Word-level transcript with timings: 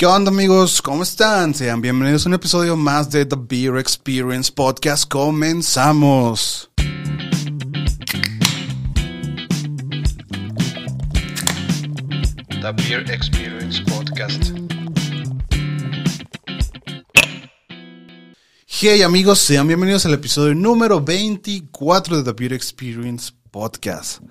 ¿Qué 0.00 0.06
onda 0.06 0.30
amigos? 0.30 0.80
¿Cómo 0.80 1.02
están? 1.02 1.54
Sean 1.54 1.82
bienvenidos 1.82 2.24
a 2.24 2.30
un 2.30 2.34
episodio 2.34 2.74
más 2.74 3.10
de 3.10 3.26
The 3.26 3.36
Beer 3.38 3.76
Experience 3.76 4.50
Podcast. 4.50 5.06
Comenzamos. 5.06 6.70
The 12.62 12.72
Beer 12.78 13.10
Experience 13.10 13.82
Podcast. 13.82 14.52
Hey 18.66 19.02
amigos, 19.02 19.38
sean 19.40 19.66
bienvenidos 19.66 20.06
al 20.06 20.14
episodio 20.14 20.54
número 20.54 21.02
24 21.02 22.22
de 22.22 22.32
The 22.32 22.32
Beer 22.32 22.54
Experience 22.54 23.32
Podcast. 23.50 24.22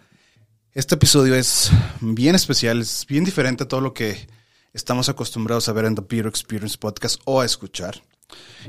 Este 0.74 0.96
episodio 0.96 1.36
es 1.36 1.70
bien 2.02 2.34
especial, 2.34 2.82
es 2.82 3.06
bien 3.08 3.24
diferente 3.24 3.66
a 3.66 3.68
todo 3.68 3.82
lo 3.82 3.94
que 3.94 4.39
estamos 4.74 5.10
acostumbrados 5.10 5.68
a 5.70 5.74
ver 5.74 5.86
en 5.86 5.96
The 5.96 6.04
Beer 6.08 6.28
Experience 6.28 6.78
Podcast 6.78 7.22
o 7.26 7.42
a 7.42 7.46
escuchar. 7.46 8.02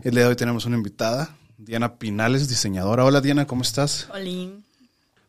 El 0.03 0.13
día 0.13 0.23
de 0.23 0.29
hoy 0.31 0.37
tenemos 0.37 0.65
una 0.65 0.77
invitada, 0.77 1.37
Diana 1.59 1.99
Pinales, 1.99 2.49
diseñadora. 2.49 3.05
Hola 3.05 3.21
Diana, 3.21 3.47
¿cómo 3.47 3.63
estás? 3.63 4.09
Hola. 4.13 4.51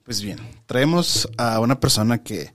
Pues 0.03 0.21
bien, 0.21 0.39
traemos 0.65 1.29
a 1.37 1.59
una 1.59 1.79
persona 1.79 2.23
que, 2.23 2.53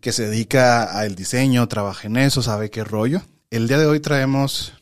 que 0.00 0.12
se 0.12 0.28
dedica 0.28 0.98
al 0.98 1.14
diseño, 1.14 1.68
trabaja 1.68 2.08
en 2.08 2.16
eso, 2.16 2.42
sabe 2.42 2.70
qué 2.70 2.84
rollo. 2.84 3.22
El 3.50 3.68
día 3.68 3.78
de 3.78 3.86
hoy 3.86 4.00
traemos, 4.00 4.72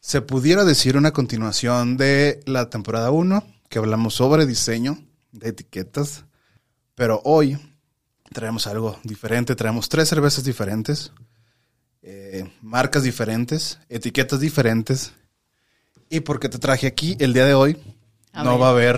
se 0.00 0.20
pudiera 0.20 0.64
decir, 0.64 0.96
una 0.96 1.12
continuación 1.12 1.96
de 1.96 2.40
la 2.46 2.70
temporada 2.70 3.10
1, 3.10 3.44
que 3.68 3.78
hablamos 3.78 4.14
sobre 4.14 4.46
diseño 4.46 4.98
de 5.32 5.48
etiquetas, 5.48 6.24
pero 6.94 7.20
hoy 7.24 7.58
traemos 8.32 8.66
algo 8.66 8.98
diferente, 9.02 9.56
traemos 9.56 9.88
tres 9.88 10.08
cervezas 10.08 10.44
diferentes, 10.44 11.12
eh, 12.02 12.50
marcas 12.62 13.02
diferentes, 13.02 13.78
etiquetas 13.88 14.40
diferentes. 14.40 15.12
¿Y 16.08 16.20
por 16.20 16.40
qué 16.40 16.48
te 16.48 16.58
traje 16.58 16.86
aquí 16.86 17.16
el 17.20 17.32
día 17.32 17.44
de 17.44 17.54
hoy? 17.54 17.76
A 18.32 18.42
no 18.42 18.52
ver. 18.52 18.60
va 18.62 18.66
a 18.66 18.70
haber, 18.70 18.96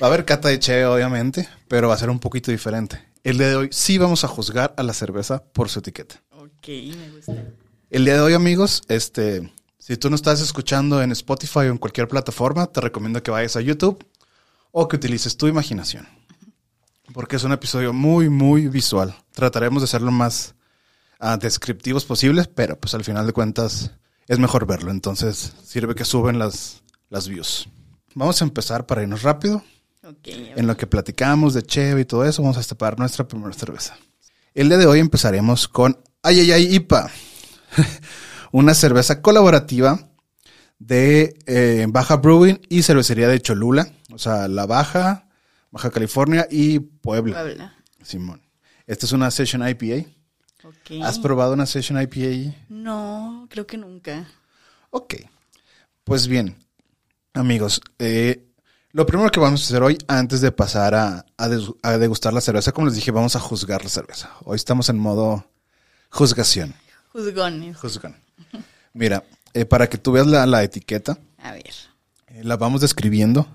va 0.00 0.06
a 0.06 0.06
haber 0.06 0.24
cata 0.24 0.48
de 0.48 0.58
che, 0.58 0.84
obviamente, 0.84 1.48
pero 1.68 1.88
va 1.88 1.94
a 1.94 1.98
ser 1.98 2.10
un 2.10 2.20
poquito 2.20 2.50
diferente. 2.50 3.02
El 3.22 3.38
día 3.38 3.48
de 3.48 3.56
hoy 3.56 3.68
sí 3.72 3.98
vamos 3.98 4.24
a 4.24 4.28
juzgar 4.28 4.74
a 4.76 4.82
la 4.82 4.92
cerveza 4.92 5.42
por 5.52 5.68
su 5.68 5.80
etiqueta. 5.80 6.22
Ok, 6.30 6.68
me 6.68 7.10
gusta. 7.10 7.34
El 7.90 8.04
día 8.04 8.14
de 8.14 8.20
hoy, 8.20 8.34
amigos, 8.34 8.82
este, 8.88 9.52
si 9.78 9.96
tú 9.96 10.10
no 10.10 10.16
estás 10.16 10.40
escuchando 10.40 11.02
en 11.02 11.12
Spotify 11.12 11.60
o 11.60 11.62
en 11.64 11.78
cualquier 11.78 12.08
plataforma, 12.08 12.66
te 12.66 12.80
recomiendo 12.80 13.22
que 13.22 13.30
vayas 13.30 13.56
a 13.56 13.60
YouTube 13.60 14.04
o 14.72 14.88
que 14.88 14.96
utilices 14.96 15.36
tu 15.36 15.46
imaginación. 15.46 16.08
Porque 17.14 17.36
es 17.36 17.44
un 17.44 17.52
episodio 17.52 17.92
muy, 17.92 18.28
muy 18.28 18.68
visual. 18.68 19.14
Trataremos 19.32 19.82
de 19.82 19.88
ser 19.88 20.02
lo 20.02 20.10
más 20.10 20.56
ah, 21.18 21.36
descriptivos 21.36 22.04
posibles, 22.04 22.48
pero 22.48 22.78
pues 22.78 22.94
al 22.94 23.04
final 23.04 23.26
de 23.26 23.32
cuentas 23.32 23.92
es 24.28 24.38
mejor 24.38 24.66
verlo. 24.66 24.90
Entonces 24.90 25.52
sirve 25.64 25.94
que 25.94 26.04
suben 26.04 26.38
las, 26.38 26.82
las 27.08 27.28
views. 27.28 27.68
Vamos 28.14 28.40
a 28.40 28.44
empezar 28.44 28.86
para 28.86 29.02
irnos 29.02 29.22
rápido. 29.22 29.62
Ok, 30.02 30.28
En 30.28 30.66
lo 30.66 30.76
que 30.76 30.86
platicamos 30.86 31.52
de 31.52 31.62
Cheve 31.62 32.02
y 32.02 32.04
todo 32.04 32.24
eso, 32.24 32.42
vamos 32.42 32.56
a 32.56 32.60
destapar 32.60 32.98
nuestra 32.98 33.26
primera 33.26 33.52
cerveza. 33.52 33.96
El 34.54 34.68
día 34.68 34.78
de 34.78 34.86
hoy 34.86 35.00
empezaremos 35.00 35.68
con 35.68 35.98
Ay, 36.22 36.40
ay, 36.40 36.50
ay, 36.50 36.74
IPA. 36.74 37.08
Una 38.50 38.74
cerveza 38.74 39.22
colaborativa 39.22 40.08
de 40.80 41.38
eh, 41.46 41.86
Baja 41.88 42.16
Brewing 42.16 42.60
y 42.68 42.82
cervecería 42.82 43.28
de 43.28 43.40
Cholula. 43.40 43.88
O 44.10 44.18
sea, 44.18 44.48
La 44.48 44.66
Baja, 44.66 45.28
Baja 45.70 45.90
California 45.90 46.48
y 46.50 46.80
Puebla. 46.80 47.42
Puebla. 47.42 47.74
Simón. 48.02 48.42
Esta 48.88 49.06
es 49.06 49.12
una 49.12 49.30
Session 49.30 49.68
IPA. 49.68 50.08
Ok. 50.66 51.02
¿Has 51.04 51.18
probado 51.18 51.52
una 51.52 51.64
Session 51.64 52.00
IPA? 52.00 52.56
No, 52.68 53.46
creo 53.48 53.66
que 53.66 53.76
nunca. 53.76 54.26
Ok. 54.90 55.14
Pues 56.02 56.26
bien, 56.26 56.56
amigos, 57.34 57.80
eh, 57.98 58.44
lo 58.90 59.06
primero 59.06 59.30
que 59.30 59.40
vamos 59.40 59.60
a 59.62 59.64
hacer 59.64 59.82
hoy, 59.82 59.98
antes 60.08 60.40
de 60.40 60.50
pasar 60.52 60.94
a, 60.94 61.24
degustar 61.98 62.32
la 62.32 62.40
cerveza, 62.40 62.72
como 62.72 62.86
les 62.86 62.96
dije, 62.96 63.10
vamos 63.10 63.36
a 63.36 63.40
juzgar 63.40 63.84
la 63.84 63.90
cerveza. 63.90 64.32
Hoy 64.44 64.56
estamos 64.56 64.88
en 64.88 64.98
modo 64.98 65.44
juzgación. 66.10 66.74
Juzgones. 67.12 67.76
Juzgan. 67.76 68.16
Mira, 68.92 69.22
eh, 69.52 69.64
para 69.66 69.88
que 69.88 69.98
tú 69.98 70.12
veas 70.12 70.26
la, 70.26 70.46
la 70.46 70.62
etiqueta, 70.62 71.18
A 71.38 71.52
ver. 71.52 71.74
eh, 72.28 72.42
la 72.42 72.56
vamos 72.56 72.80
describiendo. 72.80 73.46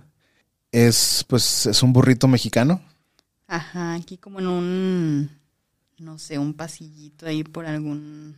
Es, 0.71 1.25
pues, 1.27 1.65
es 1.65 1.83
un 1.83 1.91
burrito 1.91 2.27
mexicano. 2.27 2.81
Ajá, 3.47 3.95
aquí 3.95 4.17
como 4.17 4.39
en 4.39 4.47
un, 4.47 5.41
no 6.01 6.17
sé, 6.17 6.37
un 6.37 6.53
pasillito 6.53 7.25
ahí 7.25 7.43
por 7.43 7.65
algún... 7.65 8.35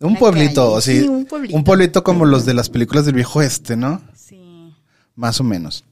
Un 0.00 0.16
pueblito, 0.16 0.80
sí. 0.80 1.00
Sí, 1.00 1.08
un 1.08 1.24
pueblito. 1.24 1.56
Un 1.56 1.64
pueblito 1.64 2.04
como 2.04 2.24
los 2.26 2.44
de 2.44 2.54
las 2.54 2.68
películas 2.68 3.06
del 3.06 3.14
viejo 3.14 3.42
este, 3.42 3.76
¿no? 3.76 4.02
Sí. 4.14 4.74
Más 5.14 5.40
o 5.40 5.44
menos. 5.44 5.84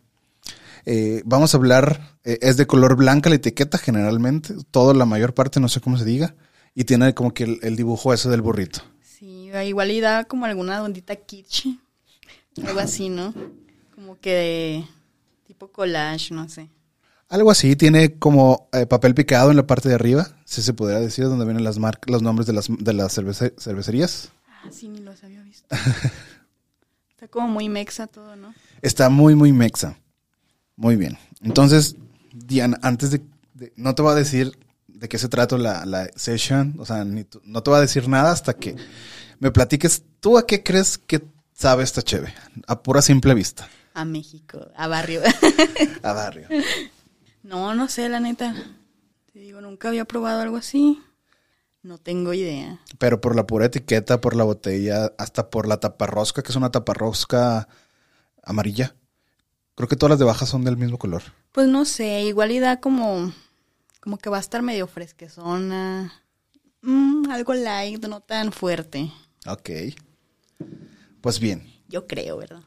Eh, 0.84 1.22
vamos 1.24 1.54
a 1.54 1.56
hablar, 1.56 2.18
eh, 2.24 2.38
es 2.42 2.56
de 2.56 2.66
color 2.66 2.96
blanca 2.96 3.30
la 3.30 3.36
etiqueta 3.36 3.78
generalmente, 3.78 4.54
toda 4.70 4.94
la 4.94 5.06
mayor 5.06 5.34
parte, 5.34 5.60
no 5.60 5.68
sé 5.68 5.80
cómo 5.80 5.96
se 5.96 6.04
diga, 6.04 6.34
y 6.74 6.84
tiene 6.84 7.14
como 7.14 7.32
que 7.32 7.44
el, 7.44 7.58
el 7.62 7.76
dibujo 7.76 8.12
ese 8.12 8.28
del 8.28 8.42
burrito. 8.42 8.80
Sí, 9.02 9.50
igual 9.64 9.90
y 9.92 10.00
da 10.00 10.24
como 10.24 10.46
alguna 10.46 10.82
ondita 10.82 11.16
kitsch. 11.16 11.66
Algo 12.66 12.80
así, 12.80 13.08
¿no? 13.08 13.32
Como 13.94 14.18
que 14.20 14.34
de 14.34 14.84
tipo 15.46 15.68
collage, 15.68 16.34
no 16.34 16.48
sé. 16.48 16.68
Algo 17.32 17.50
así, 17.50 17.76
tiene 17.76 18.18
como 18.18 18.68
eh, 18.72 18.84
papel 18.84 19.14
picado 19.14 19.50
en 19.50 19.56
la 19.56 19.66
parte 19.66 19.88
de 19.88 19.94
arriba, 19.94 20.28
si 20.44 20.60
se 20.60 20.74
podría 20.74 21.00
decir, 21.00 21.24
donde 21.24 21.46
vienen 21.46 21.64
las 21.64 21.78
marcas, 21.78 22.10
los 22.12 22.20
nombres 22.20 22.46
de 22.46 22.52
las, 22.52 22.66
de 22.68 22.92
las 22.92 23.16
cervece- 23.16 23.54
cervecerías. 23.58 24.28
Ah, 24.46 24.68
sí, 24.70 24.86
ni 24.88 24.98
los 25.00 25.24
había 25.24 25.40
visto. 25.42 25.66
Está 27.10 27.28
como 27.30 27.48
muy 27.48 27.70
mexa 27.70 28.06
todo, 28.06 28.36
¿no? 28.36 28.52
Está 28.82 29.08
muy, 29.08 29.34
muy 29.34 29.50
mexa. 29.52 29.96
Muy 30.76 30.96
bien. 30.96 31.16
Entonces, 31.40 31.96
Diana, 32.34 32.78
antes 32.82 33.10
de, 33.10 33.22
de- 33.54 33.72
no 33.76 33.94
te 33.94 34.02
voy 34.02 34.12
a 34.12 34.16
decir 34.16 34.52
de 34.86 35.08
qué 35.08 35.16
se 35.16 35.28
trata 35.30 35.56
la, 35.56 35.86
la 35.86 36.10
session, 36.14 36.74
o 36.78 36.84
sea, 36.84 37.02
ni 37.06 37.24
no 37.44 37.62
te 37.62 37.70
voy 37.70 37.78
a 37.78 37.80
decir 37.82 38.08
nada 38.08 38.30
hasta 38.30 38.52
que 38.52 38.76
me 39.40 39.50
platiques 39.50 40.02
tú 40.20 40.36
a 40.36 40.46
qué 40.46 40.62
crees 40.62 40.98
que 40.98 41.22
sabe 41.54 41.82
esta 41.82 42.02
cheve, 42.02 42.34
a 42.66 42.82
pura 42.82 43.00
simple 43.00 43.32
vista, 43.34 43.68
A 43.94 44.04
México, 44.04 44.68
a 44.76 44.86
barrio. 44.86 45.22
a 46.02 46.12
barrio. 46.12 46.46
No, 47.42 47.74
no 47.74 47.88
sé, 47.88 48.08
la 48.08 48.20
neta. 48.20 48.54
Te 49.32 49.38
digo, 49.38 49.60
nunca 49.60 49.88
había 49.88 50.04
probado 50.04 50.40
algo 50.42 50.56
así. 50.56 51.00
No 51.82 51.98
tengo 51.98 52.32
idea. 52.32 52.80
Pero 52.98 53.20
por 53.20 53.34
la 53.34 53.46
pura 53.46 53.66
etiqueta, 53.66 54.20
por 54.20 54.36
la 54.36 54.44
botella, 54.44 55.12
hasta 55.18 55.50
por 55.50 55.66
la 55.66 55.80
taparrosca, 55.80 56.42
que 56.42 56.50
es 56.50 56.56
una 56.56 56.70
taparrosca 56.70 57.68
amarilla. 58.42 58.94
Creo 59.74 59.88
que 59.88 59.96
todas 59.96 60.10
las 60.10 60.18
de 60.18 60.24
baja 60.24 60.46
son 60.46 60.64
del 60.64 60.76
mismo 60.76 60.98
color. 60.98 61.22
Pues 61.50 61.66
no 61.68 61.84
sé, 61.84 62.22
igual 62.22 62.52
y 62.52 62.60
da 62.60 62.78
como, 62.78 63.32
como 64.00 64.18
que 64.18 64.30
va 64.30 64.36
a 64.36 64.40
estar 64.40 64.62
medio 64.62 64.86
fresquezona. 64.86 66.12
Mm, 66.82 67.30
algo 67.30 67.54
light, 67.54 68.04
no 68.06 68.20
tan 68.20 68.52
fuerte. 68.52 69.10
Ok. 69.46 69.70
Pues 71.20 71.40
bien, 71.40 71.72
Yo 71.88 72.06
creo, 72.06 72.36
¿verdad? 72.36 72.62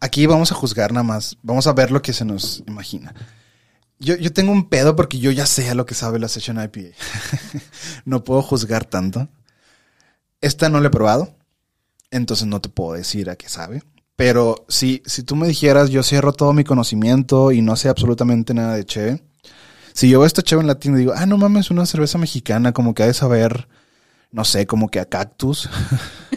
Aquí 0.00 0.26
vamos 0.26 0.52
a 0.52 0.54
juzgar 0.54 0.92
nada 0.92 1.04
más. 1.04 1.36
Vamos 1.42 1.66
a 1.66 1.72
ver 1.72 1.90
lo 1.90 2.02
que 2.02 2.12
se 2.12 2.24
nos 2.24 2.62
imagina. 2.66 3.14
Yo, 3.98 4.16
yo 4.16 4.32
tengo 4.32 4.52
un 4.52 4.68
pedo 4.68 4.96
porque 4.96 5.18
yo 5.18 5.30
ya 5.30 5.46
sé 5.46 5.70
a 5.70 5.74
lo 5.74 5.86
que 5.86 5.94
sabe 5.94 6.18
la 6.18 6.28
Session 6.28 6.62
IPA. 6.62 6.96
no 8.04 8.24
puedo 8.24 8.42
juzgar 8.42 8.84
tanto. 8.84 9.28
Esta 10.40 10.68
no 10.68 10.80
la 10.80 10.88
he 10.88 10.90
probado. 10.90 11.36
Entonces 12.10 12.46
no 12.46 12.60
te 12.60 12.68
puedo 12.68 12.94
decir 12.94 13.30
a 13.30 13.36
qué 13.36 13.48
sabe. 13.48 13.82
Pero 14.16 14.64
si, 14.68 15.02
si 15.06 15.22
tú 15.22 15.36
me 15.36 15.48
dijeras, 15.48 15.90
yo 15.90 16.02
cierro 16.02 16.32
todo 16.32 16.52
mi 16.52 16.64
conocimiento 16.64 17.50
y 17.50 17.62
no 17.62 17.74
sé 17.76 17.88
absolutamente 17.88 18.54
nada 18.54 18.76
de 18.76 18.84
Cheve. 18.84 19.22
Si 19.92 20.08
yo 20.08 20.20
veo 20.20 20.26
esta 20.26 20.42
Cheve 20.42 20.60
en 20.60 20.68
la 20.68 20.78
tienda 20.78 20.98
y 20.98 21.02
digo, 21.02 21.14
ah, 21.16 21.26
no 21.26 21.38
mames, 21.38 21.70
una 21.70 21.86
cerveza 21.86 22.18
mexicana, 22.18 22.72
como 22.72 22.94
que 22.94 23.02
ha 23.02 23.06
de 23.06 23.14
saber, 23.14 23.68
no 24.30 24.44
sé, 24.44 24.66
como 24.66 24.88
que 24.88 25.00
a 25.00 25.06
cactus, 25.06 25.68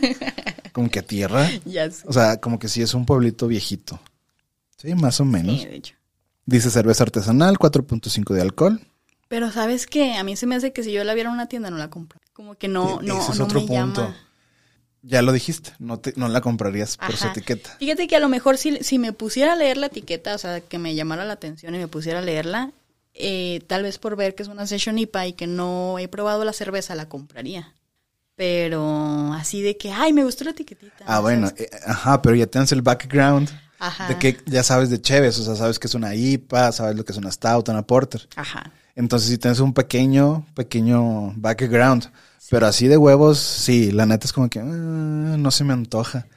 como 0.73 0.89
que 0.89 0.99
a 0.99 1.03
tierra. 1.03 1.49
Ya 1.65 1.89
sé. 1.89 2.03
O 2.07 2.13
sea, 2.13 2.37
como 2.37 2.59
que 2.59 2.67
sí 2.67 2.81
es 2.81 2.93
un 2.93 3.05
pueblito 3.05 3.47
viejito. 3.47 3.99
Sí, 4.77 4.93
más 4.95 5.19
o 5.19 5.25
menos. 5.25 5.59
Sí, 5.59 5.65
de 5.65 5.75
hecho. 5.75 5.95
Dice 6.47 6.71
cerveza 6.71 7.03
artesanal, 7.03 7.59
4.5 7.59 8.33
de 8.33 8.41
alcohol. 8.41 8.81
Pero 9.27 9.51
sabes 9.51 9.85
que 9.85 10.15
a 10.15 10.23
mí 10.23 10.35
se 10.37 10.47
me 10.47 10.55
hace 10.55 10.71
que 10.73 10.81
si 10.81 10.91
yo 10.93 11.03
la 11.03 11.13
viera 11.13 11.29
en 11.29 11.35
una 11.35 11.47
tienda 11.47 11.69
no 11.69 11.77
la 11.77 11.89
compro. 11.89 12.19
Como 12.33 12.55
que 12.55 12.67
no, 12.69 13.01
E- 13.01 13.03
no, 13.05 13.19
ese 13.21 13.33
es 13.33 13.37
no 13.39 13.45
otro 13.45 13.59
me 13.61 13.67
punto. 13.67 14.01
llama. 14.01 14.15
Ya 15.01 15.21
lo 15.21 15.31
dijiste, 15.33 15.73
no, 15.79 15.99
te, 15.99 16.13
no 16.15 16.27
la 16.29 16.41
comprarías 16.41 16.97
por 16.97 17.15
su 17.15 17.27
etiqueta. 17.27 17.75
Fíjate 17.79 18.07
que 18.07 18.15
a 18.15 18.19
lo 18.19 18.29
mejor 18.29 18.57
si, 18.57 18.81
si 18.83 18.97
me 18.97 19.13
pusiera 19.13 19.53
a 19.53 19.55
leer 19.55 19.77
la 19.77 19.87
etiqueta, 19.87 20.33
o 20.33 20.37
sea, 20.37 20.59
que 20.61 20.79
me 20.79 20.95
llamara 20.95 21.23
la 21.25 21.33
atención 21.33 21.75
y 21.75 21.77
me 21.77 21.87
pusiera 21.87 22.19
a 22.19 22.21
leerla, 22.21 22.71
eh, 23.13 23.61
tal 23.67 23.83
vez 23.83 23.99
por 23.99 24.15
ver 24.15 24.33
que 24.33 24.43
es 24.43 24.49
una 24.49 24.65
Session 24.67 24.97
IPA 24.97 25.27
y 25.27 25.33
que 25.33 25.47
no 25.47 25.99
he 25.99 26.07
probado 26.07 26.45
la 26.45 26.53
cerveza, 26.53 26.95
la 26.95 27.09
compraría. 27.09 27.73
Pero 28.35 29.33
así 29.33 29.61
de 29.61 29.77
que, 29.77 29.91
ay, 29.91 30.13
me 30.13 30.23
gustó 30.23 30.43
la 30.45 30.51
etiquetita. 30.51 31.03
Ah, 31.05 31.15
¿no? 31.17 31.21
bueno, 31.23 31.51
eh, 31.57 31.69
ajá, 31.85 32.21
pero 32.21 32.35
ya 32.35 32.47
tienes 32.47 32.71
el 32.71 32.81
background 32.81 33.49
Ajá. 33.79 34.07
de 34.07 34.17
que 34.17 34.37
ya 34.45 34.63
sabes 34.63 34.89
de 34.89 34.99
Cheves, 35.01 35.37
o 35.39 35.43
sea, 35.43 35.55
sabes 35.55 35.77
que 35.79 35.87
es 35.87 35.93
una 35.95 36.15
IPA, 36.15 36.71
sabes 36.71 36.95
lo 36.95 37.05
que 37.05 37.11
es 37.11 37.17
una 37.17 37.31
Stout, 37.31 37.69
una 37.69 37.83
Porter. 37.85 38.27
Ajá. 38.35 38.71
Entonces, 38.95 39.29
si 39.29 39.37
tienes 39.37 39.59
un 39.59 39.73
pequeño, 39.73 40.45
pequeño 40.55 41.33
background, 41.35 42.11
Pero 42.49 42.65
así 42.65 42.87
de 42.87 42.97
huevos, 42.97 43.37
sí, 43.39 43.91
la 43.91 44.05
neta 44.05 44.25
es 44.25 44.33
como 44.33 44.49
que 44.49 44.59
ah, 44.59 44.63
no 44.63 45.51
se 45.51 45.63
me 45.65 45.73
antoja. 45.73 46.27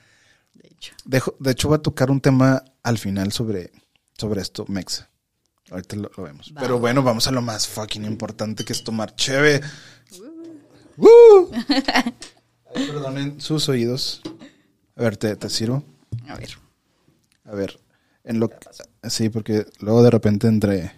De 0.54 0.68
hecho. 0.68 0.92
Dejo- 1.06 1.36
de 1.38 1.52
hecho, 1.52 1.68
voy 1.68 1.76
a 1.76 1.82
tocar 1.82 2.10
un 2.10 2.20
tema 2.20 2.64
al 2.82 2.98
final 2.98 3.30
sobre, 3.32 3.70
sobre 4.18 4.42
esto, 4.42 4.64
Mexa. 4.68 5.08
Ahorita 5.70 5.94
lo, 5.96 6.10
lo 6.16 6.24
vemos. 6.24 6.52
Va. 6.56 6.60
Pero 6.62 6.78
bueno, 6.80 7.02
vamos 7.04 7.28
a 7.28 7.30
lo 7.30 7.40
más 7.42 7.68
fucking 7.68 8.04
importante 8.04 8.64
que 8.64 8.72
es 8.72 8.82
tomar 8.82 9.14
cheve. 9.14 9.60
¡Woo! 10.96 11.50
Ay, 12.74 12.86
perdonen 12.86 13.40
sus 13.40 13.68
oídos. 13.68 14.20
A 14.96 15.02
ver, 15.02 15.16
¿te, 15.16 15.34
te 15.36 15.48
sirvo? 15.48 15.84
A 16.28 16.34
ver. 16.34 16.50
A 17.50 17.54
ver, 17.54 17.80
en 18.24 18.38
lo 18.38 18.48
sí, 19.08 19.28
porque 19.28 19.66
luego 19.80 20.02
de 20.02 20.10
repente 20.10 20.46
entre, 20.46 20.92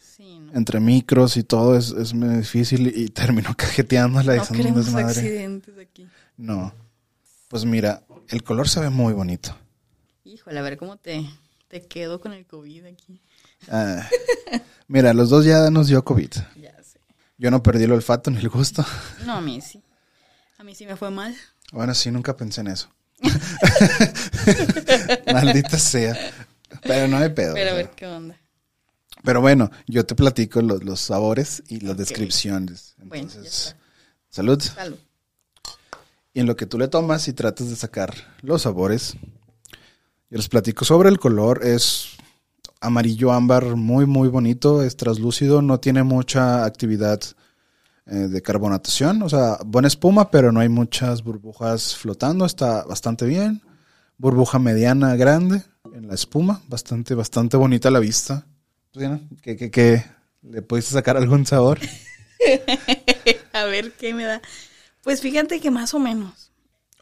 Sí, 0.00 0.38
no, 0.38 0.54
entre 0.54 0.80
micros 0.80 1.36
y 1.36 1.42
todo 1.44 1.76
es, 1.76 1.90
es 1.90 2.14
muy 2.14 2.36
difícil 2.38 2.86
y 2.96 3.08
termino 3.08 3.54
cajeteándola 3.56 4.36
y 4.36 4.38
no 4.38 4.46
queremos 4.46 4.86
desmadre. 4.86 5.06
accidentes 5.08 5.74
aquí. 5.78 6.08
No. 6.38 6.72
Pues 7.48 7.64
mira, 7.64 8.02
el 8.28 8.42
color 8.42 8.68
se 8.68 8.80
ve 8.80 8.88
muy 8.90 9.12
bonito. 9.12 9.54
Híjole, 10.24 10.58
a 10.58 10.62
ver 10.62 10.78
cómo 10.78 10.96
te, 10.96 11.28
te 11.68 11.82
quedo 11.82 12.20
con 12.20 12.32
el 12.32 12.46
COVID 12.46 12.86
aquí. 12.86 13.20
Ah, 13.70 14.08
mira, 14.88 15.12
los 15.12 15.28
dos 15.30 15.44
ya 15.44 15.68
nos 15.70 15.88
dio 15.88 16.02
COVID. 16.04 16.30
Ya 16.60 16.72
sé. 16.82 17.00
Yo 17.38 17.50
no 17.50 17.62
perdí 17.62 17.84
el 17.84 17.92
olfato 17.92 18.30
ni 18.30 18.38
el 18.38 18.48
gusto. 18.48 18.84
No, 19.26 19.34
a 19.34 19.40
mí 19.42 19.60
sí. 19.60 19.82
A 20.58 20.64
mí 20.64 20.74
sí 20.74 20.86
me 20.86 20.96
fue 20.96 21.10
mal. 21.10 21.36
Bueno, 21.72 21.92
sí, 21.94 22.10
nunca 22.10 22.34
pensé 22.34 22.62
en 22.62 22.68
eso. 22.68 22.88
Maldita 25.32 25.78
sea. 25.78 26.16
Pero 26.82 27.08
no 27.08 27.18
hay 27.18 27.30
pedo. 27.30 27.54
Pero 27.54 27.70
a 27.70 27.74
ver 27.74 27.90
qué 27.90 28.06
onda. 28.06 28.36
Pero 29.24 29.40
bueno, 29.40 29.70
yo 29.86 30.06
te 30.06 30.14
platico 30.14 30.62
los, 30.62 30.84
los 30.84 31.00
sabores 31.00 31.62
y 31.68 31.80
las 31.80 31.96
descripciones. 31.96 32.94
Bueno, 32.98 33.14
ya 33.14 33.20
Entonces, 33.36 33.66
está. 33.66 33.76
salud. 34.30 34.60
Salud. 34.62 34.96
Y 36.32 36.40
en 36.40 36.46
lo 36.46 36.54
que 36.54 36.66
tú 36.66 36.78
le 36.78 36.88
tomas 36.88 37.26
y 37.28 37.32
tratas 37.32 37.70
de 37.70 37.76
sacar 37.76 38.14
los 38.42 38.62
sabores, 38.62 39.16
yo 40.30 40.36
les 40.36 40.48
platico 40.48 40.84
sobre 40.84 41.08
el 41.08 41.18
color. 41.18 41.64
Es 41.64 42.10
amarillo 42.80 43.32
ámbar, 43.32 43.74
muy, 43.74 44.06
muy 44.06 44.28
bonito. 44.28 44.82
Es 44.82 44.96
traslúcido, 44.96 45.62
no 45.62 45.80
tiene 45.80 46.02
mucha 46.02 46.64
actividad 46.64 47.20
eh, 48.06 48.14
de 48.14 48.42
carbonatación. 48.42 49.22
O 49.22 49.28
sea, 49.28 49.58
buena 49.64 49.88
espuma, 49.88 50.30
pero 50.30 50.52
no 50.52 50.60
hay 50.60 50.68
muchas 50.68 51.22
burbujas 51.24 51.96
flotando. 51.96 52.44
Está 52.44 52.84
bastante 52.84 53.24
bien. 53.24 53.62
Burbuja 54.18 54.58
mediana, 54.58 55.14
grande 55.16 55.62
en 55.94 56.08
la 56.08 56.14
espuma. 56.14 56.62
Bastante, 56.68 57.14
bastante 57.14 57.56
bonita 57.56 57.88
a 57.88 57.92
la 57.92 57.98
vista. 57.98 58.46
¿Tú, 58.90 59.00
Diana? 59.00 59.20
¿Qué, 59.42 59.56
qué, 59.56 59.70
qué? 59.70 60.04
¿Le 60.42 60.62
pudiste 60.62 60.92
sacar 60.92 61.16
algún 61.16 61.44
sabor? 61.44 61.78
a 63.52 63.64
ver 63.64 63.92
qué 63.92 64.14
me 64.14 64.24
da. 64.24 64.40
Pues 65.02 65.20
fíjate 65.20 65.60
que 65.60 65.70
más 65.70 65.94
o 65.94 65.98
menos. 65.98 66.52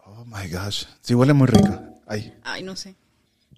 Oh 0.05 0.25
my 0.25 0.49
gosh. 0.51 0.85
Sí, 1.01 1.15
huele 1.15 1.33
muy 1.33 1.47
rico. 1.47 2.01
Ay. 2.07 2.35
Ay, 2.43 2.63
no 2.63 2.77
sé. 2.77 2.97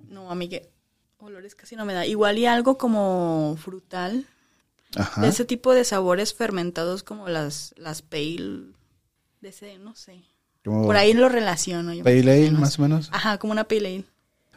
No, 0.08 0.30
a 0.30 0.34
mí 0.34 0.48
que 0.48 0.70
olores 1.18 1.54
casi 1.54 1.76
no 1.76 1.84
me 1.84 1.94
da. 1.94 2.06
Igual 2.06 2.38
y 2.38 2.46
algo 2.46 2.78
como 2.78 3.56
frutal. 3.58 4.26
Ajá. 4.96 5.22
De 5.22 5.28
ese 5.28 5.44
tipo 5.44 5.74
de 5.74 5.84
sabores 5.84 6.34
fermentados 6.34 7.02
como 7.02 7.28
las, 7.28 7.74
las 7.76 8.02
pale. 8.02 8.72
De 9.40 9.48
ese, 9.48 9.78
no 9.78 9.94
sé. 9.94 10.24
Como 10.66 10.82
Por 10.84 10.96
ahí 10.96 11.12
lo 11.14 11.28
relaciono 11.28 11.94
yo. 11.94 12.02
Pale 12.02 12.20
ale, 12.20 12.50
más 12.50 12.78
o 12.78 12.82
menos. 12.82 13.08
Ajá, 13.12 13.38
como 13.38 13.52
una 13.52 13.64
pale 13.68 13.86
ale. 13.88 14.04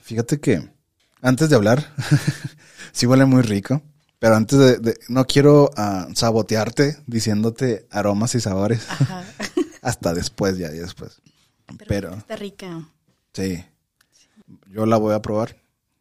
Fíjate 0.02 0.40
que 0.40 0.68
antes 1.22 1.50
de 1.50 1.56
hablar, 1.56 1.94
sí 2.92 3.06
huele 3.06 3.26
muy 3.26 3.44
rico. 3.44 3.82
Pero 4.18 4.36
antes 4.36 4.58
de, 4.58 4.78
de- 4.80 5.00
no 5.08 5.26
quiero 5.26 5.70
ah, 5.78 6.08
sabotearte 6.16 6.98
diciéndote 7.06 7.88
aromas 7.92 8.34
y 8.36 8.42
sabores. 8.42 8.90
Ajá. 8.90 9.24
Hasta 9.84 10.14
después, 10.14 10.58
ya, 10.58 10.68
ya 10.74 10.82
después. 10.82 11.22
Pero, 11.88 12.16
Está 12.16 12.36
rica. 12.36 12.90
sí. 13.34 13.64
Yo 14.68 14.88
la 14.88 14.98
voy 14.98 15.14
a 15.14 15.22
probar. 15.22 15.56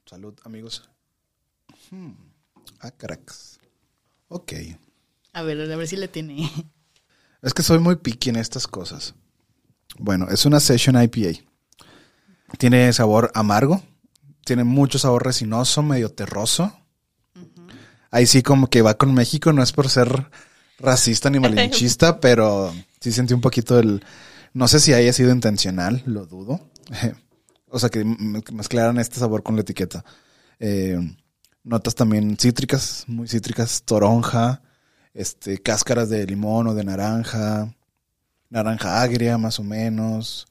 Salud, 0.06 0.34
amigos. 0.44 0.88
Hmm. 1.90 2.12
Ah, 2.80 2.90
caracas. 2.90 3.60
Ok. 4.28 4.52
A 5.34 5.42
ver, 5.42 5.70
a 5.70 5.76
ver 5.76 5.86
si 5.86 5.96
le 5.96 6.08
tiene. 6.08 6.50
Es 7.42 7.52
que 7.52 7.62
soy 7.62 7.78
muy 7.78 7.96
picky 7.96 8.30
en 8.30 8.36
estas 8.36 8.66
cosas. 8.66 9.14
Bueno, 9.98 10.28
es 10.30 10.46
una 10.46 10.60
Session 10.60 11.00
IPA. 11.00 11.40
Tiene 12.58 12.92
sabor 12.92 13.30
amargo. 13.34 13.82
Tiene 14.44 14.64
mucho 14.64 14.98
sabor 14.98 15.24
resinoso, 15.24 15.82
medio 15.82 16.10
terroso. 16.10 16.72
Ahí 18.10 18.26
sí 18.26 18.42
como 18.42 18.68
que 18.68 18.80
va 18.80 18.94
con 18.94 19.12
México, 19.12 19.52
no 19.52 19.62
es 19.62 19.72
por 19.72 19.88
ser 19.90 20.30
racista 20.78 21.28
ni 21.28 21.38
malinchista, 21.40 22.20
pero 22.20 22.74
sí 23.00 23.12
sentí 23.12 23.34
un 23.34 23.40
poquito 23.40 23.78
el... 23.78 24.02
No 24.54 24.66
sé 24.66 24.80
si 24.80 24.94
haya 24.94 25.12
sido 25.12 25.30
intencional, 25.30 26.02
lo 26.06 26.24
dudo. 26.24 26.60
o 27.70 27.78
sea, 27.78 27.90
que 27.90 28.04
mezclaran 28.04 28.98
este 28.98 29.18
sabor 29.18 29.42
con 29.42 29.56
la 29.56 29.62
etiqueta. 29.62 30.04
Eh, 30.58 30.98
notas 31.64 31.94
también 31.94 32.36
cítricas, 32.38 33.04
muy 33.06 33.28
cítricas, 33.28 33.82
toronja, 33.82 34.62
este, 35.12 35.58
cáscaras 35.58 36.08
de 36.08 36.26
limón 36.26 36.68
o 36.68 36.74
de 36.74 36.84
naranja, 36.84 37.74
naranja 38.50 39.02
agria 39.02 39.38
más 39.38 39.58
o 39.58 39.64
menos. 39.64 40.46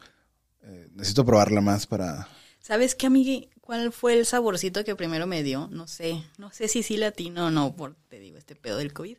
Eh, 0.63 0.89
necesito 0.93 1.25
probarla 1.25 1.61
más 1.61 1.87
para... 1.87 2.27
¿Sabes 2.59 2.95
qué, 2.95 3.07
amigue? 3.07 3.49
¿Cuál 3.61 3.91
fue 3.91 4.17
el 4.17 4.25
saborcito 4.25 4.83
que 4.83 4.95
primero 4.95 5.27
me 5.27 5.43
dio? 5.43 5.67
No 5.71 5.87
sé. 5.87 6.23
No 6.37 6.51
sé 6.51 6.67
si 6.67 6.83
sí 6.83 6.97
latino 6.97 7.47
o 7.47 7.51
no, 7.51 7.75
por, 7.75 7.95
te 8.09 8.19
digo, 8.19 8.37
este 8.37 8.55
pedo 8.55 8.77
del 8.77 8.93
COVID. 8.93 9.17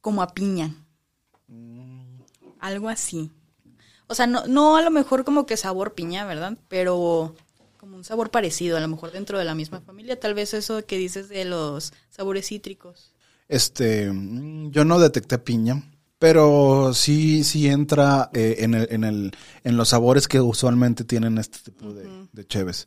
Como 0.00 0.22
a 0.22 0.34
piña. 0.34 0.74
Algo 2.60 2.88
así. 2.88 3.30
O 4.06 4.14
sea, 4.14 4.26
no, 4.26 4.46
no 4.46 4.76
a 4.76 4.82
lo 4.82 4.90
mejor 4.90 5.24
como 5.24 5.46
que 5.46 5.56
sabor 5.56 5.94
piña, 5.94 6.24
¿verdad? 6.26 6.58
Pero 6.68 7.34
como 7.82 7.96
un 7.96 8.04
sabor 8.04 8.30
parecido, 8.30 8.76
a 8.76 8.80
lo 8.80 8.86
mejor 8.86 9.10
dentro 9.10 9.40
de 9.40 9.44
la 9.44 9.56
misma 9.56 9.80
familia. 9.80 10.20
Tal 10.20 10.34
vez 10.34 10.54
eso 10.54 10.86
que 10.86 10.96
dices 10.96 11.28
de 11.28 11.44
los 11.44 11.92
sabores 12.10 12.46
cítricos. 12.46 13.12
Este, 13.48 14.08
mm, 14.08 14.70
yo 14.70 14.84
no 14.84 15.00
detecté 15.00 15.36
piña, 15.38 15.82
pero 16.22 16.94
sí, 16.94 17.42
sí 17.42 17.66
entra 17.68 18.30
eh, 18.32 18.58
en, 18.60 18.74
el, 18.74 18.86
en, 18.92 19.02
el, 19.02 19.36
en 19.64 19.76
los 19.76 19.88
sabores 19.88 20.28
que 20.28 20.40
usualmente 20.40 21.02
tienen 21.02 21.36
este 21.36 21.58
tipo 21.58 21.92
de, 21.92 22.28
de 22.30 22.46
cheves. 22.46 22.86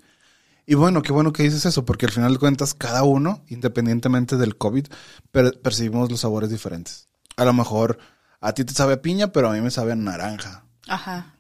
Y 0.66 0.76
bueno, 0.76 1.02
qué 1.02 1.12
bueno 1.12 1.34
que 1.34 1.44
dices 1.44 1.66
eso, 1.66 1.84
porque 1.84 2.06
al 2.06 2.14
final 2.14 2.32
de 2.32 2.40
cuentas, 2.40 2.74
cada 2.74 3.04
uno, 3.04 3.44
independientemente 3.50 4.38
del 4.38 4.56
COVID, 4.56 4.88
per- 5.34 5.60
percibimos 5.60 6.10
los 6.10 6.22
sabores 6.22 6.50
diferentes. 6.50 7.10
A 7.36 7.44
lo 7.44 7.52
mejor 7.52 7.98
a 8.40 8.54
ti 8.54 8.64
te 8.64 8.72
sabe 8.74 8.94
a 8.94 9.02
piña, 9.02 9.34
pero 9.34 9.50
a 9.50 9.54
mí 9.54 9.60
me 9.60 9.70
sabe 9.70 9.92
a 9.92 9.96
naranja. 9.98 10.64
Ajá. 10.88 11.36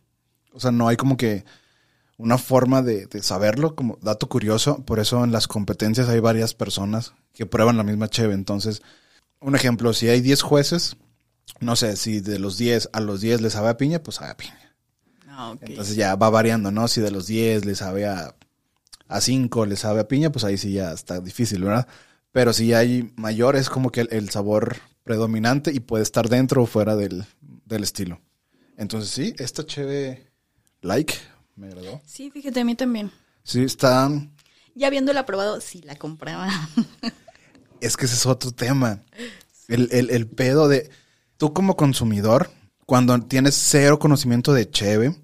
O 0.51 0.59
sea, 0.59 0.71
no 0.71 0.89
hay 0.89 0.97
como 0.97 1.15
que 1.15 1.45
una 2.18 2.38
forma 2.38 2.81
de, 2.81 3.06
de 3.06 3.23
saberlo, 3.23 3.73
como 3.73 3.97
dato 4.02 4.28
curioso. 4.28 4.83
Por 4.83 4.99
eso 4.99 5.23
en 5.23 5.31
las 5.31 5.47
competencias 5.47 6.09
hay 6.09 6.19
varias 6.19 6.56
personas 6.56 7.14
que 7.33 7.45
prueban 7.45 7.78
la 7.78 7.83
misma 7.83 8.09
cheve. 8.09 8.33
Entonces, 8.33 8.81
un 9.40 9.56
ejemplo, 9.56 9.94
si 9.94 10.09
hay 10.09 10.19
10 10.19 10.42
jueces, 10.42 10.97
no 11.59 11.75
sé, 11.75 11.95
si 11.95 12.19
de 12.19 12.40
los 12.40 12.57
10 12.57 12.90
a 12.94 12.99
los 12.99 13.21
10 13.21 13.42
les 13.42 13.54
sabe 13.54 13.69
a 13.69 13.78
piña, 13.78 14.02
pues 14.04 14.18
sabe 14.18 14.31
a 14.31 14.37
piña. 14.37 14.75
Ah, 15.28 15.52
ok. 15.52 15.64
Entonces 15.64 15.95
ya 15.95 16.16
va 16.16 16.30
variando, 16.30 16.71
¿no? 16.71 16.87
Si 16.87 17.02
de 17.02 17.11
los 17.11 17.28
10 17.28 17.66
le 17.66 17.75
sabe 17.75 18.06
a, 18.06 18.35
a 19.07 19.21
5, 19.21 19.66
le 19.66 19.75
sabe 19.75 20.02
a 20.02 20.07
piña, 20.07 20.31
pues 20.31 20.45
ahí 20.45 20.57
sí 20.57 20.73
ya 20.73 20.92
está 20.92 21.19
difícil, 21.19 21.64
¿verdad? 21.64 21.87
Pero 22.31 22.54
si 22.54 22.73
hay 22.73 23.14
mayor, 23.16 23.56
es 23.56 23.69
como 23.69 23.92
que 23.92 24.02
el, 24.02 24.09
el 24.11 24.30
sabor 24.30 24.78
predominante 25.04 25.71
y 25.71 25.80
puede 25.80 26.04
estar 26.04 26.30
dentro 26.30 26.64
o 26.64 26.66
fuera 26.66 26.95
del, 26.95 27.25
del 27.66 27.83
estilo. 27.83 28.21
Entonces 28.78 29.11
sí, 29.11 29.35
esta 29.37 29.66
cheve 29.66 30.31
like 30.81 31.14
me 31.56 31.68
agradó. 31.68 32.02
Sí, 32.06 32.31
fíjate, 32.31 32.59
a 32.59 32.66
mí 32.66 32.75
también. 32.75 33.11
Sí, 33.44 33.64
está... 33.64 34.09
Ya 34.73 34.87
habiéndola 34.87 35.25
probado, 35.25 35.61
sí 35.61 35.81
la 35.81 35.95
compraba. 35.95 36.49
Es 37.81 37.97
que 37.97 38.06
ese 38.06 38.16
es 38.16 38.25
otro 38.25 38.52
tema. 38.52 39.04
El, 39.68 39.90
el, 39.92 40.09
el 40.09 40.28
pedo 40.28 40.68
de... 40.68 40.90
Tú 41.37 41.54
como 41.54 41.75
consumidor, 41.75 42.49
cuando 42.85 43.19
tienes 43.19 43.56
cero 43.56 43.99
conocimiento 43.99 44.54
de 44.54 44.69
cheve, 44.69 45.15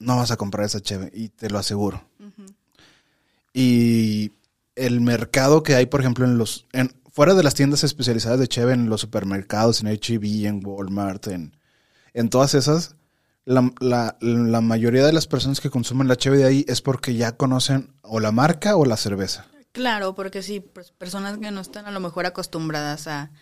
no 0.00 0.16
vas 0.16 0.30
a 0.30 0.36
comprar 0.36 0.66
esa 0.66 0.80
cheve 0.80 1.10
y 1.14 1.28
te 1.28 1.50
lo 1.50 1.58
aseguro. 1.58 2.02
Y 3.52 4.32
el 4.76 5.00
mercado 5.00 5.62
que 5.62 5.74
hay, 5.74 5.86
por 5.86 6.00
ejemplo, 6.00 6.24
en 6.24 6.38
los... 6.38 6.66
En, 6.72 6.92
fuera 7.10 7.34
de 7.34 7.42
las 7.42 7.54
tiendas 7.54 7.82
especializadas 7.82 8.38
de 8.38 8.46
cheve, 8.46 8.72
en 8.72 8.88
los 8.88 9.00
supermercados, 9.00 9.80
en 9.80 9.88
H-E-B, 9.88 10.46
en 10.46 10.64
Walmart, 10.64 11.26
en, 11.26 11.56
en 12.14 12.28
todas 12.30 12.54
esas, 12.54 12.94
la, 13.44 13.72
la, 13.80 14.16
la 14.20 14.60
mayoría 14.60 15.04
de 15.04 15.12
las 15.12 15.26
personas 15.26 15.60
que 15.60 15.70
consumen 15.70 16.06
la 16.06 16.16
cheve 16.16 16.36
de 16.36 16.44
ahí 16.44 16.64
es 16.68 16.80
porque 16.80 17.16
ya 17.16 17.36
conocen 17.36 17.92
o 18.02 18.20
la 18.20 18.30
marca 18.30 18.76
o 18.76 18.84
la 18.84 18.96
cerveza. 18.96 19.46
Claro, 19.72 20.14
porque 20.14 20.42
sí, 20.42 20.60
pues, 20.60 20.92
personas 20.92 21.38
que 21.38 21.50
no 21.50 21.60
están 21.60 21.86
a 21.86 21.90
lo 21.90 21.98
mejor 21.98 22.26
acostumbradas 22.26 23.08
a, 23.08 23.32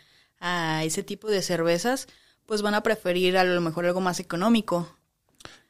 a 0.40 0.84
ese 0.84 1.02
tipo 1.02 1.28
de 1.28 1.42
cervezas, 1.42 2.06
pues 2.46 2.62
van 2.62 2.74
a 2.74 2.82
preferir 2.82 3.36
a 3.36 3.44
lo 3.44 3.60
mejor 3.60 3.86
algo 3.86 4.00
más 4.00 4.20
económico. 4.20 4.96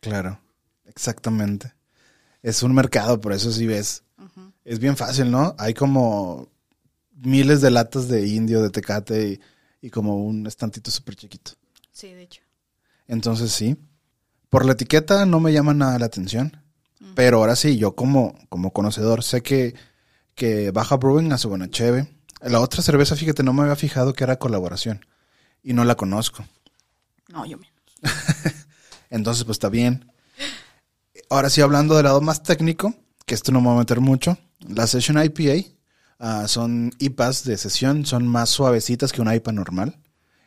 Claro, 0.00 0.40
exactamente. 0.86 1.72
Es 2.42 2.62
un 2.62 2.74
mercado, 2.74 3.20
por 3.20 3.32
eso 3.32 3.50
sí 3.50 3.66
ves. 3.66 4.02
Es 4.64 4.78
bien 4.78 4.96
fácil, 4.96 5.30
¿no? 5.30 5.54
Hay 5.58 5.74
como 5.74 6.48
miles 7.12 7.60
de 7.60 7.70
latas 7.70 8.08
de 8.08 8.26
indio, 8.26 8.62
de 8.62 8.70
tecate 8.70 9.28
y, 9.28 9.40
y 9.86 9.90
como 9.90 10.16
un 10.16 10.46
estantito 10.46 10.90
súper 10.90 11.16
chiquito. 11.16 11.52
Sí, 11.92 12.12
de 12.12 12.22
hecho. 12.22 12.42
Entonces 13.06 13.52
sí. 13.52 13.76
Por 14.48 14.64
la 14.64 14.72
etiqueta 14.72 15.26
no 15.26 15.40
me 15.40 15.52
llama 15.52 15.74
nada 15.74 15.98
la 15.98 16.06
atención. 16.06 16.62
Pero 17.14 17.38
ahora 17.38 17.56
sí, 17.56 17.76
yo 17.78 17.94
como, 17.94 18.34
como 18.48 18.72
conocedor 18.72 19.22
sé 19.22 19.42
que, 19.42 19.74
que 20.34 20.70
Baja 20.70 20.96
Brewing 20.96 21.32
hace 21.32 21.46
buena 21.46 21.70
cheve. 21.70 22.08
La 22.40 22.60
otra 22.60 22.82
cerveza, 22.82 23.16
fíjate, 23.16 23.42
no 23.42 23.52
me 23.52 23.62
había 23.62 23.76
fijado 23.76 24.12
que 24.12 24.24
era 24.24 24.38
colaboración. 24.38 25.04
Y 25.62 25.72
no 25.72 25.84
la 25.84 25.94
conozco. 25.96 26.44
No, 27.28 27.44
yo 27.44 27.58
menos. 27.58 27.74
Entonces, 29.10 29.44
pues 29.44 29.56
está 29.56 29.68
bien. 29.68 30.12
Ahora 31.30 31.50
sí, 31.50 31.60
hablando 31.60 31.96
del 31.96 32.04
lado 32.04 32.20
más 32.20 32.42
técnico, 32.42 32.94
que 33.24 33.34
esto 33.34 33.52
no 33.52 33.60
me 33.60 33.68
va 33.68 33.74
a 33.74 33.78
meter 33.78 34.00
mucho. 34.00 34.38
La 34.60 34.86
Session 34.86 35.22
IPA 35.22 35.68
ah, 36.18 36.48
son 36.48 36.92
IPAs 36.98 37.44
de 37.44 37.56
sesión, 37.56 38.06
son 38.06 38.26
más 38.26 38.50
suavecitas 38.50 39.12
que 39.12 39.20
una 39.20 39.34
IPA 39.34 39.52
normal 39.52 39.98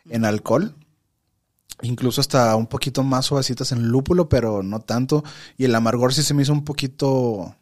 en 0.10 0.25
alcohol. 0.25 0.75
Incluso 1.81 2.22
hasta 2.22 2.55
un 2.55 2.67
poquito 2.67 3.03
más 3.03 3.25
suavecitas 3.25 3.72
en 3.72 3.88
lúpulo, 3.88 4.29
pero 4.29 4.63
no 4.63 4.81
tanto. 4.81 5.24
Y 5.58 5.65
el 5.65 5.75
amargor 5.75 6.13
sí 6.13 6.24
se 6.24 6.34
me 6.34 6.43
hizo 6.43 6.53
un 6.53 6.63
poquito... 6.63 7.55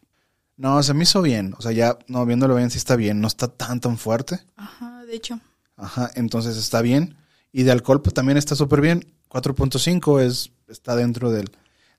No, 0.58 0.82
se 0.82 0.92
me 0.92 1.04
hizo 1.04 1.22
bien. 1.22 1.54
O 1.56 1.62
sea, 1.62 1.72
ya, 1.72 1.98
no, 2.08 2.26
viéndolo 2.26 2.54
bien, 2.56 2.70
sí 2.70 2.76
está 2.76 2.94
bien. 2.96 3.20
No 3.22 3.28
está 3.28 3.48
tan, 3.48 3.80
tan 3.80 3.96
fuerte. 3.96 4.40
Ajá, 4.56 5.04
de 5.06 5.14
hecho. 5.16 5.40
Ajá, 5.76 6.10
entonces 6.16 6.56
está 6.58 6.82
bien. 6.82 7.16
Y 7.52 7.62
de 7.62 7.70
alcohol, 7.70 8.02
pues 8.02 8.12
también 8.12 8.36
está 8.36 8.54
súper 8.54 8.80
bien. 8.82 9.06
4.5 9.30 10.20
es, 10.20 10.50
está 10.68 10.96
dentro 10.96 11.30
del, 11.30 11.50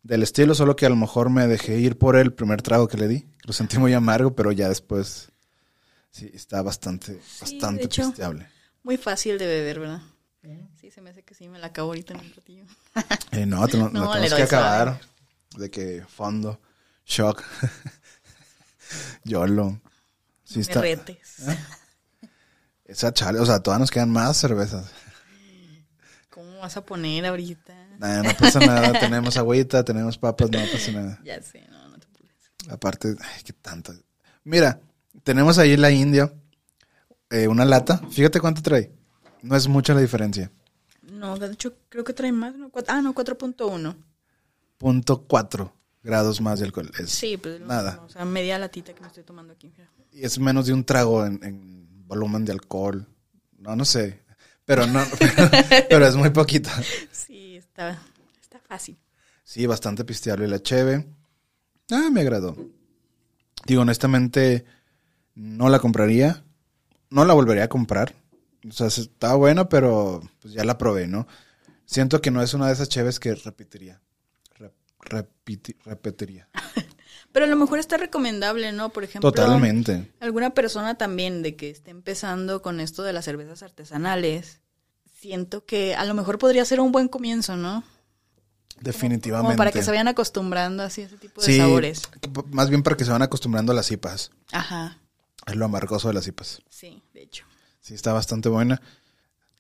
del 0.04 0.22
estilo, 0.24 0.54
solo 0.56 0.76
que 0.76 0.86
a 0.86 0.90
lo 0.90 0.96
mejor 0.96 1.30
me 1.30 1.48
dejé 1.48 1.80
ir 1.80 1.98
por 1.98 2.16
el 2.16 2.34
primer 2.34 2.62
trago 2.62 2.88
que 2.88 2.98
le 2.98 3.08
di. 3.08 3.26
Lo 3.46 3.54
sentí 3.54 3.78
muy 3.80 3.94
amargo, 3.94 4.36
pero 4.36 4.52
ya 4.52 4.68
después 4.70 5.30
sí 6.12 6.30
está 6.34 6.62
bastante, 6.62 7.20
bastante 7.42 7.80
de 7.80 7.86
hecho. 7.86 8.08
pisteable. 8.10 8.48
Muy 8.84 8.98
fácil 8.98 9.38
de 9.38 9.48
beber, 9.48 9.80
¿verdad? 9.80 10.02
Sí, 10.80 10.90
se 10.92 11.02
me 11.02 11.10
hace 11.12 11.24
que 11.24 11.34
sí, 11.36 11.48
me 11.50 11.60
la 11.60 11.68
acabo 11.68 11.90
ahorita 11.90 12.14
en 12.14 12.20
un 12.22 12.34
ratillo. 12.34 12.64
Eh, 13.32 13.46
no, 13.46 13.68
te, 13.68 13.78
lo- 13.78 13.90
No, 13.92 14.10
tenemos 14.12 14.34
que 14.34 14.44
acabar. 14.44 15.00
De 15.58 15.70
que 15.70 16.04
fondo, 16.08 16.60
shock, 17.06 17.44
yolo. 19.24 19.82
Sí 20.44 20.56
Me 20.58 20.62
está. 20.62 20.82
retes. 20.82 21.38
Esa 22.86 23.14
chale, 23.14 23.40
o 23.40 23.46
sea, 23.46 23.60
todavía 23.60 23.82
nos 23.82 23.92
quedan 23.92 24.10
más 24.10 24.36
cervezas. 24.38 24.90
¿Cómo 26.30 26.58
vas 26.60 26.76
a 26.76 26.86
poner 26.86 27.26
ahorita? 27.26 27.74
Nah, 28.00 28.24
no 28.24 28.36
pasa 28.38 28.60
nada, 28.60 28.98
tenemos 29.00 29.38
agüita, 29.38 29.84
tenemos 29.84 30.18
papas, 30.18 30.50
no 30.50 30.60
pasa 30.72 30.92
nada. 30.92 31.20
Ya 31.24 31.42
sé, 31.42 31.68
no, 31.70 31.90
no 31.90 32.00
te 32.00 32.08
apures. 32.08 32.34
Aparte, 32.70 33.16
ay, 33.20 33.44
qué 33.44 33.54
tanto. 33.54 33.94
Mira, 34.44 34.80
tenemos 35.24 35.58
ahí 35.58 35.76
la 35.78 35.92
India, 35.92 36.34
eh, 37.30 37.48
una 37.48 37.66
lata. 37.66 37.98
Fíjate 38.10 38.40
cuánto 38.40 38.62
trae. 38.62 38.92
No 39.42 39.56
es 39.56 39.68
mucha 39.68 39.94
la 39.94 40.02
diferencia. 40.02 40.52
No, 41.04 41.38
de 41.38 41.52
hecho, 41.54 41.76
creo 41.90 42.04
que 42.04 42.14
trae 42.14 42.32
más. 42.32 42.56
¿no? 42.56 42.72
Ah, 42.88 43.02
no, 43.02 43.14
4.1. 43.14 43.96
Punto 44.78 45.24
cuatro 45.28 45.79
grados 46.04 46.42
más 46.42 46.60
de 46.60 46.66
alcohol. 46.66 46.92
Es, 47.00 47.10
Sí, 47.10 47.38
pues 47.38 47.60
Nada. 47.62 48.02
O 48.06 48.10
sea, 48.10 48.26
media 48.26 48.58
latita 48.58 48.94
que 48.94 49.02
me 49.02 49.08
estoy 49.08 49.24
tomando 49.24 49.54
aquí. 49.54 49.72
Y 50.12 50.26
es 50.26 50.40
menos 50.40 50.66
de 50.68 50.74
un 50.74 50.84
trago 50.84 51.26
en, 51.26 51.40
en 51.44 52.08
volumen 52.08 52.46
de 52.46 52.52
alcohol. 52.52 53.08
No, 53.58 53.76
no 53.76 53.86
sé. 53.86 54.22
Pero 54.66 54.86
no, 54.86 55.04
pero 55.90 56.06
es 56.06 56.16
muy 56.16 56.30
poquito. 56.30 56.70
Sí, 57.12 57.58
está, 57.58 58.00
está 58.42 58.60
fácil. 58.60 58.98
Sí, 59.44 59.66
bastante 59.66 60.06
pisteable 60.06 60.48
la 60.48 60.62
cheve. 60.62 61.08
Ah, 61.92 62.10
me 62.12 62.22
agradó. 62.22 62.56
Digo, 63.66 63.82
honestamente, 63.82 64.66
no 65.34 65.70
la 65.70 65.80
compraría. 65.80 66.44
No 67.10 67.26
la 67.26 67.34
volvería 67.34 67.64
a 67.64 67.70
comprar. 67.70 68.14
O 68.68 68.72
sea, 68.72 68.88
está 68.88 69.34
buena, 69.34 69.70
pero 69.70 70.22
pues 70.40 70.54
ya 70.54 70.64
la 70.64 70.78
probé, 70.78 71.08
¿no? 71.08 71.28
Siento 71.86 72.22
que 72.22 72.30
no 72.30 72.44
es 72.44 72.54
una 72.54 72.68
de 72.68 72.74
esas 72.74 72.90
cheves 72.90 73.20
que 73.20 73.34
repetiría. 73.34 74.00
Repiti- 75.02 75.76
repetiría. 75.86 76.50
Pero 77.32 77.46
a 77.46 77.48
lo 77.48 77.56
mejor 77.56 77.80
está 77.80 77.98
recomendable, 77.98 78.72
¿no? 78.72 78.90
Por 78.90 79.04
ejemplo, 79.04 79.32
Totalmente. 79.32 80.12
alguna 80.20 80.50
persona 80.52 80.98
también 80.98 81.44
de 81.44 81.56
que 81.56 81.70
esté 81.70 81.92
empezando 81.92 82.62
con 82.62 82.80
esto 82.80 83.04
de 83.04 83.14
las 83.14 83.26
cervezas 83.26 83.62
artesanales, 83.62 84.62
siento 85.20 85.64
que 85.66 85.94
a 85.96 86.06
lo 86.06 86.14
mejor 86.16 86.40
podría 86.40 86.66
ser 86.66 86.80
un 86.80 86.92
buen 86.92 87.08
comienzo, 87.08 87.56
¿no? 87.56 87.84
Definitivamente. 88.82 89.48
Como 89.48 89.58
para 89.58 89.72
que 89.72 89.84
se 89.84 89.92
vayan 89.92 90.08
acostumbrando 90.08 90.84
así 90.84 91.02
a 91.02 91.06
ese 91.06 91.18
tipo 91.18 91.42
de 91.42 91.48
Sí, 91.48 91.58
sabores. 91.58 92.02
más 92.52 92.70
bien 92.70 92.82
para 92.82 92.96
que 92.96 93.06
se 93.06 93.12
van 93.12 93.22
acostumbrando 93.22 93.74
a 93.74 93.76
las 93.76 93.92
IPAs. 93.92 94.32
Ajá, 94.52 94.98
Es 95.46 95.56
lo 95.56 95.66
amargoso 95.66 96.08
de 96.08 96.14
las 96.14 96.28
IPAs. 96.28 96.62
sí, 96.70 97.04
de 97.14 97.22
hecho. 97.24 97.46
Sí, 97.82 97.94
está 97.94 98.14
bastante 98.14 98.50
buena. 98.50 98.82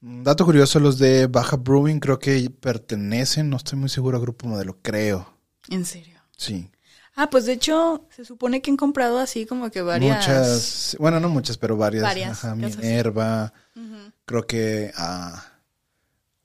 Un 0.01 0.23
dato 0.23 0.45
curioso, 0.45 0.79
los 0.79 0.97
de 0.97 1.27
Baja 1.27 1.57
Brewing 1.57 1.99
creo 1.99 2.19
que 2.19 2.49
pertenecen, 2.49 3.49
no 3.49 3.57
estoy 3.57 3.77
muy 3.77 3.89
seguro 3.89 4.17
a 4.17 4.21
Grupo 4.21 4.47
Modelo, 4.47 4.77
creo. 4.81 5.33
En 5.69 5.85
serio. 5.85 6.19
Sí. 6.37 6.69
Ah, 7.15 7.29
pues 7.29 7.45
de 7.45 7.53
hecho, 7.53 8.07
se 8.15 8.23
supone 8.23 8.61
que 8.61 8.71
han 8.71 8.77
comprado 8.77 9.19
así 9.19 9.45
como 9.45 9.69
que 9.69 9.81
varias. 9.81 10.17
Muchas, 10.17 10.95
bueno, 10.99 11.19
no 11.19 11.27
muchas, 11.27 11.57
pero 11.57 11.75
varias. 11.75 12.01
Varias, 12.01 12.45
Ajá. 12.45 12.55
Minerva, 12.55 13.51
creo 14.23 14.47
que 14.47 14.93
ah, 14.95 15.43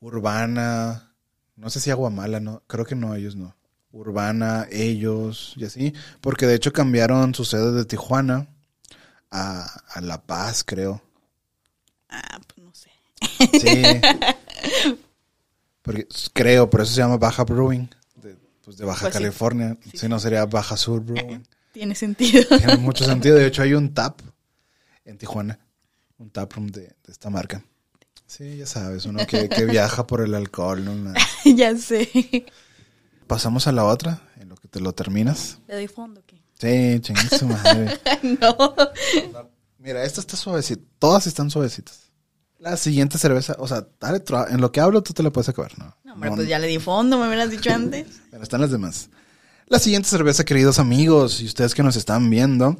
Urbana, 0.01 1.15
no 1.55 1.71
sé 1.71 1.79
si 1.79 1.91
Aguamala, 1.91 2.41
no, 2.41 2.65
creo 2.67 2.85
que 2.85 2.97
no, 2.97 3.15
ellos 3.15 3.37
no. 3.37 3.55
Urbana, 3.93 4.67
ellos 4.73 5.55
y 5.57 5.65
así, 5.65 5.95
porque 6.21 6.47
de 6.47 6.57
hecho 6.57 6.73
cambiaron 6.73 7.37
su 7.37 7.45
sede 7.45 7.71
de 7.71 7.85
Tijuana 7.85 8.49
a, 9.31 9.65
a 9.87 10.01
La 10.01 10.21
Paz, 10.27 10.65
creo. 10.65 11.01
Ah, 12.09 12.41
pues. 12.49 12.54
Sí. 13.39 13.83
Porque, 15.83 16.09
creo, 16.33 16.71
por 16.71 16.81
eso 16.81 16.93
se 16.95 17.01
llama 17.01 17.19
Baja 17.19 17.45
Brewing, 17.45 17.89
de, 18.17 18.37
pues 18.63 18.79
de 18.79 18.87
Baja 18.87 19.03
Pues. 19.03 19.13
California. 19.13 19.77
Sí, 19.91 19.99
si 19.99 20.09
no 20.09 20.19
sería 20.19 20.47
Baja 20.47 20.77
Sur 20.77 21.01
Brewing. 21.03 21.47
Tiene 21.73 21.95
sentido. 21.95 22.45
Tiene 22.57 22.77
mucho 22.77 23.05
sentido. 23.05 23.37
De 23.37 23.47
hecho, 23.47 23.63
hay 23.63 23.75
un 23.75 23.93
tap 23.93 24.21
en 25.05 25.19
Tijuana. 25.19 25.59
Un 26.19 26.31
tap 26.31 26.53
room 26.53 26.69
de, 26.69 26.83
de 26.83 27.13
esta 27.13 27.29
marca. 27.29 27.63
Sí, 28.27 28.57
ya 28.57 28.67
sabes, 28.67 29.05
uno 29.05 29.27
que, 29.27 29.49
que 29.49 29.65
viaja 29.67 30.07
por 30.07 30.21
el 30.23 30.35
alcohol. 30.35 31.13
ya 31.45 31.77
sé. 31.77 32.47
Pasamos 33.27 33.67
a 33.67 33.73
la 33.73 33.85
otra, 33.85 34.23
en 34.41 34.49
lo 34.49 34.57
que 34.57 34.69
te 34.69 34.81
lo 34.81 34.93
terminas. 34.93 35.59
¿Le 35.67 35.75
doy 35.75 35.89
fondo 35.89 36.23
qué? 36.27 36.43
Sí, 36.59 37.45
madre. 37.45 37.99
no. 38.41 38.75
Mira, 39.79 40.05
esta 40.05 40.21
está 40.21 40.37
suavecita. 40.37 40.83
Todas 40.99 41.27
están 41.27 41.51
suavecitas. 41.51 42.04
La 42.65 42.79
siguiente 42.79 43.19
cerveza, 43.19 43.57
o 43.59 43.69
sea, 43.69 43.87
dale 44.01 44.25
en 44.49 44.63
lo 44.63 44.73
que 44.73 44.81
hablo 44.81 45.03
tú 45.03 45.13
te 45.13 45.23
la 45.23 45.29
puedes 45.29 45.51
acabar, 45.51 45.79
¿no? 45.79 45.95
No, 46.03 46.15
hombre, 46.15 46.31
No, 46.31 46.37
pues 46.37 46.49
ya 46.49 46.59
le 46.59 46.67
di 46.67 46.79
fondo, 46.79 47.19
me 47.19 47.27
hubieras 47.27 47.51
dicho 47.51 47.71
antes. 47.71 48.07
Pero 48.31 48.43
están 48.43 48.63
las 48.63 48.71
demás. 48.71 49.11
La 49.67 49.79
siguiente 49.79 50.09
cerveza, 50.09 50.47
queridos 50.47 50.79
amigos, 50.79 51.43
y 51.43 51.45
ustedes 51.45 51.75
que 51.75 51.83
nos 51.83 51.95
están 51.97 52.31
viendo, 52.31 52.79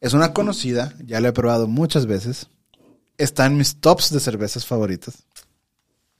es 0.00 0.14
una 0.14 0.34
conocida, 0.34 0.94
ya 1.06 1.20
la 1.20 1.28
he 1.28 1.32
probado 1.32 1.68
muchas 1.68 2.06
veces. 2.06 2.48
Está 3.18 3.46
en 3.46 3.56
mis 3.56 3.76
tops 3.80 4.10
de 4.12 4.18
cervezas 4.18 4.66
favoritas. 4.66 5.22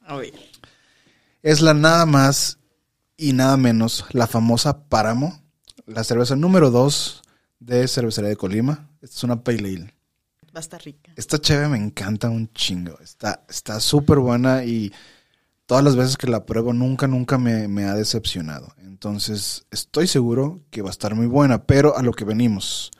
A 0.07 0.15
ver. 0.15 0.35
Es 1.43 1.61
la 1.61 1.75
nada 1.75 2.07
más 2.07 2.59
y 3.17 3.33
nada 3.33 3.57
menos, 3.57 4.05
la 4.13 4.29
famosa 4.29 4.85
Páramo, 4.85 5.43
la 5.85 6.05
cerveza 6.05 6.37
número 6.37 6.71
2 6.71 7.23
de 7.59 7.89
Cervecería 7.89 8.31
de 8.31 8.37
Colima. 8.37 8.89
Esta 9.03 9.17
es 9.17 9.25
una 9.25 9.43
Pale 9.43 9.59
Ale. 9.59 9.98
Va 10.59 10.61
a 10.61 10.67
estar 10.67 10.83
rica. 10.83 11.13
Esta 11.15 11.41
cheve 11.41 11.69
me 11.69 11.79
encanta 11.79 12.29
un 12.29 12.53
chingo. 12.53 12.99
Está 12.99 13.45
está 13.49 13.79
súper 13.79 14.19
buena 14.19 14.65
y 14.65 14.93
todas 15.67 15.85
las 15.85 15.95
veces 15.95 16.17
que 16.17 16.27
la 16.27 16.45
pruebo 16.45 16.73
nunca, 16.73 17.07
nunca 17.07 17.39
me, 17.39 17.69
me 17.69 17.85
ha 17.85 17.95
decepcionado. 17.95 18.75
Entonces 18.79 19.67
estoy 19.71 20.09
seguro 20.09 20.65
que 20.73 20.83
va 20.83 20.89
a 20.89 20.91
estar 20.91 21.15
muy 21.15 21.29
buena, 21.29 21.63
pero 21.65 21.97
a 21.97 22.03
lo 22.03 22.13
que 22.13 22.25
venimos. 22.25 22.91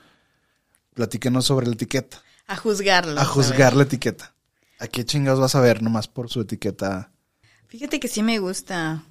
Platíquenos 0.93 1.43
sobre 1.43 1.67
la 1.67 1.73
etiqueta. 1.73 2.23
A 2.47 2.55
juzgarlo. 2.55 3.19
A 3.19 3.25
juzgar 3.25 3.75
la 3.75 3.83
etiqueta. 3.83 4.33
¿A 4.79 4.87
qué 4.87 5.03
chingados 5.03 5.41
vas 5.41 5.55
a 5.55 5.59
ver 5.59 5.81
nomás 5.81 6.07
por 6.07 6.29
su 6.29 6.39
etiqueta? 6.39 7.11
Fíjate 7.67 7.99
que 7.99 8.07
sí 8.07 8.23
me 8.23 8.39
gusta. 8.39 9.03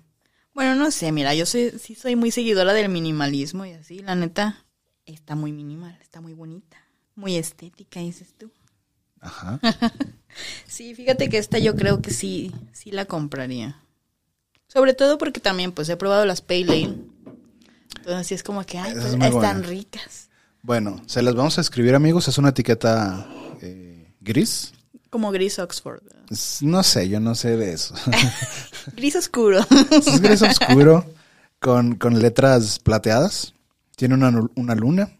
Bueno, 0.55 0.75
no 0.75 0.91
sé, 0.91 1.13
mira, 1.13 1.35
yo 1.35 1.45
soy, 1.45 1.73
sí 1.79 1.95
soy 1.95 2.17
muy 2.17 2.31
seguidora 2.31 2.73
del 2.73 2.89
minimalismo 2.89 3.67
y 3.67 3.73
así, 3.73 3.99
la 3.99 4.15
neta, 4.15 4.65
está 5.05 5.35
muy 5.35 5.53
minimal, 5.53 5.99
está 6.01 6.23
muy 6.23 6.33
bonita, 6.33 6.79
muy 7.19 7.37
estética, 7.37 8.01
dices 8.01 8.35
tú. 8.39 8.51
Ajá. 9.21 9.61
Sí, 10.69 10.95
fíjate 10.95 11.29
que 11.29 11.39
esta 11.39 11.59
yo 11.59 11.75
creo 11.75 12.01
que 12.01 12.13
sí, 12.13 12.55
sí 12.73 12.93
la 12.93 13.07
compraría. 13.07 13.83
Sobre 14.69 14.95
todo 14.95 15.19
porque 15.19 15.41
también, 15.41 15.73
pues, 15.73 15.89
he 15.89 15.97
probado 15.97 16.25
las 16.27 16.43
Pale 16.43 16.63
Ale. 16.65 16.95
Entonces, 17.97 18.27
sí 18.27 18.35
es 18.35 18.45
como 18.45 18.65
que, 18.65 18.79
ay, 18.79 18.93
pues, 18.93 19.07
es 19.07 19.13
están 19.15 19.33
buena. 19.33 19.61
ricas. 19.63 20.29
Bueno, 20.63 21.03
se 21.07 21.23
las 21.23 21.35
vamos 21.35 21.59
a 21.59 21.63
escribir, 21.63 21.97
amigos. 21.97 22.29
Es 22.29 22.39
una 22.39 22.51
etiqueta 22.51 23.27
eh, 23.63 24.13
gris. 24.21 24.73
Como 25.11 25.33
gris 25.33 25.59
Oxford. 25.59 26.03
no 26.61 26.83
sé, 26.85 27.09
yo 27.09 27.19
no 27.19 27.35
sé 27.35 27.57
de 27.57 27.73
eso. 27.73 27.95
Gris 28.95 29.17
oscuro. 29.17 29.67
Es 29.91 30.21
gris 30.21 30.43
oscuro 30.43 31.05
con, 31.59 31.97
con 31.97 32.21
letras 32.21 32.79
plateadas. 32.79 33.55
Tiene 33.97 34.15
una, 34.15 34.47
una 34.55 34.75
luna. 34.77 35.18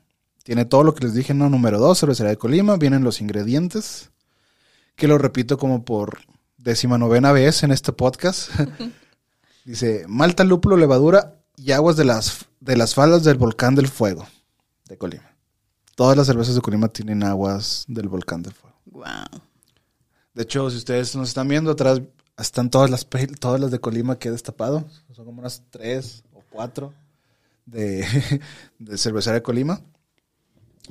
Tiene 0.49 0.65
todo 0.65 0.83
lo 0.83 0.95
que 0.95 1.05
les 1.05 1.13
dije, 1.13 1.35
¿no? 1.35 1.51
Número 1.51 1.79
dos, 1.79 2.01
cervecería 2.01 2.31
de 2.31 2.39
Colima. 2.39 2.79
Vienen 2.79 3.05
los 3.05 3.21
ingredientes. 3.21 4.13
Que 4.97 5.07
lo 5.07 5.19
repito 5.19 5.59
como 5.59 5.85
por 5.85 6.21
décima 6.57 6.97
novena 6.97 7.33
vez 7.33 7.65
en 7.65 7.71
este 7.71 7.93
podcast. 7.93 8.49
Dice, 9.67 10.07
malta, 10.09 10.45
lúpulo, 10.45 10.79
levadura 10.79 11.37
y 11.55 11.73
aguas 11.73 11.99
de 11.99 12.07
las, 12.07 12.47
de 12.61 12.79
las 12.79 12.95
faldas 12.95 13.25
del 13.25 13.37
volcán 13.37 13.75
del 13.75 13.89
fuego 13.89 14.27
de 14.87 14.97
Colima. 14.97 15.37
Todas 15.95 16.17
las 16.17 16.29
cervezas 16.29 16.55
de 16.55 16.63
Colima 16.63 16.89
tienen 16.89 17.25
aguas 17.25 17.85
del 17.87 18.09
volcán 18.09 18.41
del 18.41 18.55
fuego. 18.55 18.79
Wow. 18.87 19.43
De 20.33 20.45
hecho, 20.45 20.71
si 20.71 20.79
ustedes 20.79 21.15
nos 21.15 21.29
están 21.29 21.47
viendo 21.47 21.73
atrás, 21.73 22.01
están 22.39 22.71
todas 22.71 22.89
las, 22.89 23.07
todas 23.39 23.61
las 23.61 23.71
de 23.71 23.81
Colima 23.81 24.19
que 24.19 24.29
he 24.29 24.33
destapado. 24.33 24.89
Son 25.13 25.27
como 25.27 25.43
unas 25.43 25.63
tres 25.69 26.25
o 26.33 26.43
cuatro 26.49 26.95
de, 27.67 28.07
de 28.79 28.97
cervecería 28.97 29.35
de 29.35 29.43
Colima. 29.43 29.83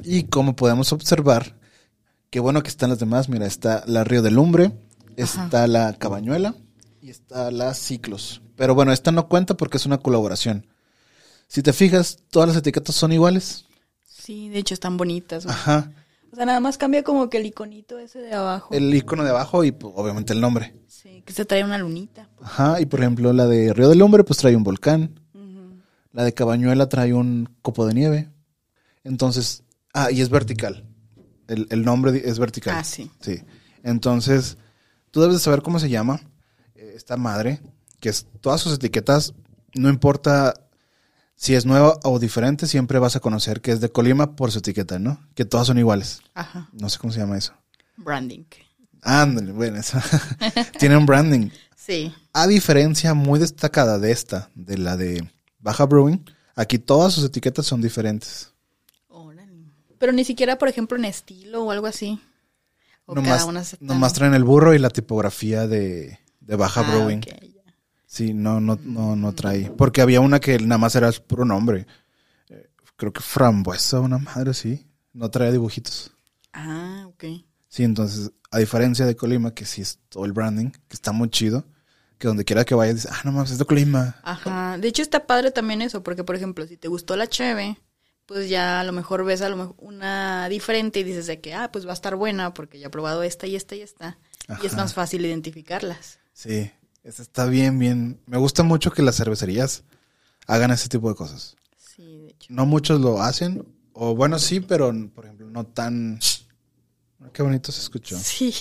Y 0.03 0.23
como 0.23 0.55
podemos 0.55 0.93
observar, 0.93 1.57
qué 2.29 2.39
bueno 2.39 2.63
que 2.63 2.69
están 2.69 2.89
las 2.89 2.99
demás. 2.99 3.29
Mira, 3.29 3.45
está 3.45 3.83
la 3.87 4.03
Río 4.03 4.21
de 4.21 4.31
Lumbre, 4.31 4.71
está 5.15 5.67
la 5.67 5.93
Cabañuela 5.93 6.55
y 7.01 7.09
está 7.09 7.51
la 7.51 7.73
Ciclos. 7.73 8.41
Pero 8.55 8.75
bueno, 8.75 8.91
esta 8.91 9.11
no 9.11 9.27
cuenta 9.27 9.55
porque 9.55 9.77
es 9.77 9.85
una 9.85 9.99
colaboración. 9.99 10.67
Si 11.47 11.61
te 11.61 11.73
fijas, 11.73 12.19
todas 12.29 12.49
las 12.49 12.57
etiquetas 12.57 12.95
son 12.95 13.13
iguales. 13.13 13.65
Sí, 14.03 14.49
de 14.49 14.59
hecho 14.59 14.73
están 14.73 14.97
bonitas. 14.97 15.45
güey. 15.45 15.55
Ajá. 15.55 15.91
O 16.31 16.35
sea, 16.35 16.45
nada 16.45 16.59
más 16.59 16.77
cambia 16.77 17.03
como 17.03 17.29
que 17.29 17.37
el 17.37 17.45
iconito 17.45 17.97
ese 17.99 18.19
de 18.19 18.33
abajo. 18.33 18.73
El 18.73 18.93
icono 18.93 19.23
de 19.23 19.29
abajo 19.29 19.63
y 19.63 19.71
pues, 19.71 19.93
obviamente 19.95 20.33
el 20.33 20.41
nombre. 20.41 20.75
Sí, 20.87 21.23
que 21.25 21.31
se 21.33 21.45
trae 21.45 21.63
una 21.63 21.77
lunita. 21.77 22.29
Ajá, 22.41 22.81
y 22.81 22.85
por 22.85 22.99
ejemplo 22.99 23.31
la 23.31 23.45
de 23.47 23.73
Río 23.73 23.89
del 23.89 24.01
Hombre 24.01 24.23
pues 24.23 24.39
trae 24.39 24.55
un 24.55 24.63
volcán. 24.63 25.19
La 26.11 26.23
de 26.23 26.33
Cabañuela 26.33 26.89
trae 26.89 27.13
un 27.13 27.47
copo 27.61 27.85
de 27.85 27.93
nieve. 27.93 28.31
Entonces, 29.03 29.63
ah, 30.05 30.11
y 30.11 30.21
es 30.21 30.29
vertical. 30.29 30.85
El, 31.47 31.67
el 31.69 31.83
nombre 31.83 32.21
es 32.25 32.39
vertical. 32.39 32.75
Ah, 32.77 32.83
sí. 32.83 33.11
Sí. 33.21 33.41
Entonces, 33.83 34.57
tú 35.11 35.21
debes 35.21 35.37
de 35.37 35.41
saber 35.41 35.61
cómo 35.61 35.79
se 35.79 35.89
llama 35.89 36.21
eh, 36.75 36.93
esta 36.95 37.17
madre, 37.17 37.61
que 37.99 38.09
es 38.09 38.27
todas 38.41 38.61
sus 38.61 38.73
etiquetas, 38.73 39.33
no 39.73 39.89
importa 39.89 40.53
si 41.35 41.53
es 41.53 41.65
nueva 41.65 41.99
o 42.03 42.19
diferente, 42.19 42.65
siempre 42.65 42.97
vas 42.99 43.15
a 43.15 43.19
conocer 43.19 43.61
que 43.61 43.71
es 43.71 43.79
de 43.79 43.89
Colima 43.89 44.35
por 44.35 44.51
su 44.51 44.59
etiqueta, 44.59 44.97
¿no? 44.97 45.19
Que 45.35 45.45
todas 45.45 45.67
son 45.67 45.77
iguales. 45.77 46.21
Ajá. 46.33 46.69
No 46.73 46.89
sé 46.89 46.97
cómo 46.97 47.13
se 47.13 47.19
llama 47.19 47.37
eso. 47.37 47.53
Branding. 47.95 48.45
Ándale, 49.03 49.51
bueno, 49.51 49.77
eso. 49.77 49.99
Tiene 50.79 50.97
un 50.97 51.05
branding. 51.05 51.49
Sí. 51.75 52.11
A 52.33 52.47
diferencia 52.47 53.13
muy 53.13 53.39
destacada 53.39 53.99
de 53.99 54.11
esta, 54.11 54.49
de 54.55 54.77
la 54.79 54.97
de 54.97 55.31
Baja 55.59 55.85
Brewing, 55.85 56.25
aquí 56.55 56.79
todas 56.79 57.13
sus 57.13 57.23
etiquetas 57.23 57.65
son 57.67 57.81
diferentes. 57.81 58.51
Pero 59.99 60.11
ni 60.11 60.23
siquiera, 60.23 60.57
por 60.57 60.69
ejemplo, 60.69 60.97
en 60.97 61.05
estilo 61.05 61.63
o 61.63 61.71
algo 61.71 61.87
así. 61.87 62.19
O 63.05 63.15
Nomás, 63.15 63.31
cada 63.37 63.45
una 63.45 63.63
se 63.63 63.77
nomás 63.79 64.13
traen 64.13 64.33
el 64.33 64.43
burro 64.43 64.73
y 64.73 64.79
la 64.79 64.89
tipografía 64.89 65.65
de, 65.67 66.19
de 66.41 66.55
Baja 66.55 66.81
Ah, 66.81 66.91
Brewing. 66.95 67.21
Sí, 68.05 68.33
no, 68.33 68.59
no, 68.59 68.77
no, 68.83 69.15
no 69.15 69.33
trae. 69.33 69.71
Porque 69.77 70.01
había 70.01 70.21
una 70.21 70.39
que 70.39 70.57
nada 70.59 70.77
más 70.77 70.95
era 70.95 71.11
puro 71.11 71.45
nombre. 71.45 71.85
Eh, 72.49 72.69
Creo 72.95 73.11
que 73.13 73.21
frambuesa, 73.21 73.99
una 73.99 74.17
madre, 74.17 74.53
sí. 74.53 74.85
No 75.13 75.29
traía 75.29 75.51
dibujitos. 75.51 76.11
Ah, 76.53 77.05
ok. 77.07 77.23
Sí, 77.67 77.83
entonces, 77.83 78.31
a 78.51 78.59
diferencia 78.59 79.05
de 79.05 79.15
Colima, 79.15 79.53
que 79.53 79.65
sí 79.65 79.81
es 79.81 79.99
todo 80.09 80.25
el 80.25 80.31
branding, 80.33 80.69
que 80.71 80.79
está 80.93 81.11
muy 81.11 81.29
chido, 81.29 81.65
que 82.17 82.27
donde 82.27 82.45
quiera 82.45 82.65
que 82.65 82.75
vayas 82.75 82.95
dices, 82.95 83.11
ah, 83.13 83.21
no 83.25 83.31
mames, 83.31 83.51
es 83.51 83.57
de 83.57 83.65
Colima. 83.65 84.15
Ajá. 84.23 84.77
De 84.77 84.87
hecho, 84.87 85.01
está 85.01 85.25
padre 85.27 85.51
también 85.51 85.81
eso, 85.81 86.01
porque, 86.03 86.23
por 86.23 86.35
ejemplo, 86.35 86.65
si 86.65 86.77
te 86.77 86.87
gustó 86.87 87.15
la 87.15 87.27
cheve, 87.27 87.77
pues 88.27 88.49
ya 88.49 88.81
a 88.81 88.83
lo 88.83 88.91
mejor 88.91 89.23
ves 89.23 89.41
a 89.41 89.49
lo 89.49 89.55
mejor 89.55 89.75
una 89.79 90.49
diferente 90.49 90.99
y 90.99 91.03
dices 91.03 91.27
de 91.27 91.39
que, 91.39 91.53
ah, 91.53 91.71
pues 91.71 91.87
va 91.87 91.91
a 91.91 91.93
estar 91.93 92.15
buena 92.15 92.53
porque 92.53 92.77
ya 92.77 92.87
he 92.87 92.89
probado 92.89 93.23
esta 93.23 93.47
y 93.47 93.55
esta 93.55 93.75
y 93.75 93.81
esta. 93.81 94.19
Y 94.61 94.65
es 94.65 94.75
más 94.75 94.93
fácil 94.93 95.25
identificarlas. 95.25 96.19
Sí, 96.33 96.69
está 97.03 97.45
bien, 97.45 97.79
bien. 97.79 98.19
Me 98.25 98.37
gusta 98.37 98.63
mucho 98.63 98.91
que 98.91 99.01
las 99.01 99.15
cervecerías 99.15 99.83
hagan 100.45 100.71
ese 100.71 100.89
tipo 100.89 101.09
de 101.09 101.15
cosas. 101.15 101.55
Sí, 101.77 102.17
de 102.17 102.29
hecho. 102.29 102.53
No 102.53 102.65
muchos 102.65 102.99
lo 102.99 103.21
hacen, 103.21 103.65
o 103.93 104.13
bueno, 104.13 104.39
sí, 104.39 104.59
pero 104.59 104.93
por 105.15 105.25
ejemplo, 105.25 105.49
no 105.49 105.65
tan... 105.65 106.19
Qué 107.33 107.43
bonito 107.43 107.71
se 107.71 107.81
escuchó. 107.81 108.17
Sí. 108.23 108.53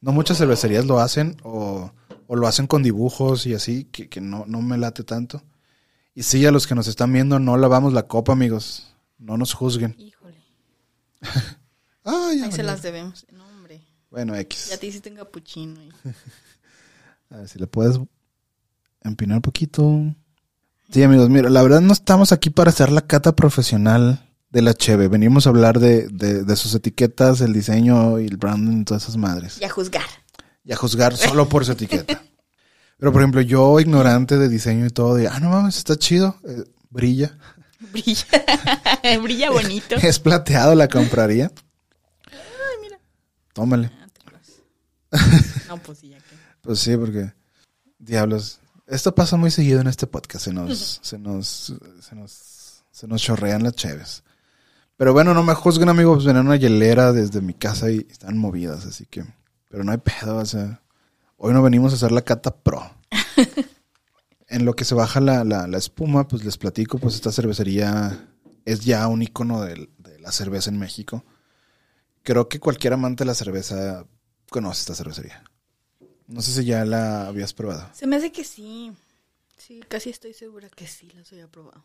No 0.00 0.12
muchas 0.12 0.36
cervecerías 0.36 0.84
lo 0.84 1.00
hacen, 1.00 1.36
o, 1.44 1.90
o 2.26 2.36
lo 2.36 2.46
hacen 2.46 2.66
con 2.66 2.82
dibujos 2.82 3.46
y 3.46 3.54
así, 3.54 3.84
que, 3.84 4.08
que 4.10 4.20
no, 4.20 4.44
no 4.46 4.60
me 4.60 4.76
late 4.76 5.02
tanto. 5.02 5.42
Y 6.14 6.22
sí, 6.22 6.44
a 6.46 6.50
los 6.52 6.66
que 6.66 6.74
nos 6.74 6.86
están 6.86 7.12
viendo, 7.12 7.38
no 7.38 7.56
lavamos 7.56 7.92
la 7.92 8.06
copa, 8.06 8.32
amigos. 8.32 8.94
No 9.18 9.36
nos 9.36 9.52
juzguen. 9.52 9.94
Híjole. 9.98 10.38
Ay, 12.04 12.38
ya 12.40 12.44
Ahí 12.46 12.52
se 12.52 12.62
las 12.62 12.82
debemos. 12.82 13.26
No, 13.32 13.44
hombre. 13.46 13.82
Bueno, 14.10 14.34
X. 14.36 14.68
Ya 14.70 14.76
te 14.78 14.86
hiciste 14.86 15.10
un 15.10 15.16
capuchino. 15.16 15.80
y- 15.82 15.90
A 17.34 17.38
ver 17.38 17.48
si 17.48 17.58
le 17.58 17.66
puedes 17.66 17.98
empinar 19.02 19.38
un 19.38 19.42
poquito. 19.42 20.14
Sí, 20.90 21.02
amigos, 21.02 21.30
mira, 21.30 21.50
la 21.50 21.62
verdad 21.62 21.80
no 21.80 21.92
estamos 21.92 22.30
aquí 22.30 22.50
para 22.50 22.70
hacer 22.70 22.92
la 22.92 23.00
cata 23.00 23.34
profesional 23.34 24.30
de 24.50 24.62
la 24.62 24.74
Cheve. 24.74 25.08
Venimos 25.08 25.46
a 25.46 25.50
hablar 25.50 25.80
de, 25.80 26.06
de, 26.08 26.44
de 26.44 26.56
sus 26.56 26.74
etiquetas, 26.74 27.40
el 27.40 27.52
diseño 27.52 28.20
y 28.20 28.26
el 28.26 28.36
branding 28.36 28.82
y 28.82 28.84
todas 28.84 29.02
esas 29.04 29.16
madres. 29.16 29.58
Y 29.60 29.64
a 29.64 29.68
juzgar. 29.70 30.04
Y 30.62 30.72
a 30.72 30.76
juzgar 30.76 31.16
solo 31.16 31.48
por 31.48 31.64
su 31.64 31.72
etiqueta. 31.72 32.22
Pero, 33.04 33.12
por 33.12 33.20
ejemplo, 33.20 33.42
yo, 33.42 33.78
ignorante 33.80 34.38
de 34.38 34.48
diseño 34.48 34.86
y 34.86 34.88
todo, 34.88 35.14
de, 35.14 35.28
ah, 35.28 35.38
no 35.38 35.50
mames, 35.50 35.76
está 35.76 35.94
chido, 35.94 36.40
eh, 36.48 36.64
brilla. 36.88 37.36
Brilla. 37.92 38.24
Brilla 39.22 39.50
bonito. 39.50 39.96
Es 40.02 40.18
plateado, 40.18 40.74
la 40.74 40.88
compraría. 40.88 41.52
Ay, 42.30 42.78
mira. 42.80 42.98
Tómale. 43.52 43.90
No, 45.68 45.76
pues 45.82 45.98
sí, 45.98 46.08
ya 46.08 46.16
que. 46.16 46.34
Pues 46.62 46.78
sí, 46.78 46.96
porque 46.96 47.34
diablos. 47.98 48.60
Esto 48.86 49.14
pasa 49.14 49.36
muy 49.36 49.50
seguido 49.50 49.82
en 49.82 49.86
este 49.86 50.06
podcast. 50.06 50.46
Se 50.46 50.54
nos, 50.54 51.00
se 51.02 51.18
nos, 51.18 51.74
se 52.00 52.14
nos, 52.14 52.84
se 52.90 53.06
nos 53.06 53.20
chorrean 53.20 53.64
las 53.64 53.74
cheves. 53.74 54.24
Pero 54.96 55.12
bueno, 55.12 55.34
no 55.34 55.42
me 55.42 55.52
juzguen, 55.52 55.90
amigos. 55.90 56.16
Pues 56.16 56.26
venían 56.26 56.46
una 56.46 56.56
hielera 56.56 57.12
desde 57.12 57.42
mi 57.42 57.52
casa 57.52 57.90
y 57.90 58.06
están 58.10 58.38
movidas, 58.38 58.86
así 58.86 59.04
que. 59.04 59.26
Pero 59.68 59.84
no 59.84 59.92
hay 59.92 59.98
pedo, 59.98 60.36
o 60.38 60.46
sea. 60.46 60.80
Hoy 61.36 61.52
no 61.52 61.62
venimos 61.62 61.92
a 61.92 61.96
hacer 61.96 62.12
la 62.12 62.22
cata 62.22 62.54
pro. 62.56 62.82
en 64.48 64.64
lo 64.64 64.74
que 64.74 64.84
se 64.84 64.94
baja 64.94 65.20
la, 65.20 65.44
la, 65.44 65.66
la 65.66 65.78
espuma, 65.78 66.28
pues 66.28 66.44
les 66.44 66.58
platico, 66.58 66.98
pues 66.98 67.14
esta 67.14 67.32
cervecería 67.32 68.28
es 68.64 68.80
ya 68.80 69.06
un 69.08 69.22
icono 69.22 69.62
de 69.62 69.88
la 70.20 70.32
cerveza 70.32 70.70
en 70.70 70.78
México. 70.78 71.24
Creo 72.22 72.48
que 72.48 72.60
cualquier 72.60 72.94
amante 72.94 73.24
de 73.24 73.28
la 73.28 73.34
cerveza 73.34 74.06
conoce 74.48 74.80
esta 74.80 74.94
cervecería. 74.94 75.44
No 76.26 76.40
sé 76.40 76.52
si 76.52 76.64
ya 76.64 76.84
la 76.84 77.26
habías 77.26 77.52
probado. 77.52 77.90
Se 77.92 78.06
me 78.06 78.16
hace 78.16 78.32
que 78.32 78.44
sí. 78.44 78.92
Sí, 79.58 79.80
casi 79.88 80.10
estoy 80.10 80.32
segura 80.32 80.68
que 80.70 80.86
sí 80.86 81.10
las 81.14 81.30
había 81.32 81.48
probado. 81.48 81.84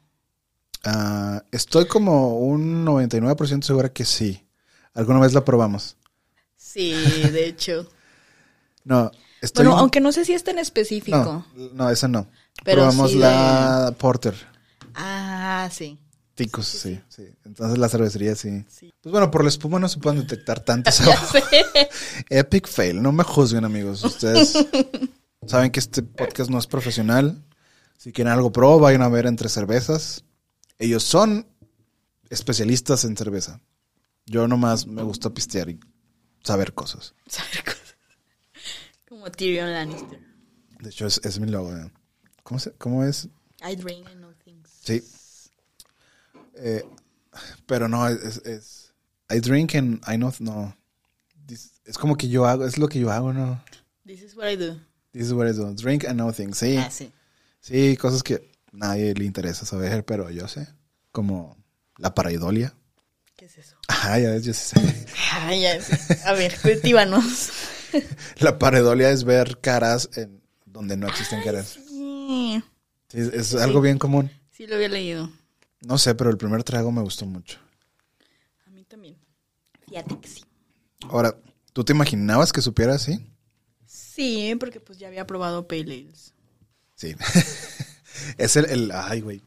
Ah, 0.85 1.43
estoy 1.51 1.87
como 1.87 2.39
un 2.39 2.85
99% 2.85 3.63
segura 3.63 3.91
que 3.91 4.05
sí. 4.05 4.47
Alguna 4.93 5.19
vez 5.19 5.33
la 5.33 5.43
probamos. 5.43 5.97
Sí, 6.55 6.93
de 7.31 7.45
hecho. 7.45 7.89
No, 8.85 9.11
estoy... 9.41 9.65
bueno, 9.65 9.79
aunque 9.79 9.99
no 10.01 10.11
sé 10.11 10.25
si 10.25 10.33
está 10.33 10.51
en 10.51 10.59
específico. 10.59 11.45
no, 11.55 11.69
no, 11.73 11.89
esa 11.89 12.07
no. 12.07 12.27
Pero 12.63 12.81
probamos 12.83 13.11
sí 13.11 13.17
de- 13.17 13.23
la 13.23 13.95
Porter. 13.97 14.35
Ah, 14.95 15.69
sí. 15.71 15.97
Ticos, 16.35 16.67
sí, 16.67 16.97
sí, 17.09 17.27
Entonces 17.43 17.77
la 17.77 17.89
cervecería 17.89 18.33
sí. 18.33 18.63
Sí. 18.69 18.93
Pues 19.01 19.11
bueno, 19.11 19.29
por 19.29 19.43
la 19.43 19.49
espuma 19.49 19.77
no 19.77 19.89
se 19.89 19.99
pueden 19.99 20.21
detectar 20.27 20.61
tantos. 20.61 21.01
Epic 22.29 22.67
fail. 22.67 23.01
No 23.01 23.11
me 23.11 23.23
juzguen, 23.23 23.65
amigos. 23.65 24.03
Ustedes 24.03 24.53
saben 25.47 25.71
que 25.71 25.79
este 25.79 26.01
podcast 26.01 26.49
no 26.49 26.57
es 26.59 26.67
profesional. 26.67 27.43
Si 27.97 28.13
quieren 28.13 28.31
algo 28.33 28.51
pro, 28.51 28.79
vayan 28.79 29.01
a 29.01 29.09
ver 29.09 29.25
entre 29.25 29.49
cervezas. 29.49 30.23
Ellos 30.77 31.03
son 31.03 31.45
especialistas 32.29 33.03
en 33.03 33.17
cerveza. 33.17 33.59
Yo 34.25 34.47
nomás 34.47 34.87
me 34.87 35.01
gusta 35.03 35.31
pistear 35.31 35.69
y 35.69 35.79
saber 36.43 36.73
cosas. 36.73 37.15
Saber 37.27 37.63
cosas. 37.65 37.78
Como 39.19 39.31
Tyrion 39.31 39.73
Lannister. 39.73 40.17
De 40.79 40.89
hecho, 40.89 41.05
es, 41.05 41.19
es 41.25 41.39
mi 41.41 41.51
logo. 41.51 41.75
¿eh? 41.75 41.91
¿Cómo, 42.43 42.57
se- 42.57 42.71
¿Cómo 42.77 43.03
es? 43.03 43.27
I 43.61 43.75
drink 43.75 44.07
and 44.07 44.19
know 44.19 44.31
things. 44.45 44.69
Sí. 44.81 45.03
Eh, 46.55 46.85
pero 47.65 47.89
no, 47.89 48.07
es, 48.07 48.37
es- 48.45 48.93
I 49.29 49.41
drink 49.41 49.75
and 49.75 50.01
I 50.07 50.15
know. 50.15 50.31
No. 50.39 50.73
This- 51.45 51.73
es 51.83 51.97
como 51.97 52.15
que 52.15 52.29
yo 52.29 52.45
hago, 52.45 52.65
es 52.65 52.77
lo 52.77 52.87
que 52.87 52.97
yo 52.99 53.11
hago, 53.11 53.33
¿no? 53.33 53.61
This 54.05 54.21
is 54.21 54.37
what 54.37 54.49
I 54.49 54.55
do. 54.55 54.79
This 55.11 55.23
is 55.27 55.33
what 55.33 55.47
I 55.49 55.51
do. 55.53 55.73
Drink 55.73 56.05
and 56.05 56.15
know 56.17 56.31
things. 56.31 56.57
Sí. 56.57 56.77
Ah, 56.77 56.89
sí. 56.89 57.11
Sí, 57.59 57.97
cosas 57.97 58.23
que 58.23 58.49
nadie 58.71 59.13
le 59.15 59.25
interesa 59.25 59.65
saber, 59.65 60.05
pero 60.05 60.29
yo 60.29 60.47
sé. 60.47 60.65
Como 61.11 61.57
la 61.97 62.15
paraidolia. 62.15 62.73
¿Qué 63.35 63.45
es 63.47 63.57
eso? 63.57 63.75
Ajá, 63.89 64.17
ya 64.17 64.29
ves, 64.31 64.45
yo 64.45 64.53
sí 64.53 64.75
sé. 64.75 65.05
Ah, 65.33 65.53
ya 65.53 65.81
sé. 65.81 66.19
A 66.25 66.31
ver, 66.33 66.57
cultívanos. 66.61 67.49
La 68.39 68.59
pareidolia 68.59 69.09
es 69.09 69.23
ver 69.23 69.59
caras 69.61 70.09
en 70.15 70.41
donde 70.65 70.97
no 70.97 71.07
existen 71.07 71.41
caras. 71.43 71.79
Sí. 71.87 72.63
Sí, 73.09 73.29
es, 73.33 73.55
algo 73.55 73.81
bien 73.81 73.97
común. 73.97 74.31
Sí, 74.51 74.67
lo 74.67 74.75
había 74.75 74.89
leído. 74.89 75.31
No 75.81 75.97
sé, 75.97 76.13
pero 76.15 76.29
el 76.29 76.37
primer 76.37 76.63
trago 76.63 76.91
me 76.91 77.01
gustó 77.01 77.25
mucho. 77.25 77.59
A 78.67 78.69
mí 78.69 78.83
también. 78.83 79.17
Fíjate 79.87 80.19
que 80.19 80.27
sí. 80.27 80.43
Ahora, 81.09 81.35
¿tú 81.73 81.83
te 81.83 81.93
imaginabas 81.93 82.51
que 82.51 82.61
supiera 82.61 82.93
así? 82.93 83.25
Sí, 83.85 84.55
porque 84.59 84.79
pues 84.79 84.99
ya 84.99 85.07
había 85.07 85.25
probado 85.25 85.67
Pale 85.67 85.81
Ales. 85.81 86.33
Sí. 86.95 87.15
es 88.37 88.55
el, 88.57 88.65
el, 88.65 88.91
ay, 88.91 89.21
güey. 89.21 89.41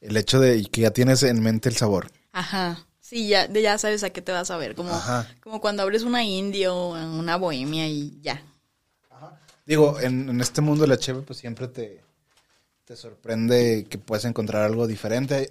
El 0.00 0.16
hecho 0.16 0.40
de 0.40 0.62
que 0.64 0.82
ya 0.82 0.92
tienes 0.92 1.22
en 1.24 1.42
mente 1.42 1.68
el 1.68 1.76
sabor. 1.76 2.10
Ajá. 2.32 2.86
Sí, 3.08 3.26
ya, 3.26 3.50
ya 3.50 3.78
sabes 3.78 4.04
a 4.04 4.10
qué 4.10 4.20
te 4.20 4.32
vas 4.32 4.50
a 4.50 4.58
ver. 4.58 4.74
Como, 4.74 4.92
Ajá. 4.92 5.26
como 5.42 5.62
cuando 5.62 5.82
abres 5.82 6.02
una 6.02 6.24
indio 6.24 6.76
o 6.76 6.90
una 6.92 7.36
bohemia 7.36 7.88
y 7.88 8.20
ya. 8.20 8.42
Digo, 9.64 9.98
en, 9.98 10.28
en 10.28 10.40
este 10.42 10.60
mundo 10.60 10.82
de 10.82 10.88
la 10.88 10.98
cheve, 10.98 11.22
pues 11.22 11.38
siempre 11.38 11.68
te, 11.68 12.02
te 12.84 12.96
sorprende 12.96 13.86
que 13.88 13.96
puedes 13.96 14.26
encontrar 14.26 14.62
algo 14.62 14.86
diferente. 14.86 15.50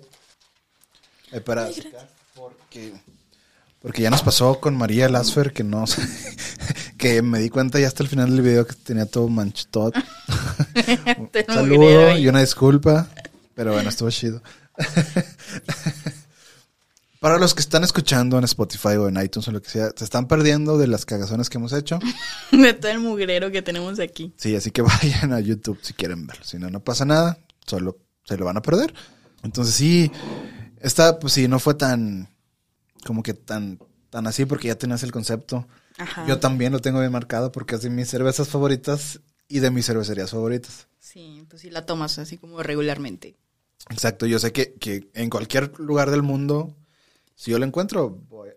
Eh, 1.32 1.42
para 1.42 1.68
porque, 2.36 2.94
porque 3.82 4.04
ya 4.04 4.12
nos 4.12 4.22
pasó 4.22 4.60
con 4.60 4.78
María 4.78 5.10
Lasfer 5.10 5.52
que 5.52 5.64
no 5.64 5.86
que 6.98 7.24
me 7.24 7.40
di 7.40 7.50
cuenta 7.50 7.80
ya 7.80 7.88
hasta 7.88 8.04
el 8.04 8.10
final 8.10 8.30
del 8.30 8.44
video 8.44 8.68
que 8.68 8.76
tenía 8.76 9.08
todo 9.08 9.28
manchado. 9.30 9.94
Un 11.18 11.30
saludo 11.48 12.16
y 12.18 12.28
una 12.28 12.42
disculpa, 12.42 13.08
pero 13.56 13.74
bueno, 13.74 13.90
estuvo 13.90 14.12
chido. 14.12 14.44
Para 17.20 17.40
los 17.40 17.56
que 17.56 17.62
están 17.62 17.84
escuchando 17.84 18.38
en 18.38 18.44
Spotify 18.44 18.90
o 18.90 19.08
en 19.08 19.22
iTunes 19.22 19.48
o 19.48 19.52
lo 19.52 19.62
que 19.62 19.70
sea, 19.70 19.90
se 19.96 20.04
están 20.04 20.28
perdiendo 20.28 20.78
de 20.78 20.88
las 20.88 21.06
cagazones 21.06 21.50
que 21.50 21.58
hemos 21.58 21.74
hecho. 21.74 22.00
De 22.52 22.74
todo 22.74 22.92
el 22.92 23.00
mugrero 23.00 23.52
que 23.52 23.62
tenemos 23.62 24.00
aquí. 24.00 24.34
Sí, 24.38 24.56
así 24.56 24.72
que 24.72 24.82
vayan 24.84 25.34
a 25.34 25.40
YouTube 25.40 25.80
si 25.82 25.94
quieren 25.94 26.28
verlo. 26.28 26.44
Si 26.44 26.58
no, 26.58 26.70
no 26.70 26.80
pasa 26.84 27.06
nada. 27.06 27.40
Solo 27.66 27.98
se 28.24 28.38
lo 28.38 28.46
van 28.46 28.58
a 28.58 28.62
perder. 28.62 28.94
Entonces 29.44 29.74
sí, 29.74 30.12
esta 30.80 31.20
pues 31.20 31.34
sí, 31.34 31.48
no 31.48 31.60
fue 31.60 31.74
tan, 31.74 32.30
como 33.06 33.24
que 33.24 33.34
tan, 33.34 33.80
tan 34.10 34.28
así 34.28 34.46
porque 34.46 34.68
ya 34.68 34.76
tenías 34.76 35.04
el 35.04 35.12
concepto. 35.12 35.68
Ajá. 35.98 36.26
Yo 36.28 36.40
también 36.40 36.72
lo 36.72 36.80
tengo 36.80 37.00
bien 37.00 37.12
marcado 37.12 37.52
porque 37.52 37.76
es 37.76 37.82
de 37.82 37.90
mis 37.90 38.10
cervezas 38.10 38.48
favoritas 38.50 39.22
y 39.48 39.60
de 39.60 39.72
mis 39.72 39.86
cervecerías 39.86 40.32
favoritas. 40.32 40.88
Sí, 41.00 41.46
pues 41.50 41.62
sí 41.62 41.70
la 41.70 41.86
tomas 41.86 42.20
así 42.20 42.38
como 42.38 42.62
regularmente. 42.62 43.36
Exacto, 43.90 44.26
yo 44.26 44.40
sé 44.40 44.52
que, 44.52 44.74
que 44.74 45.10
en 45.14 45.30
cualquier 45.30 45.80
lugar 45.80 46.12
del 46.12 46.22
mundo, 46.22 46.76
si 47.38 47.52
yo 47.52 47.60
lo 47.60 47.66
encuentro, 47.66 48.10
voy- 48.10 48.50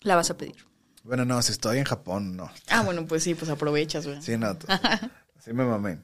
La 0.00 0.16
vas 0.16 0.30
a 0.30 0.36
pedir. 0.36 0.56
bueno, 1.04 1.24
no, 1.24 1.40
si 1.42 1.52
estoy 1.52 1.78
en 1.78 1.84
Japón, 1.84 2.36
no. 2.36 2.50
Ah, 2.68 2.82
bueno, 2.82 3.06
pues 3.06 3.22
sí, 3.22 3.34
pues 3.34 3.50
aprovechas, 3.50 4.06
güey. 4.06 4.20
Sí, 4.22 4.36
no. 4.36 4.56
Sí 5.38 5.52
me 5.52 5.64
mamé. 5.64 6.00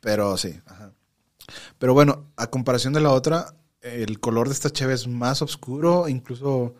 Pero 0.00 0.36
sí, 0.36 0.60
ajá. 0.66 0.92
Pero 1.78 1.92
bueno, 1.92 2.32
a 2.36 2.46
comparación 2.48 2.92
de 2.92 3.00
la 3.00 3.10
otra, 3.10 3.54
el 3.80 4.20
color 4.20 4.46
de 4.48 4.54
esta 4.54 4.70
cheve 4.70 4.94
es 4.94 5.08
más 5.08 5.42
oscuro, 5.42 6.08
incluso 6.08 6.76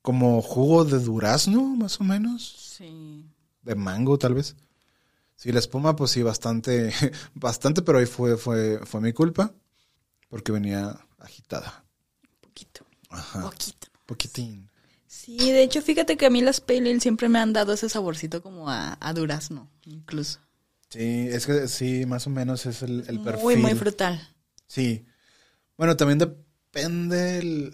como 0.00 0.40
jugo 0.42 0.84
de 0.84 0.98
durazno, 1.00 1.60
más 1.62 2.00
o 2.00 2.04
menos. 2.04 2.74
Sí. 2.76 3.28
De 3.62 3.74
mango, 3.74 4.16
tal 4.16 4.34
vez. 4.34 4.54
Sí, 5.36 5.50
la 5.52 5.58
espuma, 5.58 5.96
pues 5.96 6.12
sí, 6.12 6.22
bastante, 6.22 6.92
bastante, 7.34 7.82
pero 7.82 7.98
ahí 7.98 8.06
fue, 8.06 8.36
fue, 8.36 8.78
fue 8.86 9.00
mi 9.00 9.12
culpa. 9.12 9.52
Porque 10.28 10.52
venía 10.52 10.96
agitada. 11.18 11.84
Poquito. 12.40 12.86
Ajá. 13.08 13.42
Poquito. 13.42 13.88
Poquitín. 14.10 14.68
Sí, 15.06 15.36
de 15.38 15.62
hecho, 15.62 15.80
fíjate 15.82 16.16
que 16.16 16.26
a 16.26 16.30
mí 16.30 16.40
las 16.40 16.60
Pale 16.60 16.90
Ale 16.90 16.98
siempre 17.00 17.28
me 17.28 17.38
han 17.38 17.52
dado 17.52 17.72
ese 17.72 17.88
saborcito 17.88 18.42
como 18.42 18.68
a, 18.68 18.98
a 19.00 19.12
durazno, 19.12 19.70
incluso. 19.86 20.40
Sí, 20.88 21.28
es 21.30 21.46
que 21.46 21.68
sí, 21.68 22.06
más 22.06 22.26
o 22.26 22.30
menos 22.30 22.66
es 22.66 22.82
el, 22.82 23.04
el 23.06 23.20
perfil. 23.20 23.42
Muy, 23.42 23.56
muy 23.56 23.74
frutal. 23.76 24.20
Sí. 24.66 25.06
Bueno, 25.78 25.96
también 25.96 26.18
depende 26.18 27.38
el- 27.38 27.72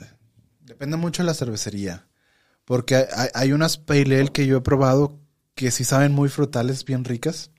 depende 0.61 0.99
mucho 0.99 1.22
de 1.22 1.27
la 1.29 1.33
cervecería. 1.35 2.07
Porque 2.66 2.96
hay, 2.96 3.29
hay 3.33 3.53
unas 3.53 3.79
pale 3.79 4.20
ale 4.20 4.33
que 4.33 4.46
yo 4.46 4.59
he 4.59 4.61
probado 4.61 5.18
que 5.55 5.70
sí 5.70 5.85
saben 5.85 6.12
muy 6.12 6.29
frutales, 6.29 6.85
bien 6.85 7.05
ricas. 7.05 7.51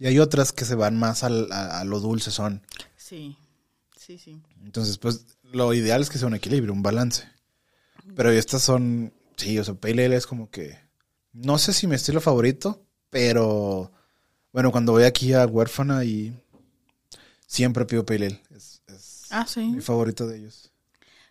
Y 0.00 0.06
hay 0.06 0.18
otras 0.18 0.52
que 0.52 0.64
se 0.64 0.74
van 0.74 0.98
más 0.98 1.22
al- 1.22 1.52
a, 1.52 1.78
a 1.78 1.84
lo 1.84 2.00
dulce 2.00 2.32
son. 2.32 2.62
Sí, 2.96 3.36
sí, 3.96 4.18
sí. 4.18 4.40
Entonces, 4.64 4.98
pues, 4.98 5.24
lo 5.44 5.72
ideal 5.72 6.02
es 6.02 6.10
que 6.10 6.18
sea 6.18 6.26
un 6.26 6.34
equilibrio, 6.34 6.72
un 6.72 6.82
balance. 6.82 7.28
Pero 8.14 8.30
estas 8.30 8.62
son, 8.62 9.12
sí, 9.36 9.58
o 9.58 9.64
sea, 9.64 9.74
pale 9.74 10.04
ale 10.04 10.16
es 10.16 10.26
como 10.26 10.50
que, 10.50 10.78
no 11.32 11.58
sé 11.58 11.72
si 11.72 11.86
mi 11.86 11.94
estilo 11.96 12.20
favorito, 12.20 12.82
pero, 13.10 13.90
bueno, 14.52 14.70
cuando 14.72 14.92
voy 14.92 15.04
aquí 15.04 15.32
a 15.32 15.46
Huérfana 15.46 16.04
y 16.04 16.32
siempre 17.46 17.84
pido 17.86 18.04
pale 18.06 18.26
ale. 18.26 18.42
Es, 18.54 18.82
es 18.88 19.22
Ah, 19.30 19.46
sí. 19.46 19.60
mi 19.64 19.80
favorito 19.80 20.26
de 20.26 20.38
ellos. 20.38 20.70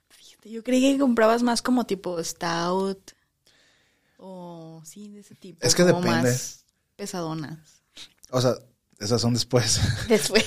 Fíjate, 0.09 0.49
yo 0.49 0.63
creí 0.63 0.81
que 0.93 0.99
comprabas 0.99 1.41
más 1.43 1.61
como 1.61 1.85
tipo 1.85 2.21
stout 2.23 3.11
o 4.17 4.81
sí, 4.85 5.09
de 5.09 5.21
ese 5.21 5.35
tipo. 5.35 5.65
Es 5.65 5.75
que 5.75 5.83
como 5.83 6.01
depende. 6.01 6.29
Más 6.31 6.65
pesadonas. 6.95 7.81
O 8.29 8.41
sea, 8.41 8.55
esas 8.99 9.21
son 9.21 9.33
después. 9.33 9.79
Después. 10.07 10.43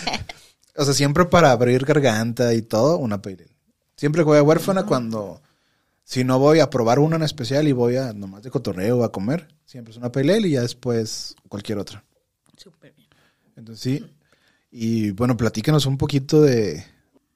o 0.76 0.84
sea, 0.84 0.94
siempre 0.94 1.24
para 1.26 1.50
abrir 1.52 1.84
garganta 1.84 2.52
y 2.54 2.62
todo, 2.62 2.96
una 2.98 3.20
pale 3.22 3.44
ale. 3.44 3.56
Siempre 3.96 4.22
que 4.22 4.26
voy 4.26 4.38
a 4.38 4.42
huérfana 4.42 4.84
cuando, 4.86 5.40
si 6.12 6.24
no 6.24 6.38
voy 6.38 6.60
a 6.60 6.68
probar 6.68 6.98
una 6.98 7.16
en 7.16 7.22
especial 7.22 7.66
y 7.66 7.72
voy 7.72 7.96
a 7.96 8.12
nomás 8.12 8.42
de 8.42 8.50
cotorreo 8.50 9.02
a 9.02 9.10
comer, 9.10 9.48
siempre 9.64 9.92
es 9.92 9.96
una 9.96 10.12
pale 10.12 10.34
ale 10.34 10.48
y 10.48 10.50
ya 10.50 10.60
después 10.60 11.34
cualquier 11.48 11.78
otra. 11.78 12.04
Súper 12.54 12.92
bien. 12.92 13.08
Entonces 13.56 13.82
sí. 13.82 14.14
Y 14.70 15.12
bueno, 15.12 15.38
platícanos 15.38 15.86
un 15.86 15.96
poquito 15.96 16.42
de, 16.42 16.84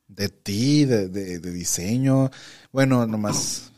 de 0.09 0.29
ti, 0.29 0.85
de, 0.85 1.09
de, 1.09 1.39
de 1.39 1.51
diseño. 1.53 2.31
Bueno, 2.71 3.07
nomás. 3.07 3.73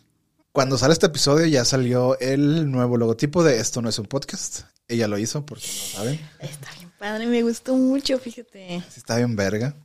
Cuando 0.51 0.77
sale 0.77 0.95
este 0.95 1.07
episodio 1.07 1.47
ya 1.47 1.65
salió 1.65 2.19
el 2.19 2.69
nuevo 2.69 2.97
logotipo 2.97 3.45
de 3.45 3.61
Esto 3.61 3.81
no 3.81 3.89
es 3.91 4.01
un 4.01 4.07
podcast. 4.07 4.63
Ella 4.89 5.07
lo 5.07 5.17
hizo, 5.17 5.47
por 5.47 5.61
si 5.61 5.69
no 5.69 5.99
saben. 5.99 6.21
Está 6.41 6.73
bien 6.77 6.91
padre, 6.99 7.27
me 7.29 7.45
gustó 7.45 7.77
mucho, 7.77 8.19
fíjate. 8.19 8.83
Sí, 8.91 8.99
Está 8.99 9.19
bien 9.19 9.37
verga. 9.37 9.77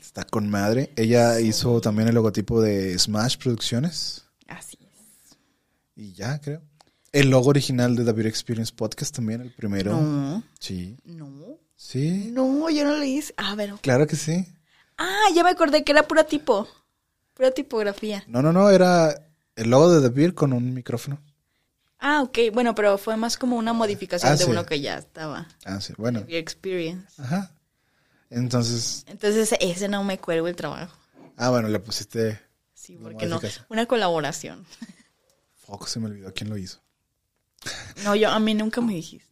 Está 0.00 0.24
con 0.24 0.48
madre. 0.48 0.92
Ella 0.96 1.40
hizo 1.40 1.80
también 1.80 2.08
el 2.08 2.14
logotipo 2.14 2.60
de 2.60 2.98
Smash 2.98 3.36
Producciones. 3.38 4.24
Así 4.46 4.78
es. 4.82 5.36
Y 5.96 6.12
ya, 6.12 6.40
creo. 6.40 6.62
El 7.12 7.30
logo 7.30 7.48
original 7.50 7.96
de 7.96 8.04
The 8.04 8.12
Beer 8.12 8.26
Experience 8.26 8.72
Podcast 8.74 9.14
también, 9.16 9.40
el 9.40 9.50
primero. 9.52 9.92
No, 10.00 10.42
Sí. 10.60 10.96
no. 11.04 11.58
Sí. 11.76 12.30
No, 12.32 12.68
yo 12.70 12.84
no 12.84 12.96
lo 12.96 13.04
hice. 13.04 13.32
A 13.36 13.54
ver. 13.54 13.72
Claro 13.80 14.06
que 14.06 14.16
sí. 14.16 14.46
Ah, 14.98 15.26
ya 15.34 15.42
me 15.44 15.50
acordé 15.50 15.84
que 15.84 15.92
era 15.92 16.06
pura 16.06 16.24
tipo. 16.24 16.68
Pura 17.34 17.50
tipografía. 17.52 18.24
No, 18.26 18.42
no, 18.42 18.52
no. 18.52 18.68
Era 18.70 19.28
el 19.56 19.70
logo 19.70 19.90
de 19.92 20.08
The 20.08 20.14
Beer 20.14 20.34
con 20.34 20.52
un 20.52 20.74
micrófono. 20.74 21.20
Ah, 22.00 22.22
ok. 22.22 22.38
Bueno, 22.52 22.74
pero 22.74 22.98
fue 22.98 23.16
más 23.16 23.36
como 23.36 23.56
una 23.56 23.72
modificación 23.72 24.32
Ah, 24.32 24.36
de 24.36 24.44
sí. 24.44 24.50
uno 24.50 24.66
que 24.66 24.80
ya 24.80 24.98
estaba. 24.98 25.48
Ah, 25.64 25.80
sí. 25.80 25.92
Bueno. 25.96 26.20
Your 26.26 26.38
experience. 26.38 27.06
Ajá. 27.20 27.52
Entonces. 28.30 29.04
Entonces 29.06 29.54
ese 29.60 29.88
no 29.88 30.04
me 30.04 30.18
cuelgo 30.18 30.48
el 30.48 30.56
trabajo. 30.56 30.96
Ah, 31.36 31.50
bueno, 31.50 31.68
le 31.68 31.78
pusiste. 31.80 32.40
Sí, 32.74 32.98
porque 33.00 33.26
no. 33.26 33.40
Una 33.68 33.86
colaboración. 33.86 34.66
Fuck, 35.66 35.86
se 35.86 36.00
me 36.00 36.06
olvidó 36.06 36.32
quién 36.34 36.50
lo 36.50 36.56
hizo. 36.56 36.80
No, 38.04 38.14
yo 38.14 38.30
a 38.30 38.38
mí 38.38 38.54
nunca 38.54 38.80
me 38.80 38.94
dijiste. 38.94 39.26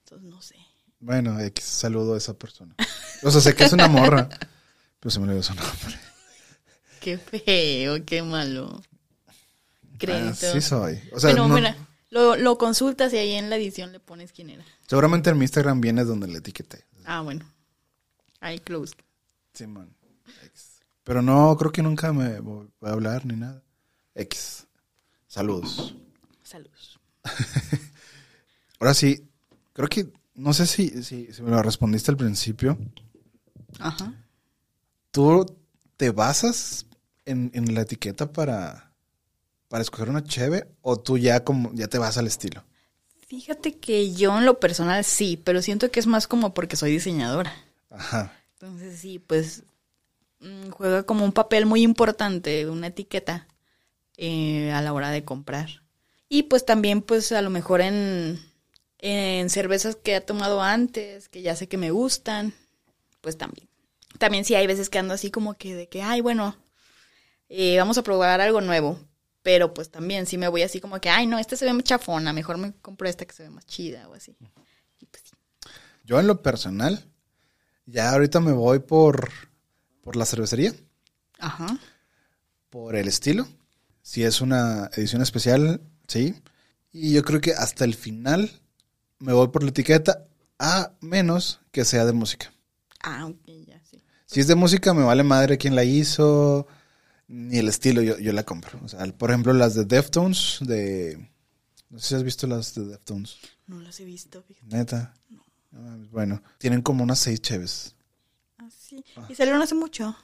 Entonces 0.00 0.28
no 0.28 0.42
sé. 0.42 0.56
Bueno, 1.00 1.40
X, 1.40 1.64
saludo 1.64 2.14
a 2.14 2.18
esa 2.18 2.34
persona. 2.34 2.74
O 3.22 3.30
sea, 3.30 3.40
sé 3.40 3.54
que 3.54 3.64
es 3.64 3.72
una 3.72 3.88
morra. 3.88 4.28
Pero 5.00 5.10
se 5.10 5.18
me 5.18 5.26
olvidó 5.26 5.42
su 5.42 5.54
nombre. 5.54 5.98
Qué 7.00 7.18
feo, 7.18 8.04
qué 8.04 8.22
malo. 8.22 8.82
Crédito. 9.98 10.46
Ah, 10.48 10.52
sí 10.52 10.60
soy. 10.60 11.00
O 11.12 11.18
sea, 11.20 11.32
no- 11.34 11.48
mira, 11.48 11.76
lo, 12.10 12.36
lo 12.36 12.58
consultas 12.58 13.12
y 13.12 13.16
ahí 13.16 13.32
en 13.32 13.50
la 13.50 13.56
edición 13.56 13.90
le 13.92 14.00
pones 14.00 14.32
quién 14.32 14.50
era. 14.50 14.64
seguramente 14.86 15.30
en 15.30 15.38
mi 15.38 15.44
Instagram 15.44 15.80
viene 15.80 16.04
donde 16.04 16.28
le 16.28 16.38
etiqueté. 16.38 16.84
Ah, 17.04 17.20
bueno. 17.22 17.44
Ahí 18.42 18.58
closed. 18.58 18.98
Simón. 19.54 19.94
X. 20.44 20.80
Pero 21.04 21.22
no, 21.22 21.56
creo 21.56 21.70
que 21.70 21.82
nunca 21.82 22.12
me 22.12 22.40
voy 22.40 22.68
a 22.82 22.90
hablar 22.90 23.24
ni 23.24 23.36
nada. 23.36 23.62
X. 24.14 24.66
Saludos. 25.28 25.94
Saludos. 26.42 27.00
Ahora 28.80 28.94
sí, 28.94 29.28
creo 29.72 29.88
que, 29.88 30.12
no 30.34 30.52
sé 30.52 30.66
si, 30.66 31.02
si, 31.04 31.32
si 31.32 31.42
me 31.42 31.50
lo 31.50 31.62
respondiste 31.62 32.10
al 32.10 32.16
principio. 32.16 32.76
Ajá. 33.78 34.12
¿Tú 35.12 35.46
te 35.96 36.10
basas 36.10 36.86
en, 37.24 37.52
en 37.54 37.74
la 37.74 37.82
etiqueta 37.82 38.32
para, 38.32 38.92
para 39.68 39.82
escoger 39.82 40.08
una 40.08 40.24
cheve 40.24 40.66
o 40.80 40.96
tú 40.98 41.16
ya 41.16 41.44
como 41.44 41.72
ya 41.74 41.86
te 41.86 41.98
vas 41.98 42.18
al 42.18 42.26
estilo? 42.26 42.64
Fíjate 43.28 43.78
que 43.78 44.12
yo 44.12 44.36
en 44.36 44.46
lo 44.46 44.58
personal 44.58 45.04
sí, 45.04 45.40
pero 45.42 45.62
siento 45.62 45.90
que 45.92 46.00
es 46.00 46.08
más 46.08 46.26
como 46.26 46.54
porque 46.54 46.76
soy 46.76 46.90
diseñadora. 46.90 47.54
Ajá. 47.92 48.32
Entonces 48.54 48.98
sí, 48.98 49.18
pues 49.18 49.64
mm, 50.40 50.70
juega 50.70 51.02
como 51.04 51.24
un 51.24 51.32
papel 51.32 51.66
muy 51.66 51.82
importante 51.82 52.68
una 52.68 52.88
etiqueta 52.88 53.46
eh, 54.16 54.72
a 54.72 54.80
la 54.82 54.92
hora 54.92 55.10
de 55.10 55.24
comprar. 55.24 55.82
Y 56.28 56.44
pues 56.44 56.64
también 56.64 57.02
pues 57.02 57.32
a 57.32 57.42
lo 57.42 57.50
mejor 57.50 57.80
en, 57.80 58.40
en 58.98 59.50
cervezas 59.50 59.96
que 59.96 60.16
he 60.16 60.20
tomado 60.20 60.62
antes, 60.62 61.28
que 61.28 61.42
ya 61.42 61.56
sé 61.56 61.68
que 61.68 61.76
me 61.76 61.90
gustan, 61.90 62.54
pues 63.20 63.36
también. 63.36 63.68
También 64.18 64.44
sí 64.44 64.54
hay 64.54 64.66
veces 64.66 64.88
que 64.88 64.98
ando 64.98 65.14
así 65.14 65.30
como 65.30 65.54
que 65.54 65.74
de 65.74 65.88
que, 65.88 66.02
ay, 66.02 66.20
bueno, 66.20 66.56
eh, 67.48 67.76
vamos 67.78 67.98
a 67.98 68.02
probar 68.02 68.40
algo 68.40 68.60
nuevo. 68.60 68.98
Pero 69.42 69.74
pues 69.74 69.90
también 69.90 70.26
sí 70.26 70.38
me 70.38 70.46
voy 70.46 70.62
así 70.62 70.80
como 70.80 71.00
que, 71.00 71.10
ay, 71.10 71.26
no, 71.26 71.38
esta 71.38 71.56
se 71.56 71.64
ve 71.64 71.72
muy 71.72 71.82
chafona, 71.82 72.32
mejor 72.32 72.58
me 72.58 72.72
compro 72.74 73.08
esta 73.08 73.26
que 73.26 73.34
se 73.34 73.42
ve 73.42 73.50
más 73.50 73.66
chida 73.66 74.08
o 74.08 74.14
así. 74.14 74.36
Yo 76.04 76.20
en 76.20 76.28
lo 76.28 76.42
personal, 76.42 77.04
ya 77.86 78.10
ahorita 78.10 78.40
me 78.40 78.52
voy 78.52 78.78
por, 78.80 79.30
por 80.02 80.16
la 80.16 80.26
cervecería, 80.26 80.74
Ajá. 81.38 81.78
por 82.70 82.96
el 82.96 83.08
estilo. 83.08 83.46
Si 84.02 84.24
es 84.24 84.40
una 84.40 84.90
edición 84.94 85.22
especial, 85.22 85.80
sí. 86.08 86.34
Y 86.92 87.12
yo 87.12 87.22
creo 87.22 87.40
que 87.40 87.52
hasta 87.52 87.84
el 87.84 87.94
final 87.94 88.50
me 89.18 89.32
voy 89.32 89.48
por 89.48 89.62
la 89.62 89.70
etiqueta, 89.70 90.26
a 90.58 90.92
menos 91.00 91.60
que 91.70 91.84
sea 91.84 92.04
de 92.04 92.12
música. 92.12 92.52
Ah, 93.02 93.26
ok, 93.26 93.46
ya, 93.66 93.80
sí. 93.84 94.02
Si 94.26 94.40
es 94.40 94.46
de 94.46 94.54
música, 94.54 94.92
me 94.94 95.02
vale 95.04 95.22
madre 95.22 95.58
quién 95.58 95.74
la 95.76 95.84
hizo, 95.84 96.66
ni 97.28 97.58
el 97.58 97.68
estilo, 97.68 98.02
yo, 98.02 98.18
yo 98.18 98.32
la 98.32 98.44
compro. 98.44 98.80
O 98.84 98.88
sea, 98.88 99.04
por 99.16 99.30
ejemplo, 99.30 99.52
las 99.52 99.74
de 99.74 99.84
Deftones, 99.84 100.58
de... 100.60 101.28
No 101.90 101.98
sé 101.98 102.08
si 102.08 102.14
has 102.14 102.22
visto 102.22 102.46
las 102.46 102.74
de 102.74 102.86
Deftones. 102.86 103.36
No 103.66 103.80
las 103.80 104.00
he 104.00 104.04
visto, 104.04 104.42
fíjate. 104.42 104.76
Neta. 104.76 105.14
No 105.30 105.44
Bueno, 106.10 106.42
tienen 106.58 106.82
como 106.82 107.02
unas 107.02 107.18
seis 107.18 107.40
cheves. 107.40 107.96
Ah, 108.58 108.68
sí. 108.70 109.02
¿Y 109.28 109.34
salieron 109.34 109.62
hace 109.62 109.74
mucho? 109.74 110.14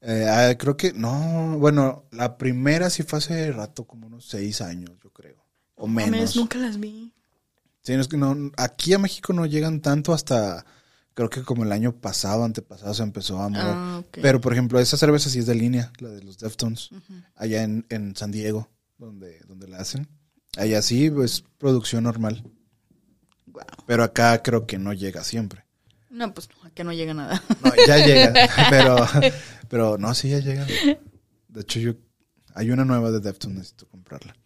Eh, 0.00 0.26
ah, 0.28 0.54
creo 0.58 0.76
que, 0.76 0.92
no, 0.92 1.56
bueno, 1.58 2.04
la 2.10 2.36
primera 2.36 2.90
sí 2.90 3.02
fue 3.02 3.18
hace 3.18 3.50
rato, 3.52 3.84
como 3.86 4.06
unos 4.06 4.26
seis 4.26 4.60
años, 4.60 4.90
yo 5.02 5.10
creo. 5.12 5.44
O 5.76 5.86
Mames, 5.86 6.10
menos. 6.10 6.36
nunca 6.36 6.58
las 6.58 6.78
vi. 6.78 7.12
Sí, 7.82 7.94
no, 7.94 8.00
es 8.00 8.08
que 8.08 8.16
no, 8.16 8.52
aquí 8.56 8.92
a 8.94 8.98
México 8.98 9.32
no 9.32 9.46
llegan 9.46 9.80
tanto 9.80 10.12
hasta, 10.12 10.64
creo 11.14 11.30
que 11.30 11.42
como 11.42 11.62
el 11.64 11.72
año 11.72 11.92
pasado, 11.92 12.44
antepasado 12.44 12.92
se 12.94 13.02
empezó 13.02 13.40
a 13.40 13.48
mover. 13.48 13.64
Ah. 13.66 14.02
Pero, 14.10 14.40
por 14.40 14.52
ejemplo, 14.52 14.80
esa 14.80 14.96
cerveza 14.96 15.30
sí 15.30 15.38
es 15.38 15.46
de 15.46 15.54
línea, 15.54 15.92
la 16.00 16.10
de 16.10 16.22
los 16.22 16.38
Deftones, 16.38 16.90
allá 17.34 17.62
en, 17.62 17.86
en 17.88 18.16
San 18.16 18.32
Diego, 18.32 18.68
donde, 18.98 19.40
donde 19.46 19.68
la 19.68 19.78
hacen. 19.78 20.08
Allá 20.56 20.82
sí, 20.82 21.10
pues, 21.10 21.44
producción 21.58 22.04
normal. 22.04 22.42
Pero 23.86 24.02
acá 24.02 24.42
creo 24.42 24.66
que 24.66 24.78
no 24.78 24.92
llega 24.92 25.24
siempre. 25.24 25.64
No, 26.10 26.32
pues 26.32 26.48
no, 26.48 26.72
que 26.72 26.84
no 26.84 26.92
llega 26.92 27.14
nada. 27.14 27.42
No, 27.62 27.72
ya 27.86 27.98
llega, 28.06 28.32
pero, 28.70 28.96
pero 29.68 29.98
no, 29.98 30.14
sí 30.14 30.30
ya 30.30 30.38
llega. 30.38 30.66
De 31.48 31.60
hecho, 31.60 31.78
yo, 31.78 31.94
hay 32.54 32.70
una 32.70 32.84
nueva 32.84 33.10
de 33.10 33.20
Deftones, 33.20 33.58
necesito 33.58 33.88
comprarla. 33.88 34.36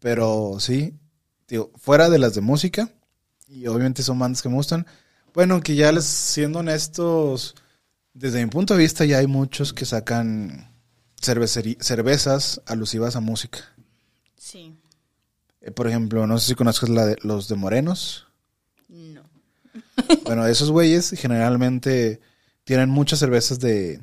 Pero 0.00 0.56
sí, 0.58 0.94
digo, 1.48 1.70
fuera 1.76 2.10
de 2.10 2.18
las 2.18 2.34
de 2.34 2.40
música, 2.40 2.90
y 3.48 3.66
obviamente 3.66 4.02
son 4.02 4.18
bandas 4.18 4.42
que 4.42 4.48
me 4.48 4.56
gustan. 4.56 4.86
Bueno, 5.34 5.60
que 5.60 5.74
ya 5.74 5.92
les, 5.92 6.04
siendo 6.04 6.60
honestos, 6.60 7.54
desde 8.14 8.44
mi 8.44 8.50
punto 8.50 8.74
de 8.74 8.80
vista 8.80 9.04
ya 9.04 9.18
hay 9.18 9.26
muchos 9.26 9.72
que 9.72 9.84
sacan 9.84 10.74
cervezas 11.20 12.60
alusivas 12.66 13.16
a 13.16 13.20
música. 13.20 13.58
Sí. 14.36 14.74
Eh, 15.66 15.70
por 15.72 15.88
ejemplo, 15.88 16.26
no 16.26 16.38
sé 16.38 16.48
si 16.48 16.54
conozcas 16.54 16.88
la 16.88 17.04
de 17.06 17.16
los 17.22 17.48
de 17.48 17.56
Morenos. 17.56 18.26
No. 18.88 19.22
Bueno, 20.24 20.46
esos 20.46 20.70
güeyes 20.70 21.10
generalmente 21.16 22.20
tienen 22.64 22.88
muchas 22.90 23.18
cervezas 23.18 23.58
de 23.60 24.00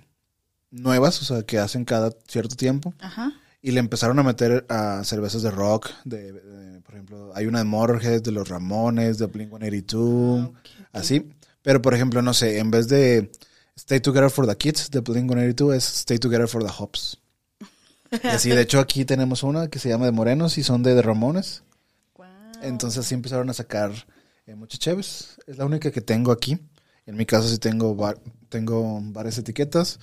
nuevas, 0.72 1.22
o 1.22 1.26
sea, 1.26 1.44
que 1.44 1.60
hacen 1.60 1.86
cada 1.86 2.12
cierto 2.28 2.56
tiempo. 2.56 2.94
Ajá. 3.00 3.32
Y 3.62 3.72
le 3.72 3.80
empezaron 3.80 4.20
a 4.20 4.24
meter 4.24 4.66
a 4.70 5.04
cervezas 5.06 5.42
de 5.42 5.52
rock, 5.52 5.90
de, 6.04 6.34
de- 6.34 6.82
por 6.82 6.96
ejemplo, 6.96 7.32
hay 7.34 7.46
una 7.46 7.60
de 7.60 7.66
Motorhead, 7.66 8.22
de 8.22 8.32
los 8.32 8.50
Ramones, 8.50 9.18
de 9.20 9.28
Blink-182, 9.30 10.52
Ah, 10.92 11.00
así. 11.00 11.30
Pero, 11.62 11.82
por 11.82 11.94
ejemplo, 11.94 12.22
no 12.22 12.34
sé, 12.34 12.60
en 12.60 12.70
vez 12.72 12.88
de 12.90 13.32
Stay 13.78 14.02
Together 14.02 14.30
for 14.30 14.46
the 14.46 14.56
Kids 14.58 14.92
de 14.92 15.02
Blink-182 15.02 15.76
es 15.76 15.86
Stay 16.02 16.18
Together 16.20 16.48
for 16.48 16.62
the 16.64 16.72
Hops. 16.78 17.20
Y 18.24 18.28
así, 18.28 18.50
de 18.50 18.62
hecho, 18.62 18.80
aquí 18.80 19.06
tenemos 19.06 19.44
una 19.44 19.70
que 19.70 19.80
se 19.80 19.90
llama 19.90 20.06
de 20.06 20.12
Morenos 20.12 20.58
y 20.58 20.64
son 20.64 20.84
de, 20.84 20.94
de 20.94 21.02
Ramones. 21.02 21.64
Entonces 22.62 23.06
sí 23.06 23.14
empezaron 23.14 23.50
a 23.50 23.54
sacar 23.54 23.92
eh, 24.46 24.56
muchas 24.56 24.80
cheves. 24.80 25.38
Es 25.48 25.58
la 25.58 25.66
única 25.66 25.92
que 25.92 26.02
tengo 26.02 26.32
aquí. 26.32 26.58
En 27.06 27.18
mi 27.18 27.26
caso 27.26 27.48
sí 27.50 27.58
tengo, 27.58 28.14
tengo 28.50 29.00
varias 29.02 29.38
etiquetas. 29.38 30.00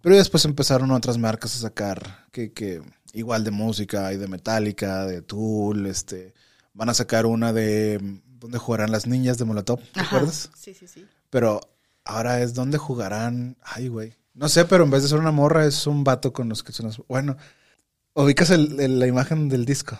Pero 0.00 0.16
después 0.16 0.44
empezaron 0.44 0.90
otras 0.90 1.16
marcas 1.16 1.54
a 1.54 1.58
sacar 1.60 2.26
que, 2.32 2.52
que 2.52 2.82
igual 3.12 3.44
de 3.44 3.52
música 3.52 4.12
y 4.12 4.16
de 4.16 4.26
Metallica, 4.26 5.06
de 5.06 5.22
Tool, 5.22 5.86
este 5.86 6.34
van 6.74 6.88
a 6.88 6.94
sacar 6.94 7.26
una 7.26 7.52
de 7.52 8.00
donde 8.40 8.58
jugarán 8.58 8.90
las 8.90 9.06
niñas 9.06 9.38
de 9.38 9.44
Molotov, 9.44 9.78
¿te 9.92 10.00
Ajá. 10.00 10.16
acuerdas? 10.16 10.50
Sí, 10.56 10.74
sí, 10.74 10.88
sí. 10.88 11.06
Pero 11.30 11.60
ahora 12.04 12.40
es 12.40 12.54
donde 12.54 12.78
jugarán, 12.78 13.56
ay 13.62 13.86
güey, 13.88 14.14
no 14.34 14.48
sé, 14.48 14.64
pero 14.64 14.84
en 14.84 14.90
vez 14.90 15.02
de 15.02 15.08
ser 15.08 15.18
una 15.18 15.30
morra 15.32 15.66
es 15.66 15.86
un 15.86 16.04
vato 16.04 16.32
con 16.32 16.48
los 16.48 16.62
que 16.62 16.72
son 16.72 16.86
las- 16.86 16.98
bueno, 17.08 17.36
ubicas 18.14 18.50
el- 18.50 18.78
el- 18.80 18.98
la 18.98 19.06
imagen 19.06 19.48
del 19.48 19.64
disco. 19.64 19.98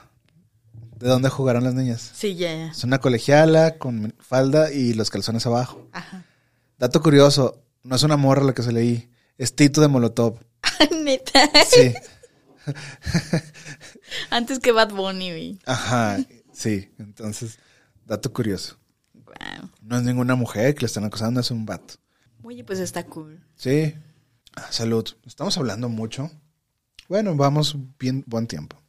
¿De 0.98 1.08
dónde 1.08 1.28
jugarán 1.28 1.64
las 1.64 1.74
niñas? 1.74 2.12
Sí, 2.14 2.36
ya. 2.36 2.68
Es 2.70 2.84
una 2.84 2.98
colegiala 3.00 3.76
con 3.78 4.14
falda 4.20 4.72
y 4.72 4.94
los 4.94 5.10
calzones 5.10 5.44
abajo. 5.46 5.88
Ajá. 5.92 6.24
Dato 6.78 7.02
curioso, 7.02 7.62
no 7.82 7.96
es 7.96 8.02
una 8.04 8.16
morra 8.16 8.44
la 8.44 8.54
que 8.54 8.62
se 8.62 8.72
leí, 8.72 9.10
es 9.36 9.54
Tito 9.56 9.80
de 9.80 9.88
Molotov. 9.88 10.38
Neta. 11.04 11.50
Sí, 11.68 11.92
Antes 14.30 14.58
que 14.60 14.72
Bad 14.72 14.92
Bunny, 14.94 15.30
güey. 15.30 15.58
ajá, 15.66 16.18
sí. 16.52 16.90
Entonces, 16.98 17.58
dato 18.06 18.32
curioso. 18.32 18.78
Guau. 19.14 19.68
No 19.80 19.96
es 19.98 20.02
ninguna 20.04 20.34
mujer 20.34 20.74
que 20.74 20.82
le 20.82 20.86
están 20.86 21.04
acosando, 21.04 21.40
es 21.40 21.50
un 21.50 21.66
vato. 21.66 21.94
Oye, 22.44 22.62
pues 22.64 22.78
está 22.78 23.04
cool. 23.06 23.40
Sí. 23.56 23.94
Salud. 24.70 25.04
Estamos 25.26 25.56
hablando 25.58 25.88
mucho. 25.88 26.30
Bueno, 27.08 27.34
vamos 27.36 27.76
bien 27.98 28.24
buen 28.26 28.46
tiempo. 28.46 28.80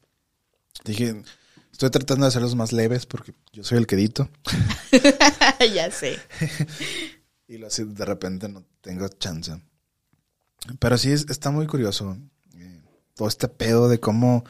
Dije, 0.86 1.24
estoy 1.72 1.90
tratando 1.90 2.26
de 2.26 2.30
hacerlos 2.30 2.56
más 2.56 2.72
leves 2.74 3.06
porque 3.06 3.34
yo 3.52 3.64
soy 3.64 3.78
el 3.78 3.88
quedito. 3.88 4.30
ya 5.74 5.92
sé. 5.92 6.20
Y 7.46 7.58
lo 7.58 7.68
así 7.68 7.84
de 7.84 8.06
repente 8.06 8.48
no 8.50 8.64
tengo 8.82 9.08
chance. 9.10 9.62
Pero 10.80 10.98
sí 10.98 11.12
es- 11.12 11.30
está 11.30 11.52
muy 11.52 11.68
curioso. 11.68 12.18
eh, 12.56 12.82
todo 13.16 13.28
este 13.28 13.48
pedo 13.50 13.90
de 13.90 14.00
cómo, 14.00 14.44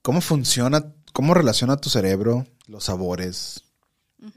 cómo 0.00 0.20
funciona, 0.22 0.94
cómo 1.12 1.34
relaciona 1.34 1.76
tu 1.76 1.90
cerebro 1.90 2.46
los 2.66 2.84
sabores 2.84 3.64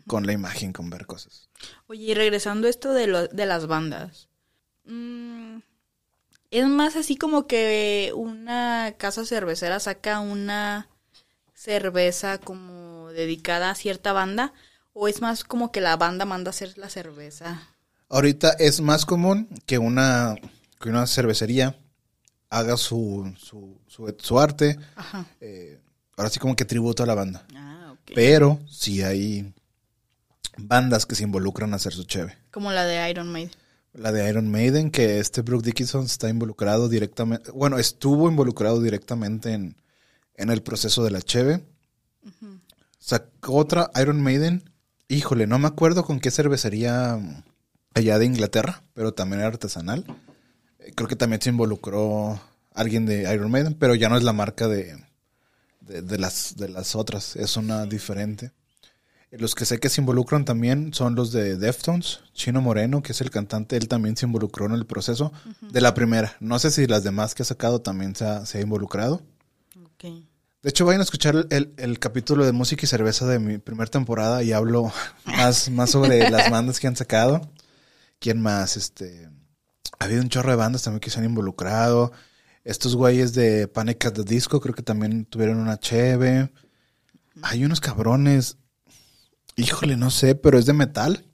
con 0.08 0.26
la 0.26 0.34
imagen, 0.34 0.74
con 0.74 0.89
ver 0.89 1.06
cosas. 1.06 1.50
Oye, 1.88 2.04
y 2.06 2.13
regresando 2.13 2.67
a 2.67 2.70
esto 2.72 2.94
de, 2.94 3.08
lo- 3.08 3.28
de 3.28 3.46
las 3.46 3.67
bandas. 3.67 4.28
mm, 4.84 5.58
es 6.51 6.67
más 6.67 6.95
así 6.95 7.15
como 7.15 7.47
que 7.47 8.11
una 8.15 8.93
casa 8.97 9.25
cervecera 9.25 9.79
saca 9.79 10.19
una 10.19 10.87
cerveza 11.53 12.37
como 12.37 13.09
dedicada 13.11 13.71
a 13.71 13.75
cierta 13.75 14.13
banda. 14.13 14.53
O 14.93 15.07
es 15.07 15.21
más 15.21 15.45
como 15.45 15.71
que 15.71 15.79
la 15.79 15.95
banda 15.95 16.25
manda 16.25 16.49
a 16.49 16.51
hacer 16.51 16.77
la 16.77 16.89
cerveza. 16.89 17.67
Ahorita 18.09 18.51
es 18.59 18.81
más 18.81 19.05
común 19.05 19.47
que 19.65 19.77
una, 19.77 20.35
que 20.81 20.89
una 20.89 21.07
cervecería 21.07 21.77
haga 22.49 22.75
su, 22.75 23.33
su, 23.37 23.79
su, 23.87 24.13
su 24.19 24.39
arte, 24.39 24.77
Ajá. 24.97 25.25
eh, 25.39 25.79
ahora 26.17 26.29
sí 26.29 26.39
como 26.39 26.57
que 26.57 26.65
tributo 26.65 27.03
a 27.03 27.05
la 27.05 27.15
banda. 27.15 27.45
Ah, 27.55 27.93
ok. 27.93 28.11
Pero 28.13 28.59
sí 28.69 29.01
hay 29.01 29.53
bandas 30.57 31.05
que 31.05 31.15
se 31.15 31.23
involucran 31.23 31.71
a 31.71 31.77
hacer 31.77 31.93
su 31.93 32.03
cheve. 32.03 32.37
Como 32.51 32.73
la 32.73 32.85
de 32.85 33.09
Iron 33.09 33.31
Maiden. 33.31 33.51
La 33.93 34.12
de 34.12 34.30
Iron 34.30 34.49
Maiden, 34.49 34.89
que 34.89 35.19
este 35.19 35.41
Brooke 35.41 35.65
Dickinson 35.65 36.06
está 36.06 36.30
involucrado 36.30 36.88
directamente, 36.88 37.51
bueno, 37.51 37.77
estuvo 37.77 38.30
involucrado 38.30 38.82
directamente 38.82 39.51
en, 39.54 39.75
en 40.36 40.49
el 40.49 40.62
proceso 40.62 41.04
de 41.04 41.12
la 41.12 41.21
cheve. 41.21 41.63
Sacó 42.99 43.56
otra 43.56 43.91
Iron 44.01 44.21
Maiden, 44.21 44.63
híjole, 45.08 45.47
no 45.47 45.60
me 45.60 45.67
acuerdo 45.67 46.06
con 46.06 46.19
qué 46.19 46.32
cervecería 46.32 47.19
allá 47.93 48.19
de 48.19 48.25
Inglaterra, 48.25 48.84
pero 48.93 49.13
también 49.13 49.39
era 49.39 49.49
artesanal. 49.49 50.06
Eh, 50.80 50.93
Creo 50.95 51.10
que 51.10 51.15
también 51.15 51.41
se 51.41 51.49
involucró 51.49 52.39
alguien 52.73 53.06
de 53.06 53.34
Iron 53.34 53.51
Maiden, 53.51 53.73
pero 53.73 53.95
ya 53.95 54.08
no 54.08 54.17
es 54.17 54.23
la 54.23 54.34
marca 54.34 54.67
de, 54.67 55.04
de, 55.82 56.01
de 56.01 56.17
las, 56.17 56.56
de 56.56 56.69
las 56.69 56.95
otras, 56.95 57.36
es 57.36 57.58
una 57.58 57.86
diferente. 57.88 58.51
Los 59.32 59.56
que 59.56 59.65
sé 59.65 59.80
que 59.80 59.88
se 59.88 60.02
involucran 60.02 60.44
también 60.44 60.94
son 60.94 61.15
los 61.15 61.32
de 61.32 61.56
Deftones. 61.56 62.20
Chino 62.34 62.62
Moreno, 62.62 63.02
que 63.02 63.13
es 63.13 63.22
el 63.22 63.32
cantante, 63.32 63.78
él 63.78 63.88
también 63.88 64.17
se 64.17 64.26
involucró 64.26 64.65
en 64.65 64.74
el 64.74 64.86
proceso 64.86 65.32
de 65.62 65.80
la 65.80 65.94
primera. 65.94 66.36
No 66.41 66.60
sé 66.60 66.70
si 66.70 66.86
las 66.86 67.04
demás 67.04 67.34
que 67.34 67.44
ha 67.44 67.46
sacado 67.46 67.82
también 67.82 68.13
se 68.13 68.26
ha, 68.26 68.46
se 68.46 68.58
ha 68.58 68.62
involucrado. 68.62 69.22
De 70.62 70.70
hecho, 70.70 70.86
vayan 70.86 71.00
a 71.00 71.04
escuchar 71.04 71.48
el, 71.50 71.74
el 71.78 72.00
capítulo 72.00 72.46
de 72.46 72.52
música 72.52 72.86
y 72.86 72.88
cerveza 72.88 73.26
de 73.26 73.39
mi 73.39 73.58
primera 73.58 73.89
temporada 73.89 74.44
y 74.44 74.52
hablo 74.52 74.91
más, 75.26 75.70
más 75.70 75.91
sobre 75.91 76.30
las 76.30 76.52
bandas 76.52 76.80
que 76.80 76.88
han 76.88 76.96
sacado. 76.98 77.50
¿Quién 78.20 78.41
más? 78.41 78.76
Este, 78.76 79.30
ha 79.98 80.06
habido 80.06 80.22
un 80.22 80.30
chorro 80.30 80.52
de 80.52 80.58
bandas 80.58 80.84
también 80.84 81.00
que 81.00 81.10
se 81.10 81.20
han 81.20 81.26
involucrado. 81.26 82.12
Estos 82.63 82.96
güeyes 82.96 83.34
de 83.34 83.67
Panic 83.67 84.06
at 84.06 84.13
the 84.13 84.24
Disco 84.24 84.60
creo 84.60 84.76
que 84.76 84.84
también 84.84 85.26
tuvieron 85.26 85.58
una 85.58 85.80
cheve. 85.80 86.52
Hay 87.41 87.63
unos 87.63 87.80
cabrones. 87.80 88.58
Híjole, 89.55 89.97
no 89.97 90.11
sé, 90.11 90.35
pero 90.35 90.57
es 90.57 90.65
de 90.65 90.73
metal. 90.73 91.25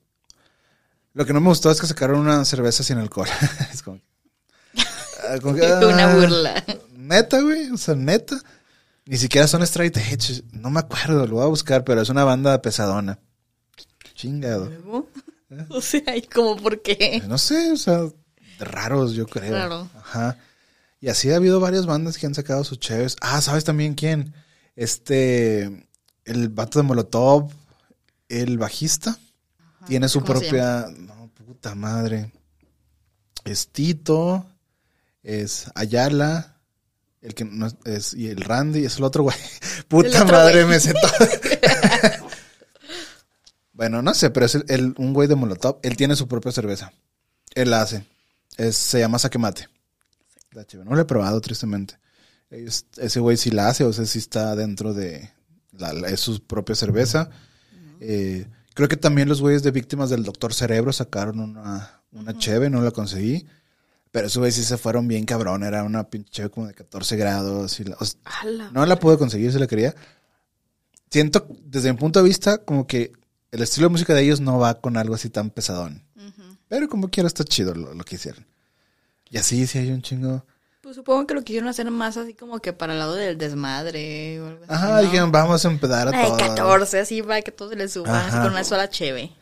Lo 1.13 1.25
que 1.25 1.33
no 1.33 1.41
me 1.41 1.49
gustó 1.49 1.71
es 1.71 1.81
que 1.81 1.87
sacaron 1.87 2.19
una 2.19 2.43
cerveza 2.45 2.83
sin 2.83 2.97
alcohol. 2.97 3.27
es 3.73 3.81
como, 3.81 3.99
ah, 4.75 5.37
como 5.41 5.55
que, 5.55 5.61
Una 5.85 6.11
ah, 6.11 6.15
burla. 6.15 6.63
Neta, 6.95 7.41
güey, 7.41 7.71
o 7.71 7.77
sea, 7.77 7.95
neta. 7.95 8.39
Ni 9.05 9.17
siquiera 9.17 9.47
son 9.47 9.63
straight 9.63 9.95
edge. 9.97 10.43
No 10.51 10.69
me 10.69 10.79
acuerdo, 10.79 11.25
lo 11.25 11.35
voy 11.35 11.43
a 11.43 11.47
buscar, 11.47 11.83
pero 11.83 12.01
es 12.01 12.09
una 12.09 12.23
banda 12.23 12.61
pesadona. 12.61 13.19
Chingado. 14.13 14.65
Luego, 14.65 15.09
¿Eh? 15.49 15.65
O 15.69 15.81
sea, 15.81 16.15
¿y 16.15 16.23
como 16.23 16.57
por 16.57 16.81
qué? 16.81 17.23
No 17.27 17.37
sé, 17.37 17.71
o 17.71 17.77
sea, 17.77 18.01
raros, 18.59 19.13
yo 19.13 19.25
creo. 19.27 19.53
Raro. 19.53 19.89
Ajá. 19.95 20.37
Y 20.99 21.09
así 21.09 21.31
ha 21.31 21.35
habido 21.35 21.59
varias 21.59 21.85
bandas 21.85 22.17
que 22.17 22.25
han 22.25 22.35
sacado 22.35 22.63
sus 22.63 22.79
chéves. 22.79 23.15
Ah, 23.21 23.39
¿sabes 23.41 23.63
también 23.63 23.93
quién? 23.93 24.33
Este, 24.75 25.87
el 26.25 26.49
vato 26.49 26.79
de 26.79 26.83
Molotov, 26.83 27.51
el 28.29 28.57
bajista, 28.57 29.17
tiene 29.87 30.09
su 30.09 30.21
¿Cómo 30.21 30.39
se 30.39 30.47
propia, 30.47 30.87
no, 30.97 31.29
puta 31.45 31.75
madre. 31.75 32.31
Es 33.45 33.69
Tito, 33.69 34.45
es 35.23 35.71
Ayala, 35.75 36.57
el 37.21 37.33
que 37.33 37.45
no 37.45 37.67
es, 37.67 37.75
es- 37.85 38.13
y 38.13 38.27
el 38.27 38.41
Randy, 38.41 38.85
es 38.85 38.97
el 38.97 39.03
otro 39.03 39.23
güey. 39.23 39.37
Puta 39.87 40.23
otro 40.23 40.25
madre, 40.33 40.63
güey. 40.65 40.79
me 40.85 40.93
todo. 40.93 41.11
bueno, 43.73 44.01
no 44.01 44.13
sé, 44.13 44.29
pero 44.29 44.45
es 44.45 44.55
el, 44.55 44.65
el- 44.67 44.93
un 44.97 45.13
güey 45.13 45.27
de 45.27 45.35
Molotov. 45.35 45.79
Él 45.83 45.95
tiene 45.97 46.15
su 46.15 46.27
propia 46.27 46.51
cerveza. 46.51 46.91
Él 47.55 47.69
la 47.71 47.81
hace. 47.81 48.05
Es- 48.57 48.75
se 48.75 48.99
llama 48.99 49.19
Saque 49.19 49.37
Mate. 49.37 49.67
La 50.51 50.65
chévere. 50.65 50.89
No 50.89 50.95
lo 50.95 51.01
he 51.01 51.05
probado, 51.05 51.39
tristemente. 51.41 51.97
Es- 52.49 52.85
ese 52.97 53.19
güey 53.19 53.37
sí 53.37 53.51
la 53.51 53.69
hace, 53.69 53.83
o 53.83 53.93
sea, 53.93 54.05
sí 54.05 54.19
está 54.19 54.55
dentro 54.55 54.93
de... 54.93 55.31
La, 55.71 55.93
la- 55.93 56.09
es 56.09 56.19
su 56.19 56.41
propia 56.45 56.75
cerveza. 56.75 57.29
Eh, 58.01 58.47
creo 58.73 58.87
que 58.87 58.97
también 58.97 59.27
los 59.29 59.41
güeyes 59.41 59.63
de 59.63 59.71
Víctimas 59.71 60.09
del 60.09 60.23
Doctor 60.23 60.53
Cerebro 60.53 60.91
sacaron 60.93 61.39
una, 61.39 62.01
una 62.11 62.37
cheve, 62.37 62.69
no 62.69 62.81
la 62.81 62.91
conseguí. 62.91 63.45
Pero 64.11 64.27
esos 64.27 64.37
güeyes 64.39 64.55
sí 64.55 64.63
se 64.63 64.77
fueron 64.77 65.07
bien 65.07 65.25
cabrón. 65.25 65.63
Era 65.63 65.83
una 65.83 66.09
pinche 66.09 66.29
cheve 66.31 66.49
como 66.49 66.67
de 66.67 66.73
14 66.73 67.17
grados. 67.17 67.79
Y 67.79 67.83
la- 67.83 67.97
o 67.99 68.05
sea, 68.05 68.19
Ala. 68.41 68.71
no 68.71 68.85
la 68.85 68.97
pude 68.99 69.17
conseguir 69.17 69.51
si 69.51 69.59
la 69.59 69.67
quería. 69.67 69.93
Siento, 71.09 71.47
desde 71.65 71.91
mi 71.91 71.97
punto 71.97 72.19
de 72.21 72.27
vista, 72.27 72.57
como 72.59 72.85
que 72.87 73.13
el 73.51 73.61
estilo 73.61 73.87
de 73.87 73.91
música 73.91 74.13
de 74.13 74.23
ellos 74.23 74.39
no 74.41 74.59
va 74.59 74.79
con 74.81 74.97
algo 74.97 75.15
así 75.15 75.29
tan 75.29 75.49
pesadón. 75.49 76.03
Ujú. 76.15 76.57
Pero 76.67 76.89
como 76.89 77.09
quiera 77.09 77.27
está 77.27 77.43
chido 77.43 77.73
lo, 77.73 77.93
lo 77.93 78.03
que 78.03 78.15
hicieron. 78.15 78.45
Y 79.29 79.37
así, 79.37 79.67
sí 79.67 79.77
hay 79.77 79.91
un 79.91 80.01
chingo. 80.01 80.45
Pues 80.87 80.95
supongo 80.95 81.27
que 81.27 81.33
lo 81.33 81.43
quisieron 81.43 81.67
hacer 81.67 81.91
más 81.91 82.15
así 82.15 82.33
como 82.33 82.59
que 82.59 82.71
para 82.71 82.93
el 82.93 82.99
lado 82.99 83.13
del 83.13 83.37
desmadre 83.37 84.39
o 84.39 84.47
algo 84.47 84.63
así. 84.63 84.73
Ajá, 84.73 84.87
¿no? 84.95 85.01
dijeron, 85.01 85.33
vamos 85.33 85.65
a 85.65 85.67
empedar 85.67 86.07
a 86.07 86.17
Ay, 86.17 86.27
todos. 86.27 86.41
14, 86.41 86.99
así 87.01 87.21
para 87.21 87.41
que 87.41 87.51
todo 87.51 87.71
se 87.71 87.75
le 87.75 87.89
suba, 87.89 88.21
así 88.21 88.29
Ajá. 88.29 88.43
con 88.43 88.53
una 88.53 88.63
sola 88.63 88.89
cheve. 88.89 89.33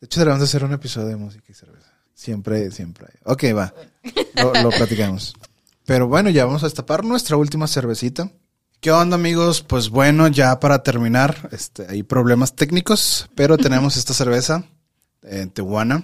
De 0.00 0.06
hecho, 0.06 0.18
deberíamos 0.18 0.40
de 0.40 0.44
hacer 0.46 0.64
un 0.64 0.72
episodio 0.72 1.06
de 1.06 1.14
música 1.14 1.44
y 1.48 1.54
cerveza. 1.54 1.92
Siempre, 2.12 2.72
siempre. 2.72 3.06
Ok, 3.22 3.44
va. 3.56 3.72
Lo, 4.34 4.52
lo 4.64 4.70
platicamos. 4.76 5.32
Pero 5.86 6.08
bueno, 6.08 6.28
ya 6.28 6.44
vamos 6.44 6.64
a 6.64 6.66
destapar 6.66 7.04
nuestra 7.04 7.36
última 7.36 7.68
cervecita. 7.68 8.28
¿Qué 8.80 8.90
onda, 8.90 9.14
amigos? 9.14 9.62
Pues 9.62 9.90
bueno, 9.90 10.26
ya 10.26 10.58
para 10.58 10.82
terminar, 10.82 11.50
este, 11.52 11.86
hay 11.88 12.02
problemas 12.02 12.56
técnicos, 12.56 13.30
pero 13.36 13.56
tenemos 13.56 13.96
esta 13.96 14.12
cerveza 14.12 14.64
en 15.22 15.50
Tehuana. 15.50 16.02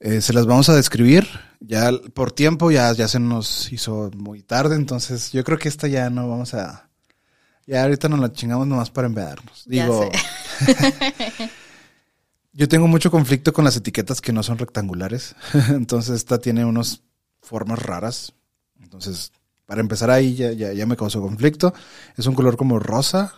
Eh, 0.00 0.22
se 0.22 0.32
las 0.32 0.46
vamos 0.46 0.68
a 0.70 0.74
describir. 0.74 1.28
Ya 1.60 1.90
por 2.14 2.32
tiempo 2.32 2.70
ya, 2.70 2.92
ya 2.94 3.06
se 3.06 3.20
nos 3.20 3.70
hizo 3.70 4.10
muy 4.16 4.42
tarde, 4.42 4.74
entonces 4.74 5.30
yo 5.30 5.44
creo 5.44 5.58
que 5.58 5.68
esta 5.68 5.88
ya 5.88 6.08
no 6.08 6.28
vamos 6.28 6.54
a... 6.54 6.88
Ya 7.66 7.82
ahorita 7.82 8.08
nos 8.08 8.18
la 8.18 8.32
chingamos 8.32 8.66
nomás 8.66 8.90
para 8.90 9.06
embedarnos. 9.06 9.64
Digo, 9.66 10.10
yo 12.52 12.66
tengo 12.66 12.88
mucho 12.88 13.10
conflicto 13.10 13.52
con 13.52 13.64
las 13.64 13.76
etiquetas 13.76 14.22
que 14.22 14.32
no 14.32 14.42
son 14.42 14.56
rectangulares. 14.56 15.36
Entonces 15.68 16.16
esta 16.16 16.38
tiene 16.38 16.64
unas 16.64 17.02
formas 17.42 17.78
raras. 17.78 18.32
Entonces, 18.80 19.32
para 19.66 19.82
empezar 19.82 20.10
ahí 20.10 20.34
ya, 20.34 20.52
ya, 20.52 20.72
ya 20.72 20.86
me 20.86 20.96
causó 20.96 21.20
conflicto. 21.20 21.74
Es 22.16 22.26
un 22.26 22.34
color 22.34 22.56
como 22.56 22.78
rosa, 22.78 23.34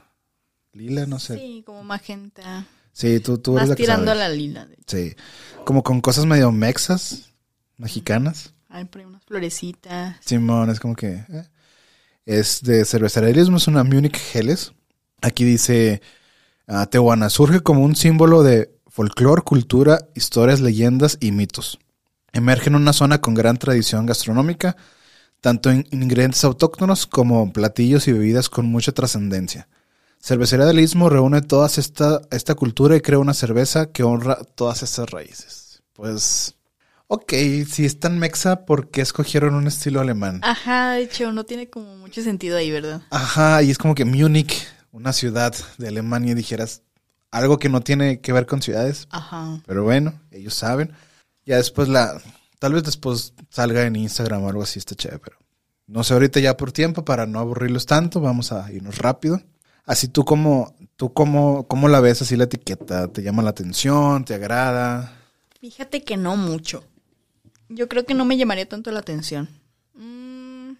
lila, 0.72 1.06
no 1.06 1.18
sé. 1.18 1.36
Sí, 1.36 1.62
como 1.66 1.82
magenta. 1.82 2.66
Sí, 2.92 3.20
tú, 3.20 3.38
tú 3.38 3.52
eres 3.56 3.62
Más 3.62 3.68
la 3.70 3.76
que 3.76 3.82
tirando 3.82 4.10
a 4.12 4.14
sabe. 4.14 4.28
la 4.28 4.34
lila. 4.34 4.66
de 4.66 4.74
hecho. 4.74 4.96
Sí, 4.96 5.14
como 5.64 5.82
con 5.82 6.00
cosas 6.00 6.26
medio 6.26 6.52
mexas, 6.52 7.32
mexicanas. 7.76 8.54
Por 8.90 9.00
ahí 9.00 9.06
unas 9.06 9.24
florecitas. 9.24 10.16
Simón, 10.20 10.70
es 10.70 10.80
como 10.80 10.94
que... 10.94 11.24
eh. 11.28 11.44
Es 12.24 12.62
de 12.62 12.84
cervecerismo, 12.84 13.56
es 13.56 13.66
una 13.66 13.82
Munich 13.84 14.18
Helles. 14.32 14.72
Aquí 15.20 15.44
dice, 15.44 16.00
ah, 16.68 16.86
Tehuana 16.86 17.28
surge 17.30 17.60
como 17.60 17.82
un 17.82 17.96
símbolo 17.96 18.42
de 18.42 18.72
folclore, 18.88 19.42
cultura, 19.42 20.08
historias, 20.14 20.60
leyendas 20.60 21.18
y 21.20 21.32
mitos. 21.32 21.78
Emerge 22.32 22.68
en 22.68 22.76
una 22.76 22.92
zona 22.92 23.20
con 23.20 23.34
gran 23.34 23.56
tradición 23.58 24.06
gastronómica, 24.06 24.76
tanto 25.40 25.70
en 25.70 25.86
ingredientes 25.90 26.44
autóctonos 26.44 27.06
como 27.06 27.52
platillos 27.52 28.06
y 28.08 28.12
bebidas 28.12 28.48
con 28.48 28.66
mucha 28.66 28.92
trascendencia. 28.92 29.68
Cervecería 30.24 30.66
del 30.66 30.78
Istmo 30.78 31.08
reúne 31.08 31.42
toda 31.42 31.66
esta, 31.66 32.20
esta 32.30 32.54
cultura 32.54 32.94
y 32.94 33.00
crea 33.00 33.18
una 33.18 33.34
cerveza 33.34 33.86
que 33.90 34.04
honra 34.04 34.36
todas 34.54 34.84
estas 34.84 35.10
raíces. 35.10 35.82
Pues, 35.94 36.54
ok, 37.08 37.32
si 37.68 37.84
es 37.84 37.98
tan 37.98 38.20
mexa, 38.20 38.64
¿por 38.64 38.88
qué 38.88 39.00
escogieron 39.00 39.56
un 39.56 39.66
estilo 39.66 40.00
alemán? 40.00 40.38
Ajá, 40.44 40.92
de 40.92 41.02
hecho, 41.02 41.32
no 41.32 41.42
tiene 41.42 41.70
como 41.70 41.96
mucho 41.96 42.22
sentido 42.22 42.56
ahí, 42.56 42.70
¿verdad? 42.70 43.02
Ajá, 43.10 43.64
y 43.64 43.72
es 43.72 43.78
como 43.78 43.96
que 43.96 44.04
Múnich, 44.04 44.68
una 44.92 45.12
ciudad 45.12 45.56
de 45.76 45.88
Alemania, 45.88 46.36
dijeras 46.36 46.82
algo 47.32 47.58
que 47.58 47.68
no 47.68 47.80
tiene 47.80 48.20
que 48.20 48.32
ver 48.32 48.46
con 48.46 48.62
ciudades, 48.62 49.08
Ajá. 49.10 49.60
pero 49.66 49.82
bueno, 49.82 50.20
ellos 50.30 50.54
saben. 50.54 50.92
Ya 51.44 51.56
después 51.56 51.88
la, 51.88 52.22
tal 52.60 52.74
vez 52.74 52.84
después 52.84 53.34
salga 53.48 53.82
en 53.86 53.96
Instagram 53.96 54.44
o 54.44 54.48
algo 54.48 54.62
así, 54.62 54.78
está 54.78 54.94
chévere, 54.94 55.18
pero 55.18 55.36
no 55.88 56.04
sé, 56.04 56.14
ahorita 56.14 56.38
ya 56.38 56.56
por 56.56 56.70
tiempo, 56.70 57.04
para 57.04 57.26
no 57.26 57.40
aburrirlos 57.40 57.86
tanto, 57.86 58.20
vamos 58.20 58.52
a 58.52 58.70
irnos 58.70 58.98
rápido. 58.98 59.42
Así 59.84 60.08
tú 60.08 60.24
como, 60.24 60.74
tú 60.96 61.12
como, 61.12 61.66
¿cómo 61.66 61.88
la 61.88 62.00
ves 62.00 62.22
así 62.22 62.36
la 62.36 62.44
etiqueta? 62.44 63.08
¿Te 63.08 63.22
llama 63.22 63.42
la 63.42 63.50
atención? 63.50 64.24
¿Te 64.24 64.34
agrada? 64.34 65.18
Fíjate 65.60 66.02
que 66.02 66.16
no 66.16 66.36
mucho. 66.36 66.84
Yo 67.68 67.88
creo 67.88 68.04
que 68.04 68.14
no 68.14 68.24
me 68.24 68.36
llamaría 68.36 68.68
tanto 68.68 68.90
la 68.92 69.00
atención. 69.00 69.48
Mm, 69.94 70.72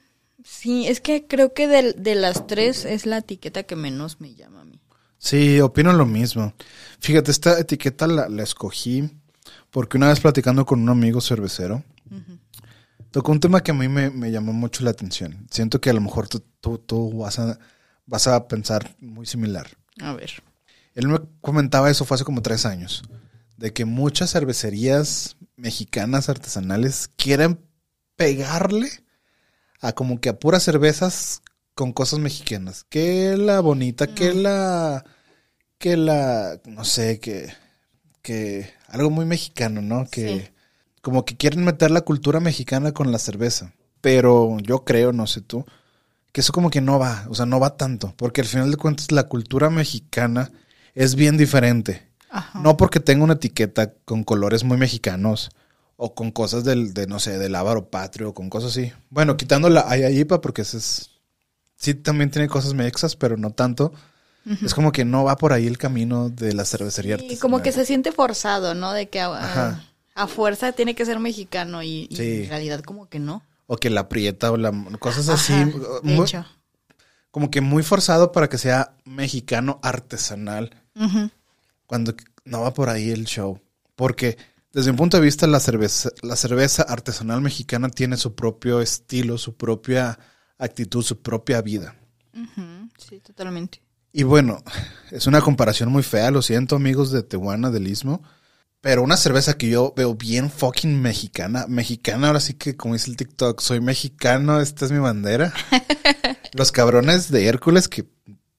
sí, 0.45 0.87
es 0.87 1.01
que 1.01 1.27
creo 1.27 1.53
que 1.53 1.67
de, 1.69 1.93
de 1.95 2.15
las 2.15 2.47
tres 2.47 2.85
es 2.85 3.07
la 3.07 3.19
etiqueta 3.19 3.62
que 3.65 3.77
menos 3.77 4.21
me 4.21 4.35
llama 4.35 4.61
a 4.62 4.65
mí. 4.65 4.81
Sí, 5.19 5.61
opino 5.61 5.93
lo 5.93 6.07
mismo. 6.07 6.53
Fíjate, 7.01 7.31
esta 7.31 7.59
etiqueta 7.59 8.07
la, 8.07 8.29
la 8.29 8.43
escogí 8.43 9.11
porque 9.73 9.97
una 9.97 10.09
vez 10.09 10.21
platicando 10.21 10.67
con 10.67 10.81
un 10.83 10.91
amigo 10.91 11.21
cervecero, 11.21 11.83
tocó 13.11 13.33
un 13.33 13.41
tema 13.41 13.62
que 13.62 13.71
a 13.71 13.75
mí 13.75 13.88
me, 13.88 14.11
me 14.11 14.31
llamó 14.31 14.53
mucho 14.53 14.85
la 14.85 14.91
atención. 14.91 15.47
Siento 15.51 15.81
que 15.81 15.91
a 15.91 15.95
lo 15.95 16.03
mejor 16.03 16.29
tú, 16.29 16.43
tú, 16.61 16.79
tú 16.79 17.19
vas, 17.19 17.38
a, 17.38 17.59
vas 18.07 18.27
a 18.27 18.49
pensar 18.49 18.95
muy 19.01 19.27
similar. 19.27 19.69
A 20.01 20.12
ver. 20.15 20.43
Él 20.95 21.09
me 21.09 21.21
comentaba 21.41 21.91
eso 21.91 22.05
fue 22.05 22.17
hace 22.17 22.25
como 22.25 22.43
tres 22.43 22.67
años, 22.67 23.03
de 23.57 23.73
que 23.73 23.85
muchas 23.85 24.31
cervecerías 24.33 25.37
mexicanas 25.57 26.29
artesanales 26.29 27.09
quieren 27.17 27.59
pegarle 28.17 28.91
a 29.81 29.93
como 29.93 30.21
que 30.21 30.29
a 30.29 30.38
puras 30.38 30.62
cervezas 30.62 31.43
con 31.75 31.93
cosas 31.93 32.19
mexicanas. 32.19 32.85
Que 32.88 33.37
la 33.37 33.61
bonita, 33.61 34.07
que 34.15 34.35
la, 34.35 35.05
que 35.79 35.97
la, 35.97 36.61
no 36.67 36.85
sé, 36.85 37.19
que, 37.21 37.53
que 38.21 38.71
algo 38.88 39.11
muy 39.11 39.25
mexicano, 39.25 39.81
¿no? 39.81 40.07
Que 40.11 40.29
Sí. 40.29 40.49
como 41.01 41.25
que 41.25 41.37
quieren 41.37 41.65
meter 41.65 41.91
la 41.91 42.03
cultura 42.03 42.38
mexicana 42.41 42.93
con 42.93 43.11
la 43.11 43.19
cerveza. 43.19 43.73
Pero 44.01 44.59
yo 44.61 44.85
creo, 44.85 45.12
no 45.12 45.27
sé 45.27 45.41
tú, 45.41 45.65
que 46.33 46.40
eso 46.40 46.53
como 46.53 46.71
que 46.71 46.81
no 46.81 46.99
va, 46.99 47.27
o 47.29 47.35
sea, 47.35 47.47
no 47.47 47.61
va 47.61 47.77
tanto, 47.77 48.14
porque 48.16 48.40
al 48.40 48.47
final 48.47 48.71
de 48.71 48.77
cuentas 48.77 49.12
la 49.12 49.25
cultura 49.25 49.71
mexicana 49.71 50.51
es 50.95 51.14
bien 51.14 51.37
diferente. 51.37 52.09
Ajá. 52.31 52.59
No 52.59 52.77
porque 52.79 53.01
tenga 53.01 53.25
una 53.25 53.35
etiqueta 53.35 53.92
con 54.07 54.25
colores 54.25 54.64
muy 54.64 54.79
mexicanos 54.79 55.51
o 55.97 56.14
con 56.14 56.31
cosas 56.31 56.64
del, 56.64 56.95
de, 56.95 57.07
no 57.07 57.18
sé, 57.18 57.38
del 57.38 57.55
ávaro 57.55 57.90
patrio, 57.90 58.33
con 58.33 58.49
cosas 58.49 58.71
así. 58.71 58.92
Bueno, 59.11 59.37
quitando 59.37 59.68
la 59.68 59.88
Ayayipa 59.88 60.40
porque 60.40 60.62
ese 60.62 60.79
es... 60.79 61.11
Sí, 61.77 61.95
también 61.95 62.31
tiene 62.31 62.49
cosas 62.49 62.75
mexas, 62.75 63.16
pero 63.16 63.37
no 63.37 63.51
tanto. 63.51 63.92
Es 64.64 64.75
como 64.75 64.90
que 64.90 65.05
no 65.05 65.23
va 65.25 65.37
por 65.37 65.53
ahí 65.53 65.66
el 65.68 65.79
camino 65.79 66.29
de 66.29 66.53
la 66.53 66.64
cervecería 66.64 67.16
Y 67.20 67.37
como 67.37 67.62
que 67.62 67.70
se 67.70 67.85
siente 67.85 68.11
forzado, 68.11 68.74
¿no? 68.74 68.93
De 68.93 69.09
que 69.09 69.20
a, 69.20 70.26
fuerza 70.26 70.72
tiene 70.72 70.95
que 70.97 71.05
ser 71.05 71.20
mexicano 71.20 71.83
y, 71.83 72.09
y 72.11 72.16
Sí. 72.16 72.43
en 72.45 72.49
realidad 72.49 72.80
como 72.80 73.09
que 73.09 73.18
no. 73.20 73.43
O 73.73 73.77
que 73.79 73.89
la 73.89 74.07
prieta 74.09 74.51
o 74.53 74.57
la... 74.59 74.70
Cosas 74.99 75.29
así. 75.31 75.55
Ajá, 75.55 75.64
de 76.03 76.14
muy- 76.14 76.27
hecho. 76.27 76.45
como 77.31 77.51
que 77.51 77.62
muy 77.62 77.83
forzado 77.83 78.31
para 78.33 78.49
que 78.51 78.59
sea 78.59 78.97
mexicano 79.07 79.81
artesanal. 79.83 80.77
Ujú. 80.95 81.31
cuando 81.87 82.14
no 82.45 82.61
va 82.61 82.75
por 82.75 82.91
ahí 82.91 83.11
el 83.11 83.25
show. 83.25 83.59
Porque 83.97 84.37
desde 84.73 84.91
mi 84.93 84.99
punto 84.99 85.16
de 85.16 85.23
vista 85.23 85.47
la 85.47 85.59
cerveza, 85.61 86.11
la 86.23 86.37
cerveza 86.37 86.83
artesanal 86.83 87.41
mexicana 87.41 87.89
tiene 87.89 88.16
su 88.18 88.35
propio 88.35 88.81
estilo, 88.83 89.39
su 89.39 89.57
propia 89.57 90.18
actitud, 90.59 91.03
su 91.03 91.23
propia 91.23 91.62
vida. 91.62 91.95
Ujú, 92.35 92.89
Sí, 92.99 93.20
totalmente. 93.20 93.81
Y 94.12 94.25
bueno, 94.25 94.62
es 95.11 95.27
una 95.27 95.41
comparación 95.41 95.91
muy 95.91 96.03
fea, 96.03 96.31
lo 96.31 96.43
siento 96.43 96.77
amigos 96.77 97.11
de 97.11 97.23
Tehuana, 97.23 97.70
del 97.70 97.89
Istmo, 97.89 98.23
pero 98.83 99.05
una 99.05 99.16
cerveza 99.16 99.57
que 99.57 99.68
yo 99.68 99.95
veo 99.97 100.16
bien 100.16 100.51
fucking 100.51 101.01
mexicana, 101.01 101.66
mexicana, 101.68 102.26
ahora 102.26 102.41
sí 102.41 102.55
que 102.55 102.76
como 102.76 102.95
dice 102.95 103.11
el 103.11 103.16
TikTok, 103.16 103.61
soy 103.61 103.80
mexicano, 103.80 104.61
esta 104.61 104.85
es 104.85 104.91
mi 104.91 104.99
bandera. 104.99 105.55
Los 106.53 106.72
cabrones 106.72 107.30
de 107.30 107.47
Hércules 107.47 107.89
que 107.89 108.09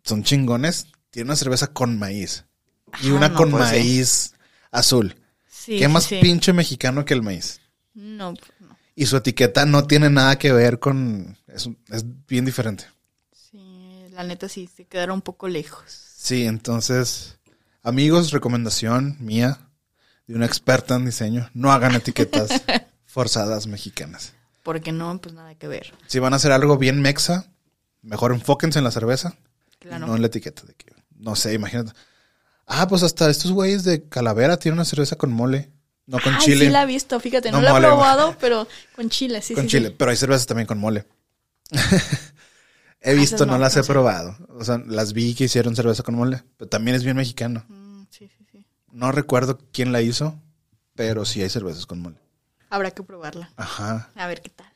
son 0.01 0.24
chingones, 0.24 0.88
tienen 1.11 1.28
una 1.28 1.36
cerveza 1.36 1.67
con 1.67 1.99
maíz. 1.99 2.45
Y 3.01 3.09
una 3.09 3.28
no, 3.30 3.36
con 3.36 3.51
pues 3.51 3.67
sí. 3.67 3.76
maíz 3.76 4.34
azul. 4.71 5.13
Sí, 5.45 5.78
¿Qué 5.78 5.89
más 5.89 6.05
sí. 6.05 6.19
pinche 6.21 6.53
mexicano 6.53 7.03
que 7.03 7.13
el 7.13 7.21
maíz? 7.21 7.59
No, 7.93 8.34
pues, 8.34 8.49
no. 8.61 8.78
Y 8.95 9.07
su 9.07 9.17
etiqueta 9.17 9.65
no 9.65 9.88
tiene 9.88 10.09
nada 10.09 10.38
que 10.38 10.53
ver 10.53 10.80
con... 10.80 11.38
Es, 11.47 11.69
es 11.89 12.05
bien 12.28 12.45
diferente. 12.45 12.86
Sí, 13.34 14.05
la 14.11 14.24
neta 14.24 14.47
sí, 14.47 14.69
se 14.74 14.86
quedaron 14.86 15.15
un 15.15 15.21
poco 15.21 15.49
lejos. 15.49 15.84
Sí, 16.15 16.45
entonces, 16.45 17.39
amigos, 17.82 18.32
recomendación 18.32 19.17
mía 19.19 19.59
de 20.28 20.36
una 20.36 20.45
experta 20.45 20.95
en 20.95 21.05
diseño, 21.05 21.49
no 21.53 21.71
hagan 21.71 21.95
etiquetas 21.95 22.49
forzadas 23.05 23.67
mexicanas. 23.67 24.34
Porque 24.63 24.91
no, 24.91 25.19
pues 25.19 25.36
nada 25.36 25.55
que 25.55 25.67
ver. 25.67 25.93
Si 26.07 26.19
van 26.19 26.34
a 26.34 26.38
hacer 26.38 26.51
algo 26.51 26.78
bien 26.78 27.01
mexa, 27.01 27.47
mejor 28.01 28.32
enfóquense 28.32 28.80
en 28.80 28.86
la 28.86 28.91
cerveza, 28.91 29.36
y 29.82 29.88
Claro. 29.88 30.07
no 30.07 30.15
en 30.15 30.21
la 30.21 30.28
etiqueta. 30.28 30.63
De 30.63 30.74
que, 30.76 30.93
no 31.17 31.36
sé, 31.36 31.53
imagínate. 31.53 31.91
Ah, 32.65 32.88
pues 32.88 33.03
hasta 33.03 33.30
estos 33.30 33.51
güeyes 33.51 33.84
de 33.84 34.07
Calavera 34.07 34.55
tienen 34.57 34.78
una 34.80 34.86
cerveza 34.86 35.17
con 35.17 35.34
mole, 35.34 35.69
no 36.05 36.19
con 36.21 36.34
Ay, 36.36 36.39
chile. 36.39 36.65
sí 36.65 36.71
la 36.71 36.84
he 36.84 36.86
visto, 36.86 37.19
fíjate, 37.19 37.51
no, 37.51 37.57
No 37.57 37.63
la 37.63 37.78
he 37.78 37.82
probado, 37.82 38.38
pero 38.39 38.65
con 38.95 39.09
chile, 39.09 39.41
sí, 39.41 39.53
con 39.53 39.63
sí, 39.65 39.71
chile, 39.71 39.89
sí. 39.89 39.95
pero 39.97 40.11
hay 40.11 40.17
cervezas 40.17 40.47
también 40.47 40.65
con 40.67 40.78
mole. 40.80 41.05
He 43.05 43.11
Ah, 43.11 43.13
visto, 43.15 43.45
no 43.45 43.53
no, 43.53 43.57
las 43.59 43.76
no 43.76 43.82
he 43.82 43.86
probado. 43.86 44.38
O 44.57 44.63
sea, 44.63 44.78
las 44.88 45.11
vi 45.11 45.36
que 45.36 45.43
hicieron 45.45 45.76
cerveza 45.76 46.03
con 46.03 46.15
mole, 46.15 46.41
pero 46.55 46.69
también 46.69 46.95
es 46.95 47.03
bien 47.03 47.17
mexicano. 47.17 47.65
Mm. 47.67 47.82
No 48.93 49.11
recuerdo 49.11 49.59
quién 49.71 49.91
la 49.91 50.01
hizo, 50.01 50.39
pero 50.93 51.25
sí 51.25 51.41
hay 51.41 51.49
cervezas 51.49 51.87
con 51.87 51.99
mole. 51.99 52.19
Habrá 52.69 52.91
que 52.91 53.01
probarla. 53.01 53.51
Ajá. 53.57 54.11
A 54.15 54.27
ver 54.27 54.41
qué 54.41 54.49
tal. 54.49 54.71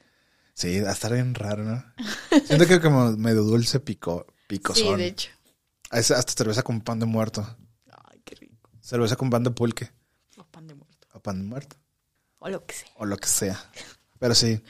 Sí, 0.54 0.82
va 0.82 0.90
a 0.90 0.94
estar 0.94 1.14
bien 1.14 1.36
raro, 1.36 1.64
¿no? 1.64 1.84
Siento 2.46 2.66
que 2.66 2.82
como 2.82 3.12
medio 3.16 3.44
dulce 3.44 3.80
pico, 3.80 4.26
picosón. 4.48 4.96
Sí, 4.96 4.96
de 4.96 5.08
hecho. 5.08 5.30
Es 5.92 6.10
hasta 6.10 6.34
cerveza 6.34 6.64
con 6.64 6.82
pan 6.82 7.00
de 7.00 7.06
muerto. 7.06 7.48
Ay, 8.06 8.20
qué 8.26 8.36
rico. 8.36 8.72
Cerveza 8.82 9.16
con 9.16 9.30
pan 9.30 9.44
de 9.44 9.52
pulque. 9.52 9.92
O 10.36 10.44
pan 10.46 10.68
de 10.68 10.74
muerto. 10.74 11.08
O 11.14 11.20
pan 11.22 11.40
de 11.40 11.48
muerto. 11.48 11.76
O 12.40 12.50
lo 12.50 12.66
que 12.66 12.74
sea. 12.74 12.90
O 12.96 13.06
lo 13.06 13.18
que 13.18 13.28
sea. 13.28 13.72
Pero 14.18 14.34
sí, 14.34 14.64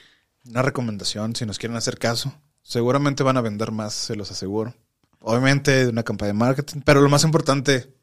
una 0.49 0.61
recomendación, 0.61 1.35
si 1.37 1.45
nos 1.45 1.57
quieren 1.57 1.77
hacer 1.77 1.97
caso. 1.97 2.33
Seguramente 2.63 3.23
van 3.23 3.37
a 3.37 3.41
vender 3.41 3.71
más, 3.71 3.93
se 3.93 4.17
los 4.17 4.29
aseguro. 4.29 4.75
Obviamente 5.21 5.85
de 5.85 5.89
una 5.89 6.03
campaña 6.03 6.27
de 6.27 6.33
marketing. 6.33 6.81
Pero 6.83 6.99
lo 6.99 7.07
más 7.07 7.23
importante, 7.23 7.95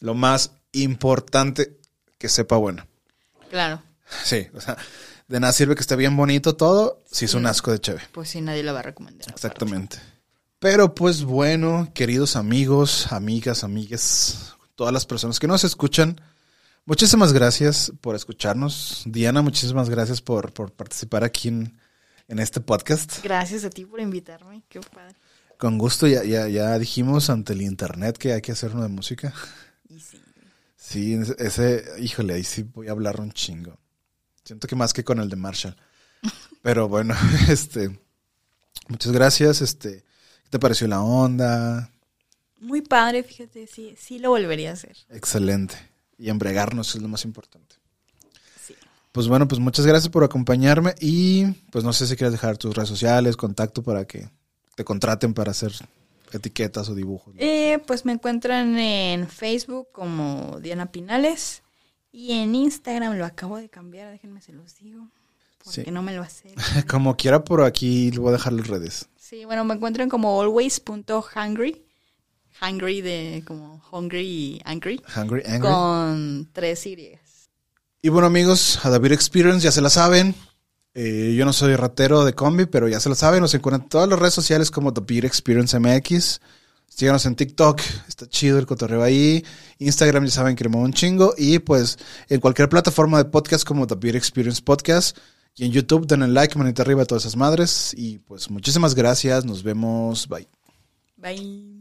lo 0.00 0.14
más 0.14 0.52
importante, 0.72 1.78
que 2.18 2.28
sepa 2.28 2.56
bueno. 2.56 2.86
Claro. 3.50 3.82
Sí, 4.24 4.48
o 4.54 4.60
sea, 4.60 4.76
de 5.28 5.40
nada 5.40 5.52
sirve 5.52 5.74
que 5.74 5.80
esté 5.80 5.96
bien 5.96 6.16
bonito 6.16 6.56
todo 6.56 7.02
si 7.10 7.24
es 7.26 7.34
un 7.34 7.46
asco 7.46 7.70
de 7.70 7.80
chévere. 7.80 8.04
Pues 8.12 8.30
sí, 8.30 8.40
nadie 8.40 8.62
la 8.62 8.72
va 8.72 8.80
a 8.80 8.82
recomendar. 8.82 9.28
Exactamente. 9.30 9.98
Pero 10.58 10.94
pues 10.94 11.24
bueno, 11.24 11.90
queridos 11.94 12.36
amigos, 12.36 13.12
amigas, 13.12 13.64
amigues, 13.64 14.54
todas 14.74 14.92
las 14.92 15.06
personas 15.06 15.40
que 15.40 15.48
nos 15.48 15.64
escuchan, 15.64 16.20
muchísimas 16.84 17.32
gracias 17.32 17.92
por 18.00 18.14
escucharnos. 18.14 19.02
Diana, 19.06 19.42
muchísimas 19.42 19.90
gracias 19.90 20.20
por, 20.20 20.52
por 20.52 20.72
participar 20.72 21.24
aquí 21.24 21.48
en, 21.48 21.78
en 22.28 22.38
este 22.38 22.60
podcast. 22.60 23.22
Gracias 23.24 23.64
a 23.64 23.70
ti 23.70 23.84
por 23.84 24.00
invitarme. 24.00 24.62
Qué 24.68 24.80
padre. 24.80 25.16
Con 25.58 25.78
gusto, 25.78 26.06
ya, 26.06 26.24
ya, 26.24 26.48
ya 26.48 26.78
dijimos 26.78 27.28
ante 27.30 27.52
el 27.52 27.62
internet 27.62 28.16
que 28.18 28.32
hay 28.32 28.40
que 28.40 28.52
hacer 28.52 28.72
uno 28.72 28.82
de 28.82 28.88
música. 28.88 29.32
Y 29.88 30.00
sí. 30.00 30.20
Sí, 30.92 31.18
ese- 31.38 31.84
híjole, 32.00 32.34
ahí 32.34 32.44
sí 32.44 32.64
voy 32.64 32.88
a 32.88 32.90
hablar 32.90 33.18
un 33.18 33.32
chingo. 33.32 33.78
Siento 34.44 34.68
que 34.68 34.76
más 34.76 34.92
que 34.92 35.02
con 35.04 35.20
el 35.20 35.30
de 35.30 35.36
Marshall. 35.36 35.74
Pero 36.62 36.86
bueno, 36.86 37.14
este, 37.48 37.98
muchas 38.88 39.10
gracias. 39.12 39.62
Este, 39.62 40.02
¿qué 40.44 40.50
te 40.50 40.58
pareció 40.58 40.86
la 40.88 41.00
onda? 41.00 41.90
Muy 42.60 42.82
padre, 42.82 43.22
fíjate, 43.22 43.66
sí, 43.66 43.94
sí 43.98 44.18
lo 44.18 44.28
volvería 44.30 44.70
a 44.70 44.74
hacer. 44.74 44.96
Excelente. 45.08 45.76
Y 46.18 46.28
embregarnos 46.28 46.94
es 46.94 47.00
lo 47.00 47.08
más 47.08 47.24
importante. 47.24 47.76
Sí. 48.64 48.74
Pues 49.12 49.26
bueno, 49.28 49.48
pues 49.48 49.60
muchas 49.60 49.86
gracias 49.86 50.10
por 50.12 50.24
acompañarme 50.24 50.94
y 51.00 51.46
pues 51.70 51.84
no 51.84 51.92
sé 51.94 52.06
si 52.06 52.16
quieres 52.16 52.32
dejar 52.32 52.58
tus 52.58 52.74
redes 52.74 52.90
sociales, 52.90 53.36
contacto 53.38 53.82
para 53.82 54.04
que 54.04 54.28
te 54.76 54.84
contraten 54.84 55.32
para 55.32 55.52
hacer 55.52 55.72
etiquetas 56.32 56.88
o 56.88 56.94
dibujos. 56.94 57.34
Eh, 57.38 57.78
pues 57.86 58.04
me 58.04 58.12
encuentran 58.12 58.78
en 58.78 59.28
Facebook 59.28 59.88
como 59.92 60.58
Diana 60.60 60.90
Pinales 60.92 61.62
y 62.12 62.32
en 62.32 62.54
Instagram 62.54 63.16
lo 63.16 63.24
acabo 63.24 63.56
de 63.58 63.68
cambiar, 63.68 64.10
déjenme 64.10 64.40
se 64.42 64.52
los 64.52 64.76
digo, 64.76 65.08
porque 65.64 65.84
Sí. 65.84 65.90
no 65.90 66.02
me 66.02 66.14
lo 66.14 66.22
hace. 66.22 66.54
Como 66.88 67.16
quiera, 67.16 67.44
por 67.44 67.62
aquí 67.62 68.10
le 68.10 68.18
voy 68.18 68.30
a 68.30 68.32
dejar 68.32 68.52
las 68.52 68.66
redes. 68.66 69.08
Sí, 69.16 69.44
bueno, 69.46 69.64
me 69.64 69.74
encuentran 69.74 70.08
como 70.10 70.40
always.hungry, 70.42 71.82
hungry 72.60 73.00
de 73.00 73.42
como 73.46 73.82
hungry 73.90 74.20
y 74.26 74.60
angry, 74.64 75.00
Hungry 75.16 75.42
Angry. 75.46 75.60
con 75.60 76.48
tres 76.52 76.84
Y. 76.86 77.18
Y 78.02 78.08
bueno 78.08 78.26
amigos, 78.26 78.84
a 78.84 78.90
David 78.90 79.12
Experience 79.12 79.64
ya 79.64 79.72
se 79.72 79.80
la 79.80 79.88
saben. 79.90 80.34
Eh, 80.94 81.34
yo 81.36 81.44
no 81.44 81.52
soy 81.52 81.74
ratero 81.76 82.24
de 82.24 82.34
combi, 82.34 82.66
pero 82.66 82.88
ya 82.88 83.00
se 83.00 83.08
la 83.08 83.14
saben. 83.14 83.40
Nos 83.40 83.54
encuentran 83.54 83.82
en 83.82 83.88
todas 83.88 84.08
las 84.08 84.18
redes 84.18 84.34
sociales 84.34 84.70
como 84.70 84.92
The 84.92 85.02
Beer 85.06 85.24
Experience 85.24 85.78
MX. 85.78 86.40
Síganos 86.88 87.24
en 87.24 87.34
TikTok, 87.36 87.80
está 88.06 88.28
chido 88.28 88.58
el 88.58 88.66
cotorreo 88.66 89.02
ahí. 89.02 89.42
Instagram 89.78 90.26
ya 90.26 90.30
saben 90.30 90.56
muevo 90.68 90.84
un 90.84 90.92
chingo. 90.92 91.34
Y 91.38 91.58
pues 91.58 91.98
en 92.28 92.40
cualquier 92.40 92.68
plataforma 92.68 93.18
de 93.18 93.30
podcast 93.30 93.66
como 93.66 93.86
The 93.86 93.94
Beer 93.94 94.16
Experience 94.16 94.60
Podcast. 94.60 95.16
Y 95.56 95.64
en 95.64 95.72
YouTube 95.72 96.06
denle 96.06 96.28
like, 96.28 96.56
manita 96.56 96.82
arriba 96.82 97.02
a 97.02 97.06
todas 97.06 97.24
esas 97.24 97.36
madres. 97.36 97.94
Y 97.96 98.18
pues 98.18 98.50
muchísimas 98.50 98.94
gracias, 98.94 99.44
nos 99.44 99.62
vemos, 99.62 100.28
bye. 100.28 100.48
Bye. 101.16 101.71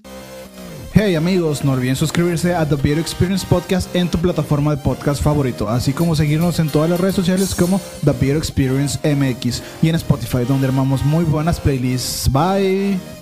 Hey 0.93 1.15
amigos, 1.15 1.63
no 1.63 1.71
olviden 1.71 1.95
suscribirse 1.95 2.53
a 2.53 2.67
The 2.67 2.75
Beer 2.75 2.99
Experience 2.99 3.45
Podcast 3.47 3.95
en 3.95 4.09
tu 4.09 4.17
plataforma 4.17 4.75
de 4.75 4.81
podcast 4.83 5.23
favorito, 5.23 5.69
así 5.69 5.93
como 5.93 6.17
seguirnos 6.17 6.59
en 6.59 6.69
todas 6.69 6.89
las 6.89 6.99
redes 6.99 7.15
sociales 7.15 7.55
como 7.55 7.79
The 8.03 8.11
Beer 8.11 8.35
Experience 8.35 8.99
MX 9.15 9.63
y 9.81 9.87
en 9.87 9.95
Spotify 9.95 10.43
donde 10.45 10.67
armamos 10.67 11.05
muy 11.05 11.23
buenas 11.23 11.61
playlists. 11.61 12.29
Bye. 12.29 13.20